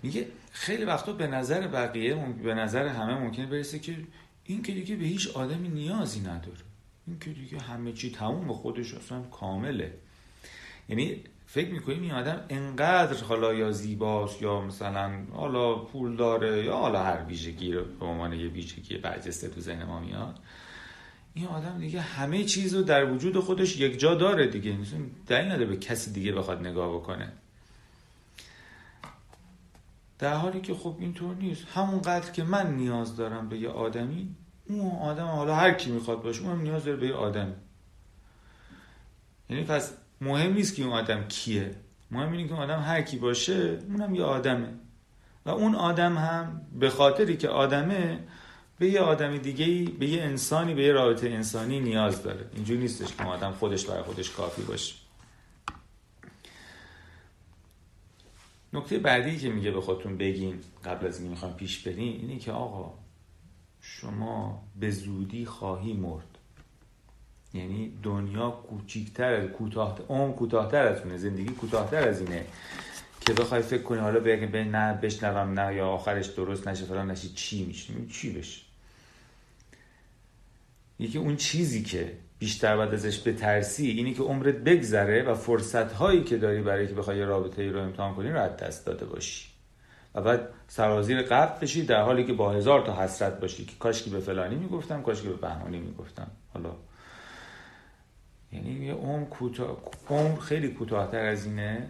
میگه 0.04 0.28
خیلی 0.52 0.86
وقتا 0.86 1.14
به 1.14 1.28
نظر 1.28 1.68
بقیه 1.68 2.16
به 2.44 2.54
نظر 2.54 2.88
همه 2.88 3.14
ممکنه 3.14 3.46
برسه 3.46 3.80
که 3.80 3.98
این 4.44 4.64
که 4.64 4.72
دیگه 4.72 4.96
به 4.96 5.06
هیچ 5.06 5.28
آدمی 5.28 5.70
نیازی 5.70 6.20
نداره. 6.20 6.69
این 7.10 7.20
که 7.20 7.30
دیگه 7.30 7.60
همه 7.60 7.94
چی 7.94 8.12
تموم 8.12 8.48
به 8.48 8.54
خودش 8.54 8.94
اصلا 8.94 9.22
کامله. 9.22 9.94
یعنی 10.90 11.24
فکر 11.48 11.72
می‌کنیم 11.72 12.02
این 12.02 12.12
آدم 12.12 12.46
انقدر 12.50 13.24
حالا 13.24 13.54
یا 13.54 13.72
زیباست 13.72 14.42
یا 14.42 14.62
مثلا 14.62 15.26
حالا 15.34 15.76
پول 15.76 16.16
داره 16.16 16.66
یا 16.66 16.78
حالا 16.78 17.04
هر 17.04 17.24
ویژگی 17.26 17.72
رو 17.72 17.84
به 18.00 18.06
عنوان 18.06 18.34
یه 18.34 18.48
ویژگی 18.48 18.98
برجسته 18.98 19.50
تو 19.50 19.62
ذهن 19.62 19.84
ما 19.84 20.00
میاد. 20.00 20.40
این 21.34 21.48
آدم 21.48 21.80
دیگه 21.80 22.02
همه 22.02 22.44
چیز 22.44 22.76
رو 22.76 22.82
در 22.82 23.12
وجود 23.12 23.40
خودش 23.40 23.78
یک 23.78 24.00
جا 24.00 24.16
داره 24.16 24.48
دیگه. 24.48 24.78
دلیل 25.28 25.46
نداره 25.46 25.66
به 25.66 25.78
کسی 25.78 26.12
دیگه 26.12 26.32
بخواد 26.32 26.68
نگاه 26.68 26.96
بکنه. 26.96 27.32
در 30.20 30.34
حالی 30.34 30.62
که 30.62 30.74
خب 30.74 30.96
اینطور 31.00 31.36
نیست. 31.36 31.66
همون 31.74 32.02
قدر 32.02 32.32
که 32.32 32.44
من 32.44 32.76
نیاز 32.76 33.16
دارم 33.16 33.50
به 33.50 33.58
یه 33.58 33.70
آدمی 33.70 34.36
اون 34.70 34.92
آدم 34.92 35.26
حالا 35.26 35.56
هر 35.56 35.74
کی 35.74 35.92
می‌خواد 35.92 36.22
باشه 36.22 36.42
اون 36.44 36.62
نیاز 36.62 36.86
داره 36.86 36.98
به 36.98 37.08
یه 37.08 37.14
آدمی. 37.14 37.54
یعنی 39.50 39.64
پس 39.64 39.94
مهم 40.22 40.54
نیست 40.54 40.76
که 40.76 40.84
اون 40.84 40.94
آدم 40.94 41.28
کیه. 41.28 41.76
مهم 42.12 42.32
اینه 42.32 42.48
که 42.48 42.54
اون 42.54 42.64
آدم 42.64 42.82
هر 42.82 43.02
کی 43.02 43.18
باشه 43.18 43.80
اونم 43.88 44.16
یه 44.16 44.24
آدمه. 44.24 44.74
و 45.46 45.50
اون 45.50 45.76
آدم 45.76 46.18
هم 46.18 46.62
به 46.80 46.90
خاطری 46.90 47.38
که 47.38 47.50
آدمه 47.50 48.20
به 48.80 48.90
یه 48.90 49.00
آدم 49.00 49.38
دیگه 49.38 49.92
به 49.92 50.08
یه 50.08 50.22
انسانی 50.22 50.74
به 50.74 50.84
یه 50.84 50.92
رابطه 50.92 51.28
انسانی 51.28 51.80
نیاز 51.80 52.24
داره. 52.24 52.46
اینجوری 52.56 52.80
نیستش 52.80 53.16
که 53.16 53.24
آدم 53.24 53.52
خودش 53.52 53.86
برای 53.86 54.04
خودش 54.04 54.32
کافی 54.32 54.62
باشه. 54.62 54.96
نکته 58.74 58.98
بعدی 58.98 59.38
که 59.38 59.50
میگه 59.50 59.72
به 59.72 59.82
خودتون 59.82 60.18
بگین 60.18 60.60
قبل 60.86 61.08
از 61.08 61.16
اینکه 61.16 61.30
می‌خوام 61.30 61.54
پیش 61.54 61.80
برین 61.80 62.22
اینه 62.22 62.40
که 62.40 62.52
آقا 62.52 62.94
شما 63.98 64.64
به 64.80 64.92
زودی 64.92 65.46
خواهی 65.46 65.94
مرد. 65.94 66.38
یعنی 67.54 67.94
دنیا 68.04 68.50
کوچیکتر 68.50 69.48
کوتاه 69.48 70.00
اون 70.08 70.34
کوتاهتر 70.34 70.88
از 70.88 71.02
اونه 71.02 71.18
زندگی 71.18 71.50
کوتاهتر 71.50 72.08
از 72.08 72.22
اینه 72.22 72.46
که 73.22 73.34
بخوای 73.34 73.62
فکر 73.62 73.82
کنی 73.82 74.00
حالا 74.00 74.20
بگی 74.20 74.46
به 74.46 74.64
نه 74.64 74.94
بشنوم 74.94 75.60
نه 75.60 75.76
یا 75.76 75.88
آخرش 75.88 76.28
درست 76.28 76.68
نشه 76.68 76.86
فلان 76.86 77.12
نشه 77.12 77.28
چی 77.36 77.66
میشه؟ 77.66 77.94
چی 78.12 78.34
بشه؟ 78.34 78.62
یکی 81.00 81.18
اون 81.18 81.36
چیزی 81.36 81.84
که 81.84 82.14
بیشتر 82.40 82.78
باید 82.78 82.94
ازش 82.94 83.18
ترسی 83.18 83.88
اینی 83.88 84.14
که 84.14 84.24
عمرت 84.24 84.56
بگذره 84.56 85.24
و 85.24 85.36
فرصت 85.36 85.92
هایی 85.92 86.24
که 86.24 86.38
داری 86.38 86.62
برای 86.62 86.88
که 86.88 86.94
بخوای 86.94 87.22
رابطه 87.22 87.62
ای 87.62 87.70
رو 87.70 87.80
امتحان 87.80 88.16
کنی 88.16 88.30
رو 88.30 88.40
از 88.40 88.58
دست 88.58 88.86
داده 88.86 89.06
باشی. 89.06 89.59
و 90.16 90.22
بعد 90.22 90.50
سرازیر 90.68 91.22
قرد 91.22 91.60
بشی 91.60 91.86
در 91.86 92.02
حالی 92.02 92.24
که 92.26 92.34
با 92.34 92.52
هزار 92.52 92.86
تا 92.86 93.04
حسرت 93.04 93.40
باشی 93.40 93.66
که 93.66 93.76
کاشکی 93.80 94.10
به 94.10 94.20
فلانی 94.20 94.56
می‌گفتم 94.56 95.02
کاشکی 95.02 95.28
به 95.28 95.34
بهمانی 95.34 95.80
می‌گفتم. 95.80 96.28
حالا 96.54 96.72
یعنی 98.52 98.72
یه 98.72 98.94
عمر 98.94 99.26
کوتاه 99.26 99.78
عمر 100.10 100.40
خیلی 100.40 100.68
کوتاهتر 100.68 101.26
از 101.26 101.46
اینه 101.46 101.88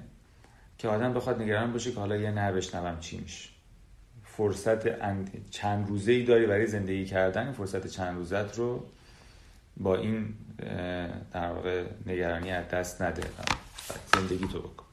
که 0.77 0.87
آدم 0.87 1.13
بخواد 1.13 1.41
نگران 1.41 1.73
باشه 1.73 1.91
که 1.91 1.99
حالا 1.99 2.15
یه 2.15 2.31
نه 2.31 2.61
چی 2.99 3.17
میشه. 3.17 3.49
فرصت 4.23 4.87
چند 5.49 5.87
روزه 5.87 6.11
ای 6.11 6.23
داری 6.23 6.45
برای 6.45 6.67
زندگی 6.67 7.05
کردن 7.05 7.51
فرصت 7.51 7.87
چند 7.87 8.15
روزت 8.15 8.57
رو 8.57 8.85
با 9.77 9.95
این 9.95 10.33
در 11.33 11.51
واقع 11.51 11.83
نگرانی 12.05 12.51
از 12.51 12.67
دست 12.67 13.01
نده. 13.01 13.23
زندگی 14.13 14.47
تو 14.47 14.59
بکن. 14.59 14.85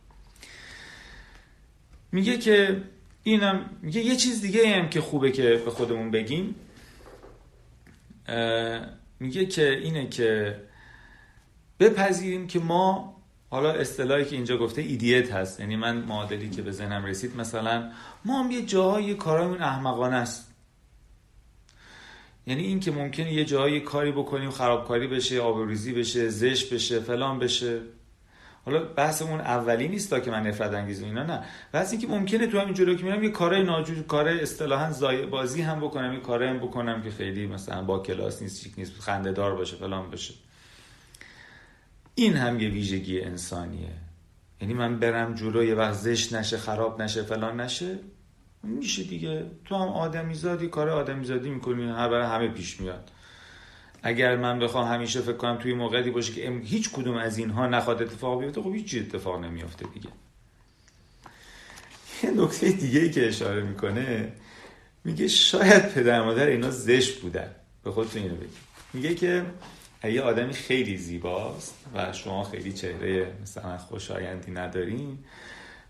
میگه 2.12 2.38
که 2.38 2.82
اینم 3.26 3.70
میگه 3.82 4.00
یه 4.00 4.16
چیز 4.16 4.42
دیگه 4.42 4.76
هم 4.76 4.88
که 4.88 5.00
خوبه 5.00 5.30
که 5.30 5.62
به 5.64 5.70
خودمون 5.70 6.10
بگیم. 6.10 6.54
میگه 9.20 9.46
که 9.46 9.70
اینه 9.70 10.08
که 10.08 10.60
بپذیریم 11.80 12.46
که 12.46 12.58
ما 12.58 13.16
حالا 13.50 13.72
اصطلاحی 13.72 14.24
که 14.24 14.36
اینجا 14.36 14.56
گفته 14.58 14.82
ایدیت 14.82 15.32
هست. 15.32 15.60
یعنی 15.60 15.76
من 15.76 15.96
معادلی 15.96 16.50
که 16.50 16.62
به 16.62 16.72
ذهنم 16.72 17.04
رسید 17.04 17.36
مثلا 17.36 17.90
ما 18.24 18.42
هم 18.42 18.50
یه 18.50 18.62
جاهای 18.62 19.14
کارامون 19.14 19.62
احمقانه 19.62 20.16
است. 20.16 20.54
یعنی 22.46 22.62
این 22.62 22.80
که 22.80 22.90
ممکنه 22.90 23.32
یه 23.32 23.44
جایی 23.44 23.80
کاری 23.80 24.12
بکنیم 24.12 24.50
خرابکاری 24.50 25.06
بشه 25.06 25.40
آبروریزی 25.40 25.92
بشه 25.92 26.28
زش 26.28 26.64
بشه 26.64 27.00
فلان 27.00 27.38
بشه. 27.38 27.80
حالا 28.66 28.84
بحث 28.84 29.22
اون 29.22 29.40
اولی 29.40 29.88
نیست 29.88 30.10
تا 30.10 30.20
که 30.20 30.30
من 30.30 30.46
نفرت 30.46 30.74
انگیز 30.74 31.02
اینا 31.02 31.22
نه. 31.22 31.42
بحث 31.72 31.92
این 31.92 32.00
که 32.00 32.06
ممکنه 32.06 32.46
تو 32.46 32.60
همین 32.60 32.74
جلو 32.74 32.94
که 32.94 33.04
میرم 33.04 33.22
یه 33.22 33.30
کارای 33.30 33.62
ناجور 33.62 34.02
کار 34.02 34.28
اصطلاحا 34.28 34.92
زای 34.92 35.26
بازی 35.26 35.62
هم 35.62 35.80
بکنم 35.80 36.12
یه 36.12 36.20
کارای 36.20 36.48
هم 36.48 36.58
بکنم 36.58 37.02
که 37.02 37.10
خیلی 37.10 37.46
مثلا 37.46 37.82
با 37.82 37.98
کلاس 37.98 38.42
نیست 38.42 38.62
چیک 38.62 38.72
نیست 38.78 39.00
خنده 39.00 39.32
دار 39.32 39.54
باشه 39.54 39.76
فلان 39.76 40.10
باشه. 40.10 40.34
این 42.14 42.36
هم 42.36 42.60
یه 42.60 42.68
ویژگی 42.68 43.20
انسانیه. 43.20 43.92
یعنی 44.60 44.74
من 44.74 44.98
برم 44.98 45.34
جلو 45.34 45.64
یه 45.64 45.74
وقت 45.74 45.94
زشت 45.94 46.34
نشه 46.34 46.58
خراب 46.58 47.02
نشه 47.02 47.22
فلان 47.22 47.60
نشه 47.60 47.98
میشه 48.62 49.02
دیگه. 49.02 49.46
تو 49.64 49.74
هم 49.74 49.88
آدمی 49.88 50.34
زادی 50.34 50.68
کار 50.68 50.88
آدمی 50.88 51.24
زادی 51.24 51.50
می‌کنی 51.50 51.90
هر 51.90 52.08
برای 52.08 52.26
همه 52.26 52.48
پیش 52.48 52.80
میاد. 52.80 53.10
اگر 54.02 54.36
من 54.36 54.58
بخوام 54.58 54.92
همیشه 54.94 55.20
فکر 55.20 55.36
کنم 55.36 55.56
توی 55.56 55.74
موقعی 55.74 56.10
باشه 56.10 56.32
که 56.32 56.50
هیچ 56.64 56.90
کدوم 56.90 57.16
از 57.16 57.38
اینها 57.38 57.66
نخواد 57.66 58.02
اتفاق 58.02 58.40
بیفته 58.40 58.62
خب 58.62 58.74
هیچ 58.74 58.94
اتفاق 58.94 59.44
نمیافته 59.44 59.86
دیگه. 59.94 60.08
یه 62.22 62.30
نکته 62.30 62.72
دیگه 62.72 63.00
ای 63.00 63.10
که 63.10 63.28
اشاره 63.28 63.62
می‌کنه 63.62 64.32
میگه 65.04 65.28
شاید 65.28 65.88
پدر 65.88 66.22
مادر 66.22 66.46
اینا 66.46 66.70
زشت 66.70 67.20
بودن. 67.20 67.50
به 67.84 67.90
خودتون 67.90 68.22
اینو 68.22 68.34
بگید. 68.34 68.56
میگه 68.92 69.14
که 69.14 69.44
یه 70.04 70.22
آدمی 70.22 70.52
خیلی 70.52 70.96
زیباست 70.96 71.74
و 71.94 72.12
شما 72.12 72.44
خیلی 72.44 72.72
چهره 72.72 73.32
مثلا 73.42 73.78
خوشایندی 73.78 74.52
ندارین 74.52 75.18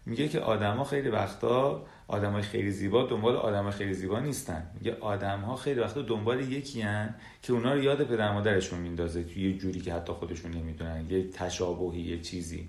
میگه 0.06 0.28
که 0.28 0.40
آدما 0.40 0.84
خیلی 0.84 1.08
وقتا 1.08 1.86
های 2.08 2.42
خیلی 2.42 2.70
زیبا 2.70 3.06
دنبال 3.06 3.36
آدم 3.36 3.70
خیلی 3.70 3.94
زیبا 3.94 4.20
نیستن. 4.20 4.70
میگه 4.74 4.96
آدم 5.00 5.40
ها 5.40 5.56
خیلی 5.56 5.80
وقتا 5.80 6.02
دنبال 6.02 6.52
یکی 6.52 6.80
هن 6.80 7.14
که 7.42 7.52
اونا 7.52 7.74
رو 7.74 7.82
یاد 7.82 8.04
پدر 8.04 8.32
مادرشون 8.32 8.78
میندازه 8.78 9.22
توی 9.22 9.50
یه 9.50 9.58
جوری 9.58 9.80
که 9.80 9.94
حتی 9.94 10.12
خودشون 10.12 10.50
نمی‌دونن 10.50 11.06
یه 11.10 11.30
تشابهی 11.30 12.00
یه 12.00 12.20
چیزی. 12.20 12.68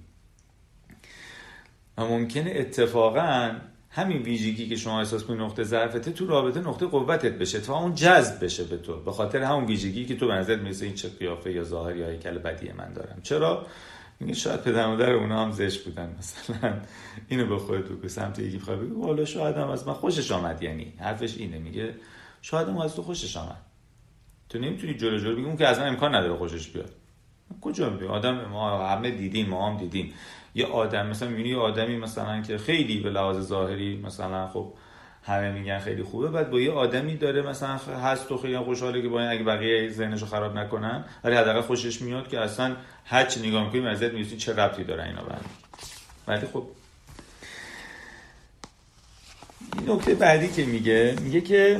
و 1.97 2.05
ممکنه 2.05 2.53
اتفاقا 2.55 3.51
همین 3.89 4.21
ویژگی 4.21 4.67
که 4.69 4.75
شما 4.75 4.99
احساس 4.99 5.23
کنی 5.23 5.37
نقطه 5.37 5.63
ضعفته 5.63 6.11
تو 6.11 6.27
رابطه 6.27 6.59
نقطه 6.59 6.85
قوتت 6.85 7.31
بشه 7.31 7.59
تا 7.59 7.79
اون 7.79 7.95
جذب 7.95 8.43
بشه 8.43 8.63
به 8.63 8.77
تو. 8.77 8.99
به 8.99 9.11
خاطر 9.11 9.41
همون 9.41 9.65
ویژگی 9.65 10.05
که 10.05 10.15
تو 10.15 10.27
به 10.27 10.33
نظرت 10.33 10.59
می‌رسه 10.59 10.85
این 10.85 10.95
چه 10.95 11.09
قیافه 11.09 11.51
یا 11.51 11.63
ظاهر 11.63 11.95
یا 11.95 12.09
هیکل 12.09 12.37
بدی 12.37 12.71
من 12.71 12.93
دارم. 12.93 13.19
چرا؟ 13.23 13.65
میگه 14.19 14.33
شاید 14.33 14.61
پدر 14.61 14.87
مادر 14.87 15.13
اونا 15.13 15.43
هم 15.45 15.51
زشت 15.51 15.85
بودن 15.85 16.15
مثلا. 16.19 16.73
اینو 17.27 17.45
به 17.45 17.57
خودت 17.57 17.83
بگو 17.83 18.07
سمت 18.07 18.39
یکی 18.39 18.57
بخوای 18.57 18.77
بگو. 18.77 19.05
والا 19.05 19.25
شاید 19.25 19.57
هم 19.57 19.69
از 19.69 19.87
من 19.87 19.93
خوشش 19.93 20.31
آمد 20.31 20.63
یعنی 20.63 20.93
حرفش 20.99 21.37
اینه. 21.37 21.59
میگه 21.59 21.95
شاید 22.41 22.67
هم 22.67 22.77
از 22.77 22.95
تو 22.95 23.01
خوشش 23.01 23.37
آمد. 23.37 23.61
تو 24.49 24.59
نمی‌تونی 24.59 24.93
جلو 24.93 25.19
جلو 25.19 25.35
بگی 25.35 25.45
اون 25.45 25.57
که 25.57 25.67
اصلا 25.67 25.85
امکان 25.85 26.15
نداره 26.15 26.35
خوشش 26.35 26.67
بیاد. 26.67 26.91
کجا 27.61 27.89
می‌دونی؟ 27.89 28.11
آدم 28.11 28.45
ما 28.45 28.87
همه 28.87 29.11
دیدیم 29.11 29.49
ما 29.49 29.69
هم 29.69 29.77
دیدیم. 29.77 30.13
یه 30.55 30.65
آدم 30.65 31.07
مثلا 31.07 31.29
می‌بینی 31.29 31.49
یه 31.49 31.57
آدمی 31.57 31.97
مثلا 31.97 32.41
که 32.41 32.57
خیلی 32.57 32.99
به 32.99 33.09
لحاظ 33.09 33.47
ظاهری 33.47 33.97
مثلا 33.97 34.47
خب 34.47 34.73
همه 35.27 35.51
میگن 35.51 35.79
خیلی 35.79 36.03
خوبه. 36.03 36.27
بعد 36.27 36.51
با 36.51 36.59
یه 36.59 36.71
آدمی 36.71 37.17
داره 37.17 37.41
مثلا 37.41 37.77
هست 38.03 38.31
و 38.31 38.37
خیلی 38.37 38.59
خوشحاله 38.59 39.01
که 39.01 39.07
با 39.09 39.19
این 39.19 39.29
اگه 39.29 39.43
بقیه 39.43 39.89
ذهنشو 39.89 40.25
خراب 40.25 40.57
نکنن 40.57 41.05
ولی 41.23 41.35
حداقل 41.35 41.61
خوشش 41.61 42.01
میاد 42.01 42.27
که 42.27 42.39
اصلا 42.39 42.75
هر 43.05 43.25
چی 43.25 43.47
نگاه 43.47 43.65
می‌کنی 43.65 43.81
می‌رسی 43.81 44.37
چه 44.37 44.53
ربطی 44.53 44.83
داره 44.83 45.03
اینا 45.03 45.21
بعد 45.21 45.41
ولی 46.27 46.47
خب 46.53 46.63
این 49.77 49.91
نکته 49.91 50.15
بعدی 50.15 50.47
که 50.47 50.65
میگه 50.65 51.15
میگه 51.21 51.41
که 51.41 51.79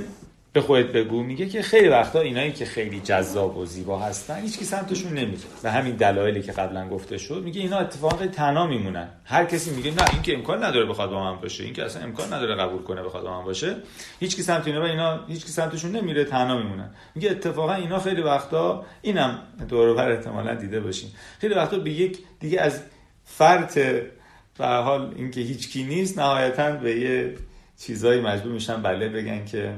به 0.57 0.61
خودت 0.61 0.85
بگو. 0.85 1.23
میگه 1.23 1.45
که 1.49 1.61
خیلی 1.61 1.87
وقتا 1.87 2.21
اینایی 2.21 2.51
که 2.51 2.65
خیلی 2.65 2.99
جذاب 2.99 3.57
و 3.57 3.65
زیبا 3.65 3.99
هستن 3.99 4.41
هیچ 4.41 4.59
کی 4.59 4.65
سمتشون 4.65 5.13
نمیره 5.13 5.41
و 5.63 5.71
همین 5.71 5.95
دلایلی 5.95 6.41
که 6.41 6.51
قبلا 6.51 6.89
گفته 6.89 7.17
شد 7.17 7.43
میگه 7.43 7.61
اینا 7.61 7.77
اتفاق 7.77 8.27
تنها 8.27 8.67
میمونن. 8.67 9.09
هر 9.25 9.45
کسی 9.45 9.71
میگه 9.71 9.91
نه 9.91 10.13
این 10.13 10.21
که 10.21 10.33
امکان 10.33 10.63
نداره 10.63 10.85
بخواد 10.85 11.09
با 11.09 11.23
من 11.23 11.41
باشه 11.41 11.63
این 11.63 11.73
که 11.73 11.83
اصلا 11.85 12.03
امکان 12.03 12.33
نداره 12.33 12.55
قبول 12.55 12.81
کنه 12.81 13.03
بخواد 13.03 13.23
با 13.23 13.39
من 13.39 13.45
باشه 13.45 13.75
هیچ 14.19 14.35
کی 14.35 14.43
سمت 14.43 14.67
اینا 14.67 14.81
و 14.81 14.83
اینا 14.83 15.25
هیچ 15.27 15.45
کی 15.45 15.51
سمتشون 15.51 15.91
نمیره 15.91 16.23
تنها 16.23 16.57
میمونن. 16.57 16.89
میگه 17.15 17.31
اتفاقا 17.31 17.73
اینا 17.73 17.99
خیلی 17.99 18.21
وقتا 18.21 18.85
اینم 19.01 19.39
دور 19.69 19.93
بر 19.93 20.11
احتمالا 20.11 20.55
دیده 20.55 20.79
باشین. 20.79 21.09
خیلی 21.39 21.53
وقتا 21.53 21.79
به 21.79 21.91
یک 21.91 22.19
دیگه 22.39 22.61
از 22.61 22.81
فرط 23.23 23.79
به 24.57 24.65
حال 24.65 25.13
اینکه 25.15 25.41
هیچ 25.41 25.69
کی 25.69 25.83
نیست 25.83 26.19
نهایتا 26.19 26.71
به 26.71 26.99
یه 26.99 27.33
چیزایی 27.79 28.21
مجبور 28.21 28.51
میشن 28.51 28.81
بله 28.81 29.09
بگن 29.09 29.45
که 29.45 29.73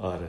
آره. 0.00 0.28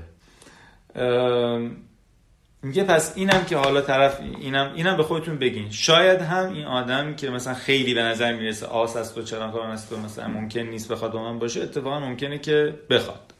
میگه 2.63 2.83
پس 2.83 3.13
اینم 3.15 3.45
که 3.45 3.57
حالا 3.57 3.81
طرف 3.81 4.19
اینم 4.21 4.73
اینم 4.75 4.97
به 4.97 5.03
خودتون 5.03 5.39
بگین. 5.39 5.69
شاید 5.69 6.21
هم 6.21 6.53
این 6.53 6.65
آدم 6.65 7.15
که 7.15 7.29
مثلا 7.29 7.53
خیلی 7.53 7.93
به 7.93 8.03
نظر 8.03 8.33
می‌رسه 8.33 8.65
آس 8.65 8.95
است 8.95 9.17
و 9.17 9.21
چرا 9.21 9.51
کار 9.51 9.69
است 9.69 9.93
و 9.93 9.97
مثلا 9.97 10.27
ممکن 10.27 10.59
نیست 10.59 10.91
بخواد 10.91 11.11
با 11.11 11.31
من 11.31 11.39
باشه 11.39 11.61
اتفاقا 11.61 11.99
ممکنه 11.99 12.39
که 12.39 12.79
بخواد. 12.89 13.33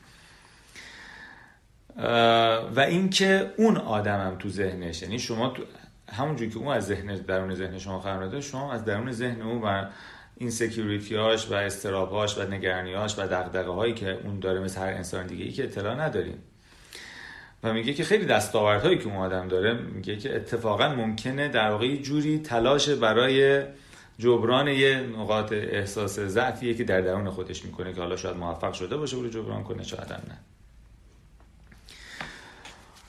و 2.75 2.79
اینکه 2.79 3.53
اون 3.57 3.77
آدمم 3.77 4.35
تو 4.39 4.49
ذهنش 4.49 5.01
یعنی 5.01 5.19
شما 5.19 5.49
تو 5.49 5.63
همونجوری 6.13 6.49
که 6.49 6.57
اون 6.57 6.67
از 6.67 6.85
ذهن 6.85 7.15
درون 7.15 7.55
ذهن 7.55 7.79
شما 7.79 7.99
قرار 7.99 8.41
شما 8.41 8.73
از 8.73 8.85
درون 8.85 9.11
ذهن 9.11 9.41
اون 9.41 9.61
و 9.61 9.85
این 10.37 10.49
سکیوریتیاش 10.49 11.51
و 11.51 11.53
استرابهاش 11.53 12.37
و 12.37 12.41
نگرانیاش 12.41 13.19
و 13.19 13.27
دقدقه 13.27 13.71
هایی 13.71 13.93
که 13.93 14.19
اون 14.23 14.39
داره 14.39 14.59
مثل 14.59 14.79
هر 14.81 14.87
انسان 14.87 15.27
دیگه 15.27 15.45
ای 15.45 15.51
که 15.51 15.63
اطلاع 15.63 15.95
نداریم. 15.95 16.37
و 17.63 17.73
میگه 17.73 17.93
که 17.93 18.03
خیلی 18.03 18.25
دستاوردهایی 18.25 18.97
که 18.97 19.05
اون 19.05 19.15
آدم 19.15 19.47
داره 19.47 19.73
میگه 19.73 20.17
که 20.17 20.35
اتفاقا 20.35 20.89
ممکنه 20.89 21.47
در 21.47 21.71
واقع 21.71 21.95
جوری 21.95 22.39
تلاش 22.39 22.89
برای 22.89 23.63
جبران 24.19 24.67
یه 24.67 24.99
نقاط 24.99 25.51
احساس 25.53 26.19
ضعفیه 26.19 26.73
که 26.73 26.83
در 26.83 27.01
درون 27.01 27.29
خودش 27.29 27.65
می‌کنه 27.65 27.93
که 27.93 28.01
حالا 28.01 28.17
شاید 28.17 28.37
موفق 28.37 28.73
شده 28.73 28.97
باشه 28.97 29.17
رو 29.17 29.29
جبران 29.29 29.63
کنه 29.63 29.83
شاید 29.83 30.13
نه. 30.13 30.50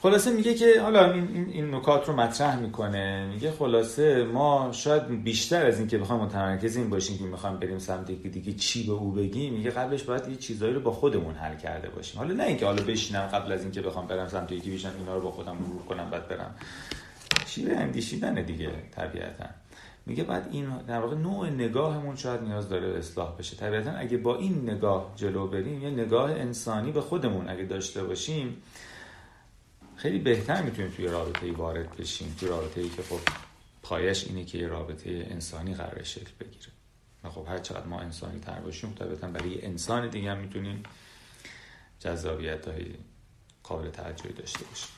خلاصه 0.03 0.33
میگه 0.33 0.55
که 0.55 0.81
حالا 0.81 1.13
این, 1.13 1.49
این 1.53 1.75
نکات 1.75 2.09
رو 2.09 2.17
مطرح 2.17 2.59
می‌کنه. 2.59 3.27
میگه 3.27 3.53
خلاصه 3.53 4.25
ما 4.25 4.69
شاید 4.73 5.23
بیشتر 5.25 5.67
از 5.67 5.79
اینکه 5.79 5.99
بخوایم 5.99 6.23
متمرکز 6.23 6.77
این 6.77 6.91
باشیم 6.91 7.19
که 7.19 7.25
می‌خوایم 7.25 7.57
بریم 7.57 7.79
سمت 7.79 8.07
دیگه, 8.07 8.29
دیگه 8.29 8.53
چی 8.53 8.87
به 8.87 8.93
او 8.93 9.13
بگیم 9.13 9.55
میگه 9.55 9.71
قبلش 9.71 10.03
باید 10.03 10.29
یه 10.29 10.37
چیزایی 10.37 10.75
رو 10.75 10.81
با 10.81 10.93
خودمون 10.93 11.35
حل 11.35 11.57
کرده 11.57 11.89
باشیم. 11.89 12.19
حالا 12.19 12.35
نه 12.35 12.45
اینکه 12.45 12.67
حالا 12.67 12.83
بشینم 12.83 13.21
قبل 13.21 13.53
از 13.53 13.63
اینکه 13.63 13.83
بخوام 13.83 14.07
برم 14.07 14.29
سمت 14.29 14.53
یکی 14.53 14.75
بشم 14.75 14.93
اینا 14.99 15.15
رو 15.15 15.21
با 15.21 15.31
خودم 15.31 15.57
مرور 15.57 15.83
کنم 15.83 16.11
بعد 16.11 16.29
برم. 16.29 16.55
شیوه 17.47 17.77
اندیشیدن 17.77 18.35
دیگه 18.35 18.71
طبیعتا. 18.97 19.45
میگه 20.07 20.25
بعد 20.25 20.49
این 20.53 20.67
در 20.89 21.01
واقع 21.01 21.17
نوع 21.17 21.51
نگاهمون 21.51 22.17
شاید 22.17 22.43
نیاز 22.43 22.69
داره 22.69 22.99
اصلاح 22.99 23.37
بشه. 23.39 23.57
طبیعتا 23.57 23.91
اگه 23.91 24.17
با 24.17 24.37
این 24.37 24.71
نگاه 24.71 25.13
جلو 25.17 25.47
بریم 25.47 25.83
یه 25.83 25.91
نگاه 25.91 26.31
انسانی 26.31 26.93
به 26.93 27.01
خودمون 27.01 27.49
اگه 27.49 27.65
داشته 27.65 28.05
باشیم 28.05 28.63
خیلی 30.03 30.19
بهتر 30.19 30.63
می‌تونیم 30.63 30.91
توی 30.91 31.07
رابطه 31.07 31.47
ای 31.47 31.53
وارد 31.53 31.97
بشیم. 31.97 32.37
توی 32.41 32.49
رابطه 32.49 32.81
ای 32.81 32.89
که 32.89 33.03
خب 33.03 33.21
پایش 33.83 34.25
اینه 34.25 34.45
که 34.45 34.59
یه 34.59 34.69
رابطه 34.69 35.27
انسانی 35.31 35.75
قرار 35.75 36.03
شکل 36.03 36.31
بگیره. 36.41 36.67
و 37.25 37.31
خب 37.31 37.47
هر 37.49 37.59
چقدر 37.59 37.87
ما 37.87 38.01
انسانی 38.01 38.41
تر 38.41 38.61
باشیم 38.61 38.95
طبیعتا 38.95 39.29
برای 39.29 39.67
انسان 39.67 40.09
دیگه 40.09 40.31
هم 40.31 40.39
می‌تونیم 40.39 40.83
جذابیت 42.01 42.69
های 42.69 42.95
قابل 43.63 43.91
توجهی 43.91 44.33
داشته 44.33 44.65
باشیم. 44.65 44.89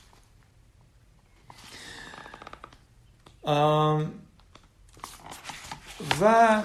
و 6.21 6.63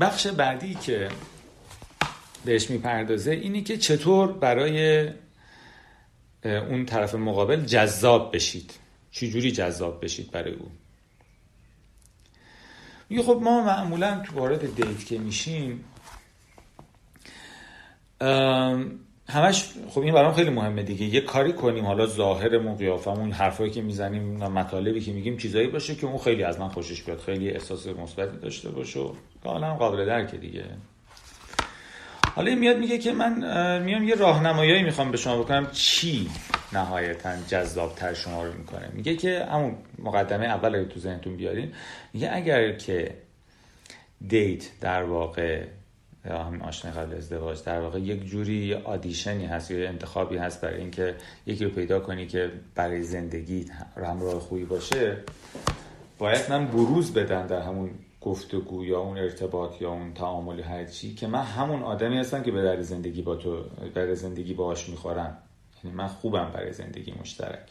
بخش 0.00 0.26
بعدی 0.26 0.74
که 0.74 1.10
بهش 2.44 2.70
می‌پردازه. 2.70 3.30
اینی 3.30 3.62
که 3.62 3.76
چطور 3.76 4.32
برای 4.32 5.08
اون 6.44 6.86
طرف 6.86 7.14
مقابل 7.14 7.64
جذاب 7.64 8.34
بشید. 8.34 8.74
چجوری 9.10 9.52
جذاب 9.52 10.04
بشید 10.04 10.30
برای 10.30 10.54
او؟ 10.54 10.70
میگه 13.10 13.22
خب 13.22 13.40
ما 13.42 13.62
معمولا 13.62 14.22
تو 14.26 14.34
وارد 14.34 14.74
دیت 14.74 15.06
که 15.06 15.18
میشیم 15.18 15.84
همش 19.28 19.72
خب 19.90 20.00
این 20.00 20.14
برام 20.14 20.32
خیلی 20.32 20.50
مهمه 20.50 20.82
دیگه. 20.82 21.06
یه 21.06 21.20
کاری 21.20 21.52
کنیم 21.52 21.86
حالا 21.86 22.06
ظاهرمون 22.06 22.74
قیافمون 22.74 23.32
حرفایی 23.32 23.70
که 23.70 23.82
می‌زنیم 23.82 24.36
مطالبی 24.36 25.00
که 25.00 25.12
میگیم 25.12 25.36
چیزایی 25.36 25.66
باشه 25.66 25.94
که 25.94 26.06
اون 26.06 26.18
خیلی 26.18 26.42
از 26.42 26.60
من 26.60 26.68
خوشش 26.68 27.02
بیاد 27.02 27.18
خیلی 27.18 27.50
احساس 27.50 27.86
مثبتی 27.86 28.36
داشته 28.36 28.70
باشه 28.70 29.00
حالا 29.44 29.74
قابل 29.74 30.06
درکه 30.06 30.36
دیگه. 30.36 30.64
حالا 32.38 32.54
میاد 32.54 32.78
میگه 32.78 32.98
که 32.98 33.12
من 33.12 33.82
میام 33.82 34.04
یه 34.04 34.14
راهنمایی 34.14 34.82
می‌خوام 34.82 35.10
به 35.10 35.16
شما 35.16 35.42
بکنم. 35.42 35.70
چی 35.72 36.30
نهایتا 36.72 37.30
جذاب 37.48 37.94
تر 37.94 38.14
شما 38.14 38.44
رو 38.44 38.52
می‌کنه؟ 38.52 38.88
میگه 38.92 39.16
که 39.16 39.46
همون 39.52 39.74
مقدمه 39.98 40.46
اول 40.46 40.74
اگه 40.74 40.84
تو 40.84 41.00
ذهنتون 41.00 41.36
بیارین 41.36 41.72
میگه 42.12 42.30
اگر 42.32 42.72
که 42.72 43.14
دیت 44.28 44.80
در 44.80 45.02
واقع 45.02 45.64
یا 46.24 46.42
همین 46.42 46.62
آشنای 46.62 46.94
قبل 46.94 47.16
ازدواج 47.16 47.64
در 47.64 47.80
واقع 47.80 47.98
یک 47.98 48.24
جوری 48.24 48.74
آدیشنی 48.74 49.46
هست 49.46 49.70
یا 49.70 49.88
انتخابی 49.88 50.36
هست 50.36 50.60
برای 50.60 50.80
اینکه 50.80 51.14
یکی 51.46 51.64
رو 51.64 51.70
پیدا 51.70 52.00
کنی 52.00 52.26
که 52.26 52.50
برای 52.74 53.02
زندگی 53.02 53.66
همراه 53.96 54.40
خوبی 54.40 54.64
باشه 54.64 55.16
باید 56.18 56.50
من 56.50 56.66
بروز 56.66 57.14
بدن 57.14 57.46
در 57.46 57.60
همون 57.60 57.90
گفتگو 58.28 58.84
یا 58.84 59.00
اون 59.00 59.18
ارتباط 59.18 59.82
یا 59.82 59.90
اون 59.90 60.14
تعامل 60.14 60.60
هر 60.60 60.84
چی 60.84 61.14
که 61.14 61.26
من 61.26 61.42
همون 61.42 61.82
آدمی 61.82 62.18
هستم 62.18 62.42
که 62.42 62.52
به 62.52 62.62
در 62.62 62.82
زندگی 62.82 63.22
با 63.22 63.36
تو 63.36 63.64
در 63.94 64.14
زندگی 64.14 64.54
باهاش 64.54 64.88
می‌خورم. 64.88 65.38
یعنی 65.84 65.96
من 65.96 66.08
خوبم 66.08 66.50
برای 66.54 66.72
زندگی 66.72 67.14
مشترک. 67.20 67.68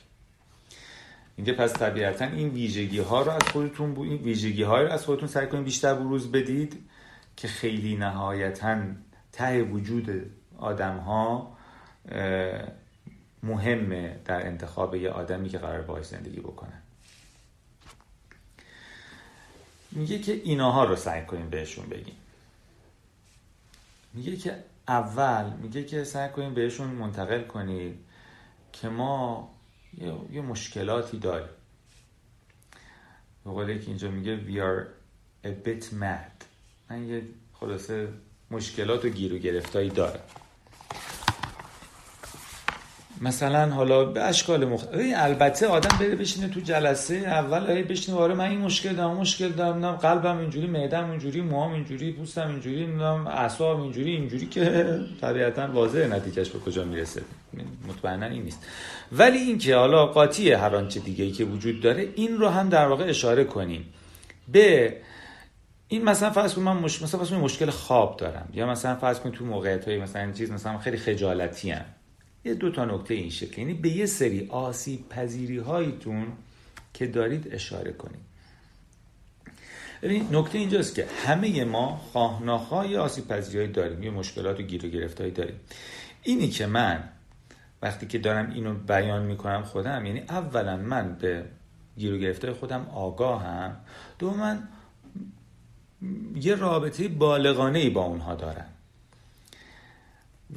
اینکه 1.36 1.54
پس 1.54 1.74
طبیعتا 1.74 2.26
این 2.26 2.50
ویژگی 2.50 3.00
ها 3.00 3.22
رو 3.22 3.32
از 3.32 3.44
خودتون 3.44 3.94
بو... 3.94 4.02
این 4.02 4.18
ویژگی 4.18 4.64
ها 4.64 4.82
رو 4.82 4.92
از 4.92 5.06
خودتون 5.06 5.28
سعی 5.28 5.48
کنید 5.48 5.64
بیشتر 5.64 5.94
بروز 5.94 6.32
بدید 6.32 6.90
که 7.36 7.48
خیلی 7.48 7.96
نهایتا 7.96 8.78
ته 9.32 9.64
وجود 9.64 10.32
آدم 10.58 10.98
ها 10.98 11.58
مهمه 13.44 14.20
در 14.26 14.48
انتخاب 14.48 14.96
یه 14.96 15.10
آدمی 15.10 15.50
که 15.50 15.58
قرار 15.58 15.82
باهاش 15.82 16.06
زندگی 16.06 16.40
بکنن 16.40 16.82
میگه 19.98 20.20
که 20.20 20.32
ایناها 20.32 20.84
رو 20.84 20.96
سعی 20.96 21.26
کنیم 21.26 21.50
بهشون 21.50 21.90
بگیم. 21.90 22.16
میگه 24.14 24.36
که 24.36 24.64
اول 24.88 25.54
میگه 25.62 25.84
که 25.84 26.04
سعی 26.04 26.30
کنیم 26.30 26.54
بهشون 26.54 26.88
منتقل 26.88 27.44
کنید 27.44 28.00
که 28.74 28.90
ما 28.90 29.50
یه, 30.32 30.42
مشکلاتی 30.42 31.20
داریم. 31.20 31.50
به 33.46 33.80
که 33.80 33.88
اینجا 33.88 34.12
میگه 34.12 34.40
we 34.48 34.60
are 34.60 34.88
a 35.48 35.68
bit 35.68 35.84
mad. 35.84 36.46
من 36.90 37.08
یه 37.08 37.22
خلاصه 37.54 38.08
مشکلات 38.52 39.06
و 39.06 39.10
گیر 39.10 39.34
و 39.34 39.38
گرفتایی 39.38 39.90
دارم. 39.90 40.24
مثلا 43.22 43.70
حالا 43.70 44.06
به 44.06 44.22
اشکال 44.24 44.66
مختلف 44.66 45.14
البته 45.16 45.68
آدم 45.68 45.98
بره 46.00 46.16
بشینه 46.16 46.48
تو 46.48 46.60
جلسه 46.60 47.16
اول 47.16 47.66
ای 47.70 47.84
بشینه 47.84 48.18
آره 48.18 48.34
من 48.34 48.50
این 48.50 48.60
مشکل 48.60 48.94
دارم 48.94 49.18
مشکل 49.18 49.50
دارم 49.50 49.92
قلبم 49.92 50.38
اینجوری 50.38 50.68
معدم 50.68 51.10
اینجوری 51.10 51.42
موهام 51.42 51.74
اینجوری 51.74 52.12
پوستم 52.12 52.48
اینجوری 52.48 52.86
نمی‌دونم 52.86 53.28
اعصابم 53.28 53.82
اینجوری 53.82 54.12
اینجوری 54.12 54.46
که 54.46 55.00
طبیعتا 55.22 55.68
واضحه 55.68 56.08
نتیجهش 56.08 56.50
به 56.50 56.60
کجا 56.60 56.84
می‌رسه. 56.84 57.22
مطمئنا 57.88 58.26
این 58.26 58.44
نیست. 58.44 58.66
ولی 59.12 59.38
اینکه 59.38 59.76
حالا 59.76 60.06
قاطی 60.06 60.52
هر 60.52 60.76
آنچه 60.76 61.00
دیگه 61.00 61.26
ای 61.26 61.32
که 61.32 61.46
وجود 61.46 61.82
داره 61.82 62.10
این 62.16 62.38
رو 62.38 62.50
هم 62.50 62.70
در 62.70 62.88
واقع 62.88 63.10
اشاره 63.10 63.44
کنیم. 63.44 63.94
به 64.48 64.98
این 65.88 66.04
مثلا 66.04 66.30
فرض 66.30 66.54
کن 66.54 66.62
من 66.62 66.78
مش... 66.78 67.02
مثلا 67.02 67.20
فرض 67.20 67.34
مشکل 67.34 67.70
خواب 67.70 68.18
دارم 68.18 68.50
یا 68.54 68.66
مثلا 68.66 68.96
فرض 68.96 69.20
کن 69.20 69.32
تو 69.32 69.46
موقعیت 69.46 69.88
های 69.88 69.98
مثلا 69.98 70.32
چیز 70.32 70.52
مثلا 70.52 70.78
خیلی 70.78 70.98
خجالتی 70.98 71.72
هم. 71.72 71.86
یه 72.46 72.54
دو 72.54 72.72
تا 72.72 72.86
نکته 72.86 73.14
این 73.14 73.30
شکل. 73.30 73.62
یعنی 73.62 73.74
به 73.74 73.90
یه 73.90 74.06
سری 74.06 74.48
آسیب 74.50 75.10
پذیری 75.10 75.58
هایتون 75.58 76.28
که 76.94 77.08
دارید 77.08 77.54
اشاره 77.54 77.92
کنید. 77.92 78.28
ببین 80.02 80.28
نکته 80.32 80.58
اینجاست 80.58 80.96
که 80.96 81.08
همه 81.26 81.66
ما 81.66 81.96
خواه 82.58 82.92
یه 82.92 83.00
آسیب 83.00 83.28
پذیری 83.28 83.68
داریم. 83.68 84.04
یه 84.04 84.10
مشکلات 84.10 84.60
و 84.60 84.64
گیر 84.64 84.86
و 84.86 84.90
گرفتایی 84.90 85.32
داریم. 85.32 85.60
اینی 86.24 86.50
که 86.50 86.68
من 86.68 87.10
وقتی 87.82 88.08
که 88.08 88.18
دارم 88.18 88.52
اینو 88.52 88.74
بیان 88.74 89.26
می‌کنم 89.26 89.64
خودم 89.64 90.06
یعنی 90.06 90.20
اولا 90.20 90.78
من 90.78 91.16
به 91.22 91.46
گیر 91.98 92.14
و 92.14 92.18
گرفتای 92.18 92.54
خودم 92.54 92.88
آگاهم 92.94 93.78
دو 94.20 94.32
من 94.32 94.68
یه 96.36 96.56
رابطه 96.56 97.08
بالغانه 97.08 97.90
با 97.90 98.04
اونها 98.04 98.36
دارم. 98.36 98.70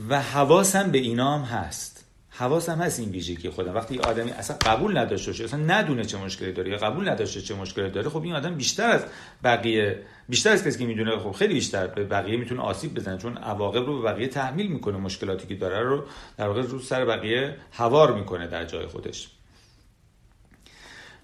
و 0.08 0.22
حواسم 0.22 0.90
به 0.90 0.98
اینا 0.98 1.38
هم 1.38 1.58
هست 1.58 2.04
حواسم 2.30 2.78
هست 2.78 3.00
این 3.00 3.08
ویژگی 3.08 3.50
خودم. 3.50 3.74
وقتی 3.74 3.94
یه 3.94 4.00
آدمی 4.00 4.30
اصلا 4.30 4.56
قبول 4.56 4.98
نداشته 4.98 5.30
باشه 5.30 5.44
اصلا 5.44 5.60
ندونه 5.60 6.04
چه 6.04 6.18
مشکلی 6.18 6.52
داره 6.52 6.70
یا 6.70 6.76
قبول 6.76 7.08
نداشته 7.08 7.40
چه 7.40 7.54
مشکلی 7.54 7.90
داره 7.90 8.08
خب 8.08 8.22
این 8.22 8.34
آدم 8.34 8.54
بیشتر 8.54 8.90
از 8.90 9.04
بقیه 9.44 10.02
بیشتر 10.28 10.52
از 10.52 10.64
کسی 10.64 10.78
که 10.78 10.86
می‌دونه 10.86 11.18
خب 11.18 11.32
خیلی 11.32 11.54
بیشتر 11.54 11.86
به 11.86 12.04
بقیه 12.04 12.36
می‌تونه 12.36 12.62
آسیب 12.62 12.94
بزنه 12.94 13.18
چون 13.18 13.36
عواقب 13.36 13.86
رو 13.86 14.02
به 14.02 14.12
بقیه 14.12 14.28
تحمیل 14.28 14.72
می‌کنه 14.72 14.96
مشکلاتی 14.96 15.46
که 15.46 15.54
داره 15.54 15.82
رو 15.82 16.04
در 16.36 16.48
واقع 16.48 16.62
رو 16.62 16.78
سر 16.78 17.04
بقیه 17.04 17.56
هوار 17.72 18.14
می‌کنه 18.14 18.46
در 18.46 18.64
جای 18.64 18.86
خودش. 18.86 19.28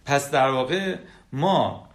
پس 0.05 0.31
در 0.31 0.51
واقع 0.51 0.97
ما 1.33 1.86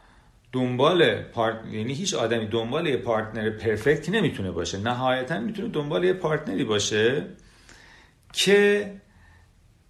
دنبال 0.51 1.21
پارت... 1.21 1.65
یعنی 1.71 1.93
هیچ 1.93 2.13
آدمی 2.13 2.45
دنبال 2.45 2.87
یه 2.87 2.97
پارتنر 2.97 3.49
پرفکت 3.49 4.09
نمی‌تونه 4.09 4.51
باشه. 4.51 4.77
نهایتا 4.77 5.39
می‌تونه 5.39 5.69
دنبال 5.69 6.03
یه 6.03 6.13
پارتنری 6.13 6.63
باشه 6.63 7.25
که 8.33 8.91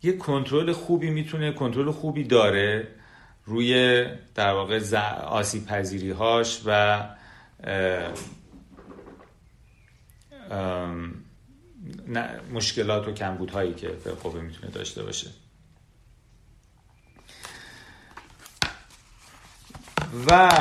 یه 0.04 0.18
کنترل 0.18 0.72
خوبی 0.72 1.10
می‌تونه 1.10 1.52
کنترل 1.52 1.92
خوبی 1.92 2.24
داره 2.24 2.88
روی 3.46 4.06
در 4.36 4.54
واقع 4.54 4.80
ز... 4.80 4.94
آسیب 4.94 5.66
پذیری 5.66 6.12
هاش 6.12 6.62
و 6.66 7.04
مشکلات 12.54 13.08
و 13.08 13.12
کمبودهایی 13.12 13.74
که 13.74 13.88
به 13.88 14.42
می‌تونه 14.42 14.72
داشته 14.72 15.04
باشه. 15.04 15.28
و 20.28 20.52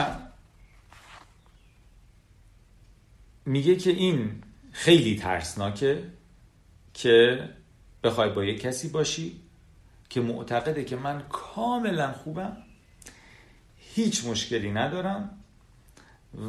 میگه 3.46 3.76
که 3.76 3.90
این 3.90 4.42
خیلی 4.72 5.16
ترسناکه 5.16 6.02
که 6.94 7.48
بخوای 8.04 8.30
با 8.30 8.44
یک 8.44 8.60
کسی 8.60 8.88
باشی 8.88 9.40
که 10.08 10.20
معتقده 10.20 10.84
که 10.84 10.96
من 10.96 11.22
کاملا 11.28 12.12
خوبم 12.12 12.56
هیچ 13.94 14.24
مشکلی 14.24 14.70
ندارم 14.70 15.30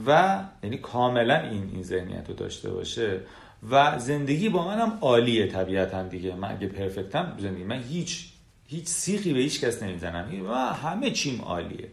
و 0.07 0.39
یعنی 0.63 0.77
کاملا 0.77 1.39
این 1.39 1.69
این 1.73 1.83
ذهنیت 1.83 2.29
رو 2.29 2.35
داشته 2.35 2.71
باشه 2.71 3.21
و 3.69 3.99
زندگی 3.99 4.49
با 4.49 4.67
منم 4.67 4.97
عالیه 5.01 5.47
طبیعتا 5.47 6.03
دیگه. 6.03 6.35
من 6.35 6.51
اگه 6.51 6.67
پرفکتم 6.67 7.37
زندگی 7.39 7.63
من 7.63 7.83
هیچ 7.83 8.29
هیچ 8.67 8.87
سیخی 8.87 9.33
به 9.33 9.39
هیچ 9.39 9.61
کس 9.61 9.83
نمی‌زنم. 9.83 10.45
و 10.49 10.53
همه 10.55 11.11
چیم 11.11 11.41
عالیه. 11.41 11.89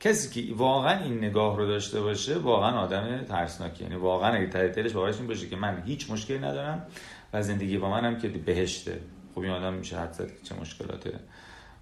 کسی 0.00 0.48
که 0.48 0.54
واقعا 0.54 1.04
این 1.04 1.18
نگاه 1.18 1.56
رو 1.56 1.66
داشته 1.66 2.00
باشه 2.00 2.38
واقعا 2.38 2.78
آدم 2.78 3.22
ترسناکی. 3.22 3.84
یعنی 3.84 3.96
واقعا 3.96 4.32
اگه 4.32 4.46
ته 4.46 4.68
دلش 4.68 4.92
باورش 4.92 5.16
باشه 5.16 5.48
که 5.48 5.56
من 5.56 5.82
هیچ 5.86 6.10
مشکلی 6.10 6.38
ندارم 6.38 6.86
و 7.32 7.42
زندگی 7.42 7.78
با 7.78 7.90
منم 7.90 8.18
که 8.18 8.28
بهشته. 8.28 9.00
خب 9.34 9.40
این 9.40 9.50
آدم 9.50 9.74
میشه 9.74 9.98
حد 9.98 10.12
زد 10.12 10.30
چه 10.42 10.54
مشکلات 10.60 11.12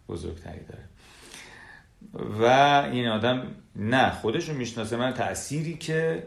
بزرگتری 0.09 0.61
داره. 0.64 0.85
و 2.41 2.45
این 2.93 3.09
آدم 3.09 3.47
نه 3.77 4.11
خودش 4.11 4.49
رو 4.49 4.55
می‌شناسه. 4.55 4.97
من 4.97 5.12
تأثیری 5.12 5.77
که 5.77 6.27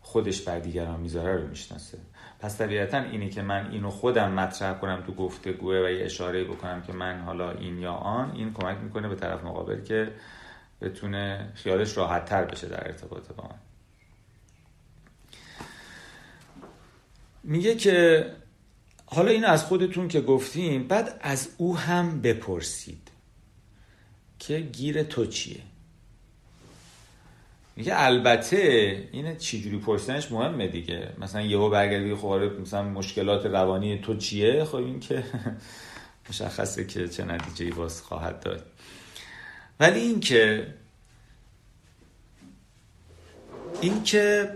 خودش 0.00 0.42
بر 0.42 0.58
دیگران 0.58 1.00
می‌ذاره 1.00 1.36
رو 1.36 1.48
می‌شناسه. 1.48 1.98
پس 2.40 2.58
طبیعتا 2.58 2.98
اینی 2.98 3.30
که 3.30 3.42
من 3.42 3.70
اینو 3.70 3.90
خودم 3.90 4.32
مطرح 4.32 4.78
کنم 4.78 5.02
تو 5.06 5.14
گفتگوه 5.14 5.76
و 5.76 5.90
یه 5.90 6.04
اشاره 6.04 6.44
بکنم 6.44 6.82
که 6.82 6.92
من 6.92 7.20
حالا 7.20 7.50
این 7.50 7.78
یا 7.78 7.92
آن 7.92 8.32
این 8.34 8.52
کمک 8.52 8.76
می‌کنه 8.82 9.08
به 9.08 9.14
طرف 9.14 9.44
مقابل 9.44 9.82
که 9.82 10.12
بتونه 10.84 11.52
خیالش 11.54 11.96
راحت 11.96 12.24
تر 12.24 12.44
بشه 12.44 12.66
در 12.66 12.86
ارتباط 12.86 13.32
با 13.32 13.44
من. 13.44 13.58
میگه 17.42 17.74
که 17.74 18.26
حالا 19.06 19.30
این 19.30 19.44
از 19.44 19.64
خودتون 19.64 20.08
که 20.08 20.20
گفتیم 20.20 20.88
بعد 20.88 21.18
از 21.20 21.48
او 21.56 21.78
هم 21.78 22.20
بپرسید 22.20 23.10
که 24.38 24.60
گیر 24.60 25.02
تو 25.02 25.26
چیه؟ 25.26 25.60
میگه 27.76 27.92
البته 27.96 28.58
این 29.12 29.36
چجوری 29.36 29.78
پرسیدنش 29.78 30.32
مهمه 30.32 30.68
دیگه. 30.68 31.08
مثلا 31.18 31.42
یهو 31.42 31.70
برگردی 31.70 32.14
خب 32.14 32.26
آره، 32.26 32.48
مثلا 32.48 32.82
مشکلات 32.82 33.46
روانی 33.46 33.98
تو 33.98 34.16
چیه؟ 34.16 34.64
خب 34.64 34.76
این 34.76 35.00
که 35.00 35.24
مشخصه 36.28 36.86
که 36.86 37.08
چه 37.08 37.24
نتیجه 37.24 37.74
باز 37.74 38.02
خواهد 38.02 38.40
داد. 38.40 38.66
ولی 39.80 40.00
این 40.00 40.20
که 40.20 40.66
این 43.80 44.02
که 44.02 44.50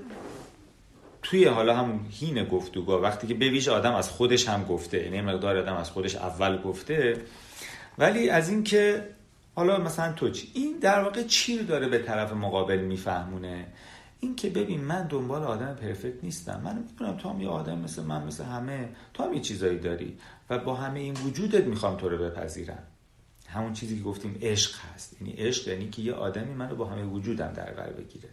توی 1.23 1.45
حالا 1.45 1.77
هم 1.77 2.07
هین 2.11 2.45
گفتگو 2.45 2.93
وقتی 2.93 3.27
که 3.27 3.35
به 3.35 3.71
آدم 3.71 3.95
از 3.95 4.11
خودش 4.11 4.49
هم 4.49 4.65
گفته 4.65 5.05
یعنی 5.05 5.21
مقدار 5.21 5.57
آدم 5.57 5.75
از 5.75 5.91
خودش 5.91 6.17
اول 6.17 6.63
گفته 6.63 7.23
ولی 7.99 8.31
از 8.31 8.49
اینکه 8.49 9.05
حالا 9.55 9.79
مثلا 9.79 10.13
تو 10.13 10.31
چی؟ 10.31 10.51
این 10.55 10.79
در 10.79 11.03
واقع 11.03 11.23
چی 11.23 11.59
رو 11.59 11.65
داره 11.65 11.89
به 11.89 11.99
طرف 11.99 12.33
مقابل 12.33 12.79
میفهمونه. 12.79 13.67
این 14.21 14.37
که 14.37 14.51
ببین 14.51 14.81
من 14.81 15.07
دنبال 15.07 15.43
آدم 15.43 15.75
پرفکت 15.75 16.25
نیستم. 16.25 16.61
من 16.65 16.79
می‌دونم 16.79 17.17
تو 17.17 17.29
هم 17.29 17.41
یه 17.41 17.49
آدم 17.49 17.79
مثل 17.79 18.03
من 18.03 18.25
مثل 18.25 18.45
همه. 18.45 18.89
تو 19.15 19.23
هم 19.23 19.35
یه 19.35 19.41
چیزایی 19.41 19.79
داری 19.79 20.19
و 20.51 20.59
با 20.59 20.75
همه 20.75 21.01
این 21.01 21.15
وجودت 21.15 21.65
می‌خوام 21.65 21.97
تو 21.97 22.09
رو 22.09 22.19
بپذیرم. 22.19 22.83
همون 23.49 23.73
چیزی 23.73 23.97
که 23.97 24.03
گفتیم 24.03 24.39
عشق 24.43 24.71
هست. 24.95 25.17
یعنی 25.23 25.35
عشق 25.35 25.69
یعنی 25.69 25.91
که 25.91 26.03
یه 26.03 26.13
آدمی 26.13 26.55
منو 26.55 26.75
با 26.75 26.85
همه 26.85 27.05
وجودم 27.05 27.53
در 27.53 27.73
بر 27.73 27.91
بگیره. 27.91 28.29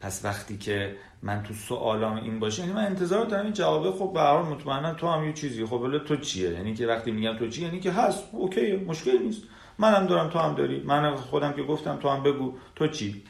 پس 0.00 0.24
وقتی 0.24 0.58
که 0.58 0.96
من 1.22 1.42
تو 1.42 1.54
سوالام 1.54 2.16
این 2.16 2.40
باشه 2.40 2.62
یعنی 2.62 2.72
من 2.72 2.84
انتظار 2.84 3.26
دارم 3.26 3.44
این 3.44 3.52
جوابه 3.52 3.98
خب 3.98 4.10
به 4.14 4.20
هر 4.20 4.42
مطمئنا 4.42 4.94
تو 4.94 5.08
هم 5.08 5.24
یه 5.24 5.32
چیزی. 5.32 5.66
خب 5.66 5.72
ولی 5.72 5.98
تو 5.98 6.16
چیه؟ 6.16 6.50
یعنی 6.50 6.74
که 6.74 6.86
وقتی 6.86 7.10
میگم 7.10 7.36
تو 7.38 7.48
چی 7.48 7.62
یعنی 7.62 7.80
که 7.80 7.92
هست 7.92 8.24
اوکی 8.32 8.76
مشکل 8.76 9.18
نیست. 9.18 9.42
منم 9.78 10.06
دارم 10.06 10.30
تو 10.30 10.38
هم 10.38 10.54
داری. 10.54 10.80
من 10.80 11.16
خودم 11.16 11.52
که 11.52 11.62
گفتم 11.62 11.96
تو 11.96 12.08
هم 12.08 12.22
بگو. 12.22 12.54
تو 12.76 12.88
چی؟ 12.88 13.22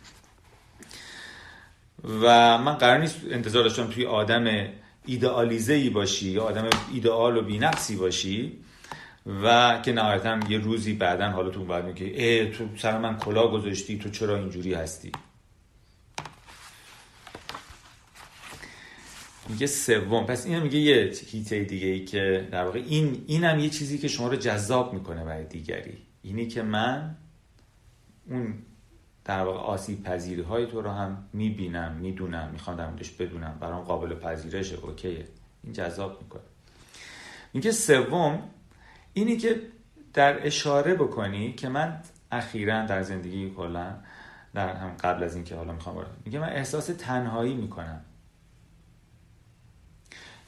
و 2.04 2.58
من 2.58 2.74
قرار 2.74 2.98
نیست 2.98 3.20
انتظار 3.30 3.62
داشتم 3.62 3.86
توی 3.86 4.06
آدم 4.06 4.68
ایدئالیزه 5.06 5.72
ای 5.72 5.90
باشی 5.90 6.30
یا 6.30 6.42
آدم 6.42 6.68
ایدئال 6.92 7.36
و 7.36 7.42
بینقصی 7.42 7.96
باشی. 7.96 8.58
و 9.26 9.80
که 9.84 9.92
نهایتا 9.92 10.40
یه 10.48 10.58
روزی 10.58 10.92
بعدا 10.92 11.30
حالا 11.30 11.50
تو 11.50 11.64
باید 11.64 11.84
میگه 11.84 12.06
ای 12.06 12.50
تو 12.50 12.68
سر 12.76 12.98
من 12.98 13.16
کلا 13.16 13.48
گذاشتی 13.48 13.98
تو 13.98 14.10
چرا 14.10 14.36
اینجوری 14.36 14.74
هستی؟ 14.74 15.12
میگه 19.48 19.66
سوم. 19.66 20.26
پس 20.26 20.46
این 20.46 20.58
میگه 20.58 20.78
یه 20.78 21.12
هیته 21.26 21.64
دیگه 21.64 21.86
ای 21.86 22.04
که 22.04 22.48
در 22.52 22.64
واقع 22.64 22.82
این 22.86 23.24
اینم 23.26 23.58
یه 23.58 23.70
چیزی 23.70 23.98
که 23.98 24.08
شما 24.08 24.28
رو 24.28 24.36
جذاب 24.36 24.94
می‌کنه 24.94 25.24
برای 25.24 25.44
دیگری. 25.44 25.98
اینی 26.22 26.48
که 26.48 26.62
من 26.62 27.16
اون 28.30 28.54
در 29.24 29.44
واقع 29.44 29.58
آسیب 29.58 30.02
پذیری 30.02 30.42
های 30.42 30.66
تو 30.66 30.82
رو 30.82 30.90
هم 30.90 31.28
می‌بینم 31.32 31.92
می‌دونم 31.92 32.50
می‌خوام 32.52 32.76
در 32.76 32.86
موردش 32.86 33.10
بدونم 33.10 33.58
برام 33.60 33.84
قابل 33.84 34.14
پذیرشه 34.14 34.76
اوکیه. 34.82 35.28
این 35.64 35.72
جذاب 35.72 36.22
می‌کنه. 36.22 36.42
میگه 37.54 37.72
سوم 37.72 38.42
اینی 39.14 39.36
که 39.36 39.60
در 40.12 40.46
اشاره 40.46 40.94
بکنی 40.94 41.52
که 41.52 41.68
من 41.68 42.00
اخیرا 42.32 42.86
در 42.86 43.02
زندگی 43.02 43.50
کلا 43.50 43.94
در 44.54 44.76
هم 44.76 44.90
قبل 45.00 45.24
از 45.24 45.34
اینکه 45.34 45.56
حالا 45.56 45.72
می‌خوام 45.72 45.96
وارد 45.96 46.10
میگه 46.24 46.38
من 46.38 46.48
احساس 46.48 46.86
تنهایی 46.86 47.54
می‌کنم. 47.54 48.00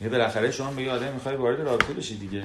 یه 0.00 0.08
بالاخره 0.08 0.50
شما 0.50 0.70
به 0.70 0.90
آدم 0.90 1.12
می‌خوای 1.12 1.36
وارد 1.36 1.60
رابطه 1.60 1.92
بشی 1.92 2.18
دیگه. 2.18 2.42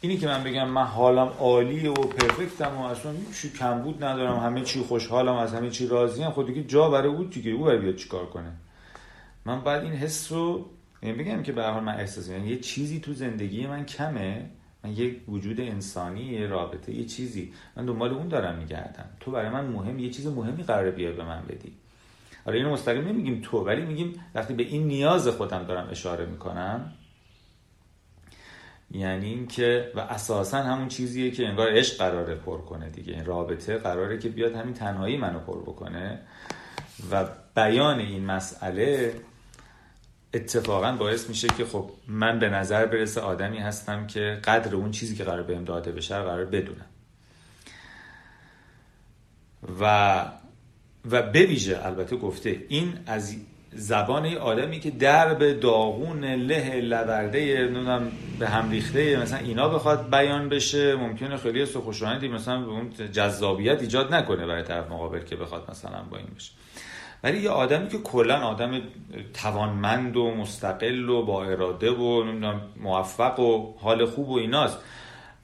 اینی 0.00 0.16
که 0.16 0.26
من 0.26 0.44
بگم 0.44 0.68
من 0.68 0.84
حالم 0.84 1.28
عالیه 1.28 1.90
و 1.90 1.94
پرفکتم 1.94 2.76
و 2.76 2.82
اصلا 2.82 3.12
چی 3.40 3.50
کمبود 3.50 4.04
ندارم 4.04 4.38
همه 4.38 4.60
چی 4.60 4.80
خوشحالم 4.80 5.34
از 5.34 5.54
همه 5.54 5.70
چی 5.70 5.86
راضیم 5.86 6.30
خود 6.30 6.46
دیگه 6.46 6.64
جا 6.64 6.90
برای 6.90 7.08
او 7.08 7.24
دیگه 7.24 7.50
او 7.50 7.60
باید 7.60 7.80
بیاد 7.80 7.96
چیکار 7.96 8.26
کنه؟ 8.26 8.52
من 9.44 9.60
بعد 9.60 9.82
این 9.82 9.92
حس 9.92 10.32
رو 10.32 10.70
یعنی 11.02 11.18
بگم 11.18 11.42
که 11.42 11.52
به 11.52 11.62
حال 11.62 11.82
من 11.82 11.94
احساس 11.94 12.28
یعنی 12.28 12.48
یه 12.48 12.58
چیزی 12.58 13.00
تو 13.00 13.12
زندگی 13.12 13.66
من 13.66 13.84
کمه. 13.84 14.50
یک 14.92 15.28
وجود 15.28 15.60
انسانی 15.60 16.24
یه 16.24 16.46
رابطه 16.46 16.94
یه 16.94 17.04
چیزی. 17.04 17.52
من 17.76 17.86
دنبال 17.86 18.10
اون 18.10 18.28
دارم 18.28 18.58
میگردم. 18.58 19.04
تو 19.20 19.30
برای 19.30 19.48
من 19.48 19.66
مهم 19.66 19.98
یه 19.98 20.10
چیز 20.10 20.26
مهمی 20.26 20.62
قرار 20.62 20.90
بیاد 20.90 21.16
به 21.16 21.24
من 21.24 21.42
بدی. 21.48 21.72
حالا 22.44 22.56
اینو 22.56 22.72
مستقیم 22.72 23.08
نمیگیم 23.08 23.40
تو 23.44 23.58
ولی 23.58 23.82
میگیم 23.82 24.24
وقتی 24.34 24.54
به 24.54 24.62
این 24.62 24.86
نیاز 24.86 25.28
خودم 25.28 25.64
دارم 25.64 25.88
اشاره 25.90 26.26
می‌کنم 26.26 26.92
یعنی 28.90 29.26
اینکه 29.26 29.92
و 29.94 30.00
اساسا 30.00 30.62
همون 30.62 30.88
چیزیه 30.88 31.30
که 31.30 31.48
انگار 31.48 31.68
عشق 31.72 31.98
قراره 31.98 32.34
پر 32.34 32.58
کنه 32.58 32.90
دیگه. 32.90 33.12
این 33.12 33.24
رابطه 33.24 33.78
قراره 33.78 34.18
که 34.18 34.28
بیاد 34.28 34.54
همین 34.54 34.74
تنهایی 34.74 35.16
منو 35.16 35.38
پر 35.38 35.60
بکنه 35.60 36.20
و 37.10 37.24
بیان 37.54 37.98
این 37.98 38.24
مسئله 38.24 39.14
اتفاقا 40.34 40.92
باعث 40.92 41.28
میشه 41.28 41.48
که 41.48 41.64
خب 41.64 41.90
من 42.08 42.38
به 42.38 42.48
نظر 42.48 42.86
برسه 42.86 43.20
آدمی 43.20 43.58
هستم 43.58 44.06
که 44.06 44.40
قدر 44.44 44.74
اون 44.74 44.90
چیزی 44.90 45.16
که 45.16 45.24
قرار 45.24 45.42
بهم 45.42 45.64
داده 45.64 45.92
بشه 45.92 46.14
قرار 46.14 46.44
بدونم. 46.44 46.86
و 49.80 50.24
و 51.10 51.22
بویژه 51.22 51.86
البته 51.86 52.16
گفته 52.16 52.64
این 52.68 52.98
از 53.06 53.36
زبان 53.72 54.24
یه 54.24 54.38
آدمی 54.38 54.80
که 54.80 54.90
درب 54.90 55.60
داغون 55.60 56.24
له 56.24 56.80
لورده 56.80 57.58
نمی‌دونم 57.64 58.12
به 58.38 58.48
هم 58.48 58.70
ریخته 58.70 59.16
مثلا 59.16 59.38
اینا 59.38 59.68
بخواد 59.68 60.10
بیان 60.10 60.48
بشه 60.48 60.96
ممکنه 60.96 61.36
خیلی 61.36 61.66
سخوشانندی 61.66 62.28
مثلا 62.28 62.60
به 62.60 62.70
اون 62.70 62.90
جذابیت 63.12 63.80
ایجاد 63.80 64.14
نکنه 64.14 64.46
برای 64.46 64.62
طرف 64.62 64.90
مقابل 64.90 65.20
که 65.20 65.36
بخواد 65.36 65.70
مثلا 65.70 66.02
با 66.10 66.16
این 66.16 66.26
بشه. 66.36 66.52
ولی 67.22 67.38
یه 67.38 67.50
آدمی 67.50 67.88
که 67.88 67.98
کلا 67.98 68.36
آدم 68.36 68.80
توانمند 69.34 70.16
و 70.16 70.34
مستقل 70.34 71.08
و 71.08 71.22
با 71.22 71.44
اراده 71.44 71.90
و 71.90 72.24
موفق 72.76 73.40
و 73.40 73.74
حال 73.80 74.06
خوب 74.06 74.28
و 74.28 74.38
ایناست. 74.38 74.78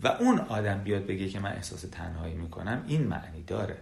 و 0.03 0.09
اون 0.09 0.39
آدم 0.39 0.79
بیاد 0.79 1.07
بگه 1.07 1.29
که 1.29 1.41
من 1.41 1.53
احساس 1.53 1.81
تنهایی 1.81 2.35
می‌کنم 2.35 2.85
این 2.87 3.07
معنی 3.07 3.43
داره. 3.47 3.77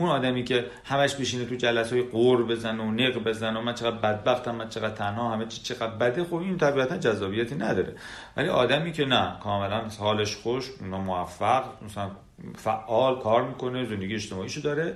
اون 0.00 0.10
آدمی 0.10 0.44
که 0.44 0.66
همش 0.84 1.14
بشینه 1.14 1.44
تو 1.44 1.54
جلسه 1.54 1.96
های 1.96 2.04
قور 2.04 2.44
بزن 2.44 2.80
و 2.80 2.90
نق 2.90 3.18
بزن 3.18 3.56
و 3.56 3.60
من 3.60 3.74
چقدر 3.74 3.96
بدبختم 3.96 4.54
من 4.54 4.68
چقدر 4.68 4.94
تنها 4.94 5.32
همه 5.32 5.46
چی 5.46 5.62
چقدر 5.62 5.90
بده 5.90 6.24
خب 6.24 6.34
این 6.34 6.58
طبیعتا 6.58 6.96
جذابیتی 6.96 7.54
نداره. 7.54 7.94
ولی 8.36 8.48
آدمی 8.48 8.92
که 8.92 9.04
نه 9.04 9.36
کاملا 9.42 9.82
حالش 9.98 10.36
خوشه 10.36 10.70
موفق 10.90 11.64
مثلا 11.84 12.10
فعال 12.56 13.20
کار 13.20 13.48
می‌کنه 13.48 13.84
زندگی 13.84 14.14
اجتماعیشو 14.14 14.60
داره 14.60 14.94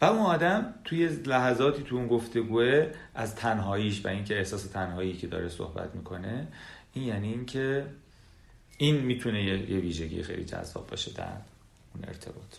و 0.00 0.04
اون 0.04 0.18
آدم 0.18 0.74
توی 0.84 1.06
لحظاتی 1.06 1.82
تو 1.82 1.96
اون 1.96 2.08
گفتگوه 2.08 2.92
از 3.14 3.34
تنهاییش 3.34 4.04
و 4.04 4.08
اینکه 4.08 4.38
احساس 4.38 4.66
تنهایی 4.66 5.12
که 5.12 5.26
داره 5.26 5.48
صحبت 5.48 5.94
می‌کنه 5.94 6.48
این 6.92 7.04
یعنی 7.04 7.28
اینکه 7.28 7.86
این 8.78 8.96
می‌تونه 8.96 9.44
یه 9.44 9.78
ویژگی 9.78 10.22
خیلی 10.22 10.44
جذاب 10.44 10.86
باشه 10.86 11.12
در 11.12 11.24
اون 11.94 12.04
ارتباط. 12.08 12.56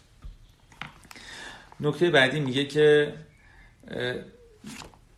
نکته 1.80 2.10
بعدی 2.10 2.40
میگه 2.40 2.66
که 2.66 3.14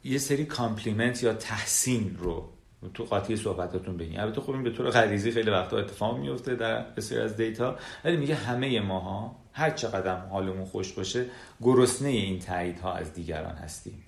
یه 0.03 0.17
سری 0.17 0.45
compliment 0.45 1.23
یا 1.23 1.33
تحسین 1.33 2.17
رو 2.19 2.49
تو 2.93 3.03
قاطی 3.03 3.35
صحبتاتون 3.35 3.97
بگین. 3.97 4.19
البته 4.19 4.41
خب 4.41 4.51
این 4.51 4.63
به 4.63 4.69
طور 4.69 4.89
غریزی 4.89 5.31
خیلی 5.31 5.49
وقتا 5.49 5.77
اتفاق 5.77 6.17
میفته 6.17 6.55
در 6.55 6.81
بسیار 6.81 7.21
از 7.21 7.37
date 7.37 7.69
ا 7.69 7.77
ولی 8.05 8.17
میگه 8.17 8.35
همه 8.35 8.81
ماها 8.81 9.42
هر 9.53 9.69
چقدر 9.69 10.15
حالمون 10.15 10.65
خوش 10.65 10.93
باشه 10.93 11.25
گرسنه 11.61 12.09
این 12.09 12.39
تاییدها 12.39 12.93
از 12.93 13.13
دیگران 13.13 13.55
هستیم. 13.55 14.03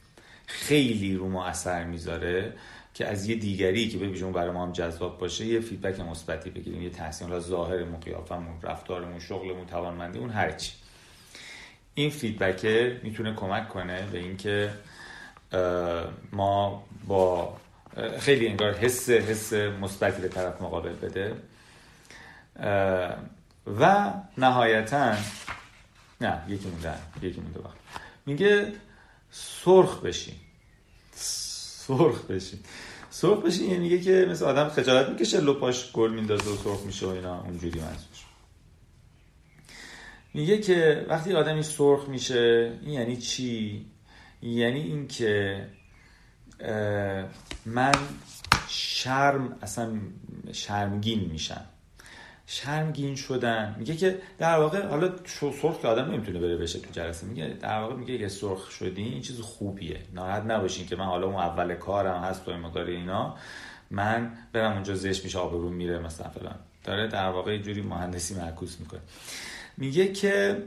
خیلی 0.47 1.15
رو 1.15 1.29
ما 1.29 1.45
اثر 1.45 1.83
می‌ذاره 1.83 2.53
که 2.93 3.07
از 3.07 3.29
یه 3.29 3.35
دیگری 3.35 3.89
که 3.89 3.97
ببینیم 3.97 4.31
برای 4.31 4.51
ما 4.51 4.65
هم 4.65 4.71
جذاب 4.71 5.17
باشه 5.17 5.45
یه 5.45 5.59
feedback 5.59 5.99
مثبتی 5.99 6.49
بگیریم 6.49 6.81
یه 6.81 6.89
تحسین 6.89 7.29
لا 7.29 7.39
ظاهرمون 7.39 7.99
قیافمون 7.99 8.61
رفتارمون 8.63 9.19
شغلمون 9.19 9.65
توانمندیمون 9.65 10.29
هرچی 10.29 10.71
این 11.95 12.09
feedback 12.09 12.65
می‌تونه 13.03 13.33
کمک 13.33 13.69
کنه 13.69 14.05
به 14.11 14.17
اینکه 14.17 14.69
ما 16.31 16.83
با 17.07 17.57
خیلی 18.19 18.47
انگار 18.47 18.73
حس 18.73 19.09
حس 19.09 19.53
مثبتی 19.53 20.21
به 20.21 20.27
طرف 20.27 20.61
مقابل 20.61 20.93
بده. 20.93 21.35
و 23.67 24.13
نهایتا 24.37 25.15
نه 26.21 26.43
یکی 26.47 26.67
مونده 26.67 26.93
یکی 27.21 27.41
مونده 27.41 27.59
وقت 27.59 27.77
میگه 28.25 28.73
سرخ 29.31 29.99
بشین. 29.99 30.35
سرخ 31.11 32.21
بشین. 32.21 32.59
سرخ 33.09 33.39
بشین 33.39 33.69
یعنی 33.69 33.79
میگه 33.79 34.01
که 34.01 34.27
مثل 34.29 34.45
آدم 34.45 34.69
خجالت 34.69 35.09
می‌کشه 35.09 35.41
لپاش 35.41 35.91
گل 35.91 36.13
میندازه 36.13 36.49
و 36.49 36.55
سرخ 36.55 36.85
میشه 36.85 37.05
و 37.05 37.09
اینا 37.09 37.41
اونجوری 37.41 37.79
منظورش. 37.79 38.25
میگه 40.33 40.57
که 40.57 41.05
وقتی 41.09 41.33
آدمی 41.33 41.63
سرخ 41.63 42.09
میشه 42.09 42.73
این 42.81 42.93
یعنی 42.93 43.17
چی؟ 43.17 43.85
یعنی 44.41 44.81
اینکه 44.81 45.65
من 47.65 47.95
شرم 48.67 49.57
اصلا 49.61 49.99
شرمگین 50.51 51.19
میشم. 51.19 51.65
شرمگین 52.47 53.15
شدن. 53.15 53.75
میگه 53.79 53.95
که 53.95 54.19
در 54.37 54.57
واقع 54.57 54.87
حالا 54.87 55.11
سرخ 55.25 55.81
که 55.81 55.87
آدم 55.87 56.11
نمی‌تونه 56.11 56.39
بره 56.39 56.57
بشه 56.57 56.79
تو 56.79 56.91
جلسه. 56.91 57.27
میگه 57.27 57.47
در 57.47 57.79
واقع 57.79 57.95
میگه 57.95 58.17
که 58.17 58.27
سرخ 58.27 58.71
شدی 58.71 59.03
این 59.03 59.21
چیز 59.21 59.41
خوبیه. 59.41 59.99
ناراحت 60.13 60.43
نباشین 60.43 60.87
که 60.87 60.95
من 60.95 61.05
حالا 61.05 61.27
اون 61.27 61.35
اول 61.35 61.75
کارم 61.75 62.23
هست 62.23 62.47
و 62.47 62.57
مقداری 62.57 62.95
اینا. 62.95 63.35
من 63.91 64.31
برم 64.53 64.73
اونجا 64.73 64.95
زشت 64.95 65.23
میشه 65.23 65.39
آبرو 65.39 65.69
میره 65.69 65.99
مثلا 65.99 66.29
فلان. 66.29 66.55
داره 66.83 67.07
در 67.07 67.29
واقع 67.29 67.57
جوری 67.57 67.81
مهندسی 67.81 68.35
معکوس 68.35 68.79
می‌کنه. 68.79 69.01
میگه 69.77 70.13
که 70.13 70.63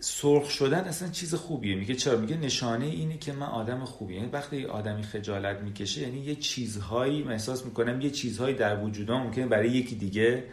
سرخ 0.00 0.50
شدن 0.50 0.80
اصلا 0.80 1.08
چیز 1.08 1.34
خوبیه. 1.34 1.76
میگه 1.76 1.94
چرا؟ 1.94 2.16
میگه 2.16 2.36
نشانه 2.36 2.86
اینه 2.86 3.18
که 3.18 3.32
من 3.32 3.46
آدم 3.46 3.84
خوبی. 3.84 4.14
یعنی 4.14 4.28
وقتی 4.28 4.64
آدمی 4.64 5.02
خجالت 5.02 5.60
می‌کشه 5.60 6.00
یعنی 6.00 6.20
یه 6.20 6.34
چیزهایی 6.34 7.22
من 7.22 7.32
احساس 7.32 7.64
می‌کنم 7.64 8.00
یه 8.00 8.10
چیزهایی 8.10 8.54
در 8.54 8.84
وجودم 8.84 9.16
ممکنه 9.16 9.46
برای 9.46 9.70
یکی 9.70 9.96
دیگه 9.96 10.44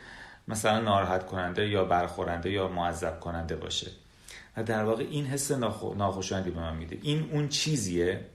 مثلا 0.48 0.82
ناراحت 0.82 1.26
کننده 1.26 1.70
یا 1.70 1.86
برخورنده 1.86 2.52
یا 2.52 2.68
معذب 2.68 3.20
کننده 3.20 3.56
باشه. 3.56 3.92
و 4.58 4.64
در 4.64 4.84
واقع 4.84 5.04
این 5.04 5.26
حس 5.26 5.52
ناخوشایندی 5.98 6.52
به 6.52 6.60
من 6.60 6.76
میده. 6.76 6.98
این 7.02 7.30
اون 7.32 7.50
چیزیه 7.50 8.26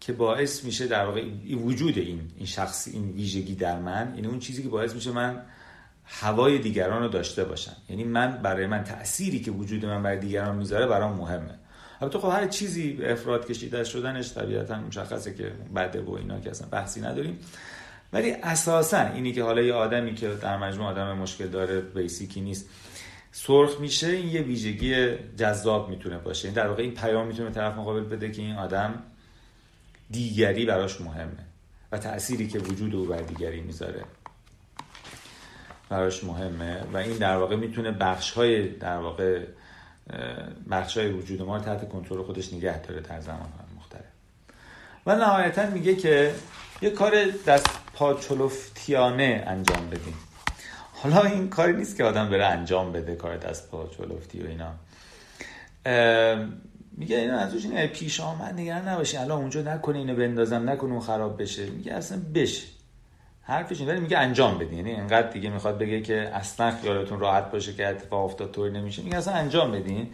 که 0.00 0.12
باعث 0.12 0.64
میشه 0.64 0.86
در 0.86 1.06
واقع 1.06 1.22
وجود 1.54 1.98
این 1.98 2.30
این 2.36 2.46
شخصی 2.46 2.90
این 2.90 3.10
ویژگی 3.10 3.54
در 3.54 3.78
من 3.78 4.12
یعنی 4.14 4.26
اون 4.26 4.38
چیزی 4.38 4.62
که 4.62 4.68
باعث 4.68 4.94
میشه 4.94 5.10
من 5.10 5.42
هوای 6.12 6.58
دیگران 6.58 7.02
رو 7.02 7.08
داشته 7.08 7.44
باشن. 7.44 7.76
یعنی 7.88 8.04
من 8.04 8.32
برای 8.42 8.66
من 8.66 8.84
تأثیری 8.84 9.40
که 9.40 9.50
وجود 9.50 9.86
من 9.86 10.02
برای 10.02 10.18
دیگران 10.18 10.56
می‌ذاره 10.56 10.86
برام 10.86 11.16
مهمه. 11.16 11.54
البته 12.00 12.18
خب 12.18 12.28
هر 12.28 12.46
چیزی 12.46 12.98
افراد 13.04 13.46
کشیده 13.46 13.84
شدنش 13.84 14.34
طبیعتا 14.34 14.80
مشخصه 14.80 15.34
که 15.34 15.52
بده 15.76 16.00
و 16.00 16.10
اینا 16.10 16.40
که 16.40 16.50
اصلا 16.50 16.68
بحثی 16.68 17.00
نداریم. 17.00 17.38
ولی 18.12 18.32
اساسا 18.32 19.00
اینی 19.00 19.32
که 19.32 19.42
حالا 19.42 19.62
یه 19.62 19.72
آدمی 19.72 20.14
که 20.14 20.28
در 20.28 20.56
مجموع 20.56 20.86
آدم 20.86 21.16
مشکل 21.16 21.46
داره 21.46 21.80
بیسیکی 21.80 22.40
نیست 22.40 22.68
سرخ 23.32 23.80
میشه 23.80 24.06
این 24.06 24.28
یه 24.28 24.42
ویژگی 24.42 25.14
جذاب 25.36 25.90
می‌تونه 25.90 26.18
باشه. 26.18 26.48
این 26.48 26.54
در 26.54 26.68
واقع 26.68 26.82
این 26.82 26.94
پیام 26.94 27.26
می‌تونه 27.26 27.50
طرف 27.50 27.76
مقابل 27.76 28.00
بده 28.00 28.30
که 28.30 28.42
این 28.42 28.56
آدم 28.56 29.02
دیگری 30.10 30.66
براش 30.66 31.00
مهمه 31.00 31.44
و 31.92 31.98
تأثیری 31.98 32.48
که 32.48 32.58
وجود 32.58 32.94
او 32.94 33.04
بر 33.04 33.22
دیگری 33.22 33.60
می‌ذاره. 33.60 34.04
براش 35.90 36.24
مهمه 36.24 36.80
و 36.92 36.96
این 36.96 37.16
در 37.16 37.36
واقع 37.36 37.56
می‌تونه 37.56 37.90
بخش 37.90 38.30
های 38.30 38.68
در 38.68 38.96
واقع 38.96 39.40
بخش 40.70 40.98
های 40.98 41.10
وجود 41.10 41.42
ما 41.42 41.56
رو 41.56 41.62
تحت 41.62 41.88
کنترل 41.88 42.22
خودش 42.22 42.52
نگه 42.52 42.82
داره 42.82 43.00
در 43.00 43.20
زمان 43.20 43.48
مختلف. 43.76 44.02
و 45.06 45.16
نهایتا 45.16 45.66
میگه 45.66 45.94
که 45.94 46.34
یه 46.82 46.90
کار 46.90 47.12
دست 47.46 47.70
پاچلفتیانه 47.94 49.44
انجام 49.46 49.90
بدیم. 49.90 50.14
حالا 50.92 51.22
این 51.22 51.48
کاری 51.48 51.72
نیست 51.72 51.96
که 51.96 52.04
آدم 52.04 52.30
بره 52.30 52.46
انجام 52.46 52.92
بده 52.92 53.14
کار 53.14 53.36
دست 53.36 53.70
پاچلفتی 53.70 54.42
و 54.42 54.46
اینا. 54.46 54.72
میگه 56.96 57.16
اینا 57.16 57.38
ازش 57.38 57.64
اینه 57.64 57.86
پیش 57.86 58.20
آمد 58.20 58.54
نگران 58.54 58.88
نباشین. 58.88 59.20
الان 59.20 59.40
اونجا 59.40 59.62
نکنه 59.62 59.98
اینو 59.98 60.16
بندازم 60.16 60.70
نکنه 60.70 60.90
اون 60.90 61.00
خراب 61.00 61.42
بشه. 61.42 61.66
میگه 61.66 61.92
اصلا 61.92 62.20
بشه. 62.34 62.66
حرفش 63.50 63.80
ولی 63.80 64.00
میگه 64.00 64.18
انجام 64.18 64.58
بدین. 64.58 64.78
یعنی 64.78 65.00
انقدر 65.00 65.30
دیگه 65.30 65.50
می‌خواد 65.50 65.78
بگه 65.78 66.00
که 66.00 66.30
اصلا 66.34 66.70
خیالتون 66.70 67.20
راحت 67.20 67.50
باشه 67.50 67.72
که 67.72 67.86
اتفاق 67.86 68.24
افتاد 68.24 68.50
طور 68.50 68.70
نمیشه. 68.70 69.02
میگه 69.02 69.16
اصلا 69.16 69.34
انجام 69.34 69.72
بدین. 69.72 70.08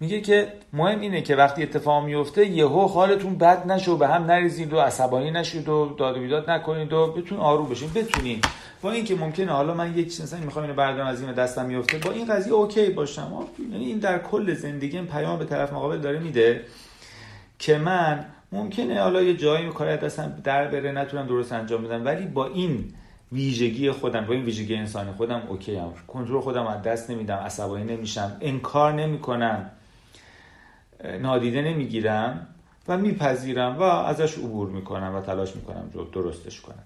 میگه 0.00 0.20
که 0.20 0.52
مهم 0.72 1.00
اینه 1.00 1.22
که 1.22 1.36
وقتی 1.36 1.62
اتفاق 1.62 2.04
میفته 2.04 2.46
یهو 2.46 2.86
حالتون 2.86 3.38
بد 3.38 3.66
نشه 3.72 3.90
و 3.90 3.96
به 3.96 4.08
هم 4.08 4.24
نریزید 4.24 4.72
و 4.72 4.80
عصبانی 4.80 5.30
نشید 5.30 5.68
و 5.68 5.94
داد 5.98 6.16
و 6.16 6.20
بیداد 6.20 6.50
نکنید 6.50 6.92
و 6.92 7.12
بتون 7.12 7.38
آروم 7.38 7.68
بشین. 7.68 7.90
بتونین. 7.94 8.40
با 8.82 8.90
اینکه 8.90 9.14
ممکنه 9.14 9.52
حالا 9.52 9.74
من 9.74 9.98
یک 9.98 10.06
چیز 10.06 10.22
مثلا 10.22 10.40
می‌خوام 10.40 10.64
اینو 10.64 10.76
بردارم 10.76 11.06
از 11.06 11.22
این 11.22 11.32
دستم 11.32 11.66
میفته 11.66 11.98
با 11.98 12.10
این 12.10 12.26
قضیه 12.26 12.52
اوکی 12.52 12.90
باشم. 12.90 13.32
یعنی 13.72 13.84
این 13.84 13.98
در 13.98 14.18
کل 14.18 14.54
زندگی 14.54 15.02
پیام 15.02 15.38
به 15.38 15.44
طرف 15.44 15.72
مقابل 15.72 15.98
داره 15.98 16.18
میده 16.18 16.64
که 17.58 17.78
من 17.78 18.24
ممکنه 18.52 19.00
حالا 19.00 19.22
یه 19.22 19.36
جایی 19.36 19.68
کاری 19.68 19.96
دستم 19.96 20.40
در 20.44 20.68
بره 20.68 20.92
نتونم 20.92 21.26
درست 21.26 21.52
انجام 21.52 21.84
بدم 21.84 22.04
ولی 22.04 22.26
با 22.26 22.46
این 22.46 22.92
ویژگی 23.32 23.90
خودم 23.90 24.26
با 24.26 24.34
این 24.34 24.44
ویژگی 24.44 24.74
انسانی 24.74 25.12
خودم 25.12 25.42
اوکی 25.48 25.76
هم 25.76 25.92
کنترل 26.06 26.40
خودم 26.40 26.66
از 26.66 26.82
دست 26.82 27.10
نمیدم 27.10 27.34
عصبانی 27.34 27.84
نمیشم 27.84 28.36
انکار 28.40 28.92
نمی‌کنم 28.92 29.70
نادیده 31.20 31.62
نمی‌گیرم 31.62 32.46
و 32.88 32.98
میپذیرم 32.98 33.78
و 33.78 33.82
ازش 33.82 34.38
عبور 34.38 34.68
می‌کنم 34.68 35.14
و 35.14 35.20
تلاش 35.20 35.56
می‌کنم 35.56 35.90
درستش 36.12 36.60
کنم. 36.60 36.84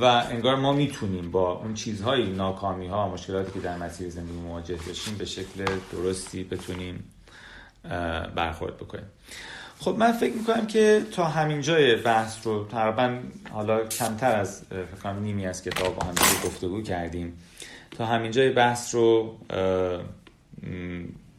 و 0.00 0.04
انگار 0.04 0.56
ما 0.56 0.72
می‌تونیم 0.72 1.30
با 1.30 1.52
اون 1.52 1.74
چیزهای 1.74 2.32
ناکامی 2.32 2.86
ها 2.86 3.08
مشکلاتی 3.08 3.52
که 3.52 3.60
در 3.60 3.76
مسیر 3.76 4.10
زندگی 4.10 4.38
مواجه 4.38 4.76
بشیم 4.76 5.18
به 5.18 5.24
شکل 5.24 5.64
درستی 5.92 6.44
بتونیم 6.44 7.04
برخورد 8.34 8.76
بکنیم. 8.76 9.06
خب 9.78 9.96
من 9.98 10.12
فکر 10.12 10.34
می‌کنم 10.34 10.66
که 10.66 11.02
تا 11.12 11.24
همین 11.24 11.60
جای 11.60 11.96
بحث 11.96 12.46
رو 12.46 12.66
تقریبا 12.68 13.18
حالا 13.52 13.86
کمتر 13.86 14.36
از 14.36 14.62
فکر 14.96 15.12
نیمی 15.12 15.46
از 15.46 15.62
کتاب 15.62 15.96
با 15.96 16.06
هم 16.06 16.14
گفتگو 16.44 16.82
کردیم. 16.82 17.38
تا 17.90 18.06
همین 18.06 18.30
جای 18.30 18.50
بحث 18.50 18.94
رو 18.94 19.38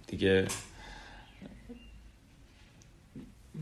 دیگه 0.08 0.48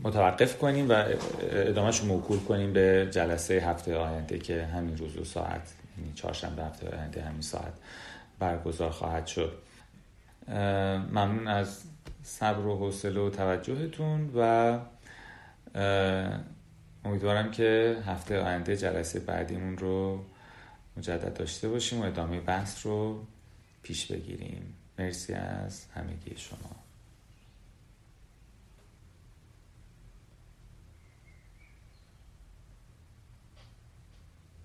متوقف 0.02 0.58
کنیم 0.58 0.88
و 0.88 1.04
ادامهش 1.50 2.00
رو 2.00 2.06
موکول 2.06 2.38
کنیم 2.38 2.72
به 2.72 3.08
جلسه 3.10 3.54
هفته 3.54 3.96
آینده 3.96 4.38
که 4.38 4.64
همین 4.64 4.96
روز 4.96 5.16
و 5.16 5.24
ساعت 5.24 5.72
یعنی 5.98 6.12
چهارشنبه 6.14 6.64
هفته 6.64 6.96
آینده 6.96 7.22
همین 7.22 7.42
ساعت 7.42 7.72
برگزار 8.38 8.90
خواهد 8.90 9.26
شد. 9.26 9.52
ممنون 10.48 11.48
از 11.48 11.82
صبر 12.24 12.66
و 12.66 12.76
حوصله 12.76 13.20
و 13.20 13.30
توجهتون 13.30 14.30
و 14.36 14.78
امیدوارم 17.04 17.50
که 17.50 17.96
هفته 18.06 18.40
آینده 18.40 18.76
جلسه 18.76 19.20
بعدیمون 19.20 19.78
رو 19.78 20.24
مجدد 20.96 21.38
داشته 21.38 21.68
باشیم 21.68 22.00
و 22.00 22.04
ادامه 22.04 22.40
بحث 22.40 22.86
رو 22.86 23.24
پیش 23.82 24.12
بگیریم. 24.12 24.74
مرسی 24.98 25.32
از 25.32 25.86
همگی 25.94 26.36
شما. 26.36 26.73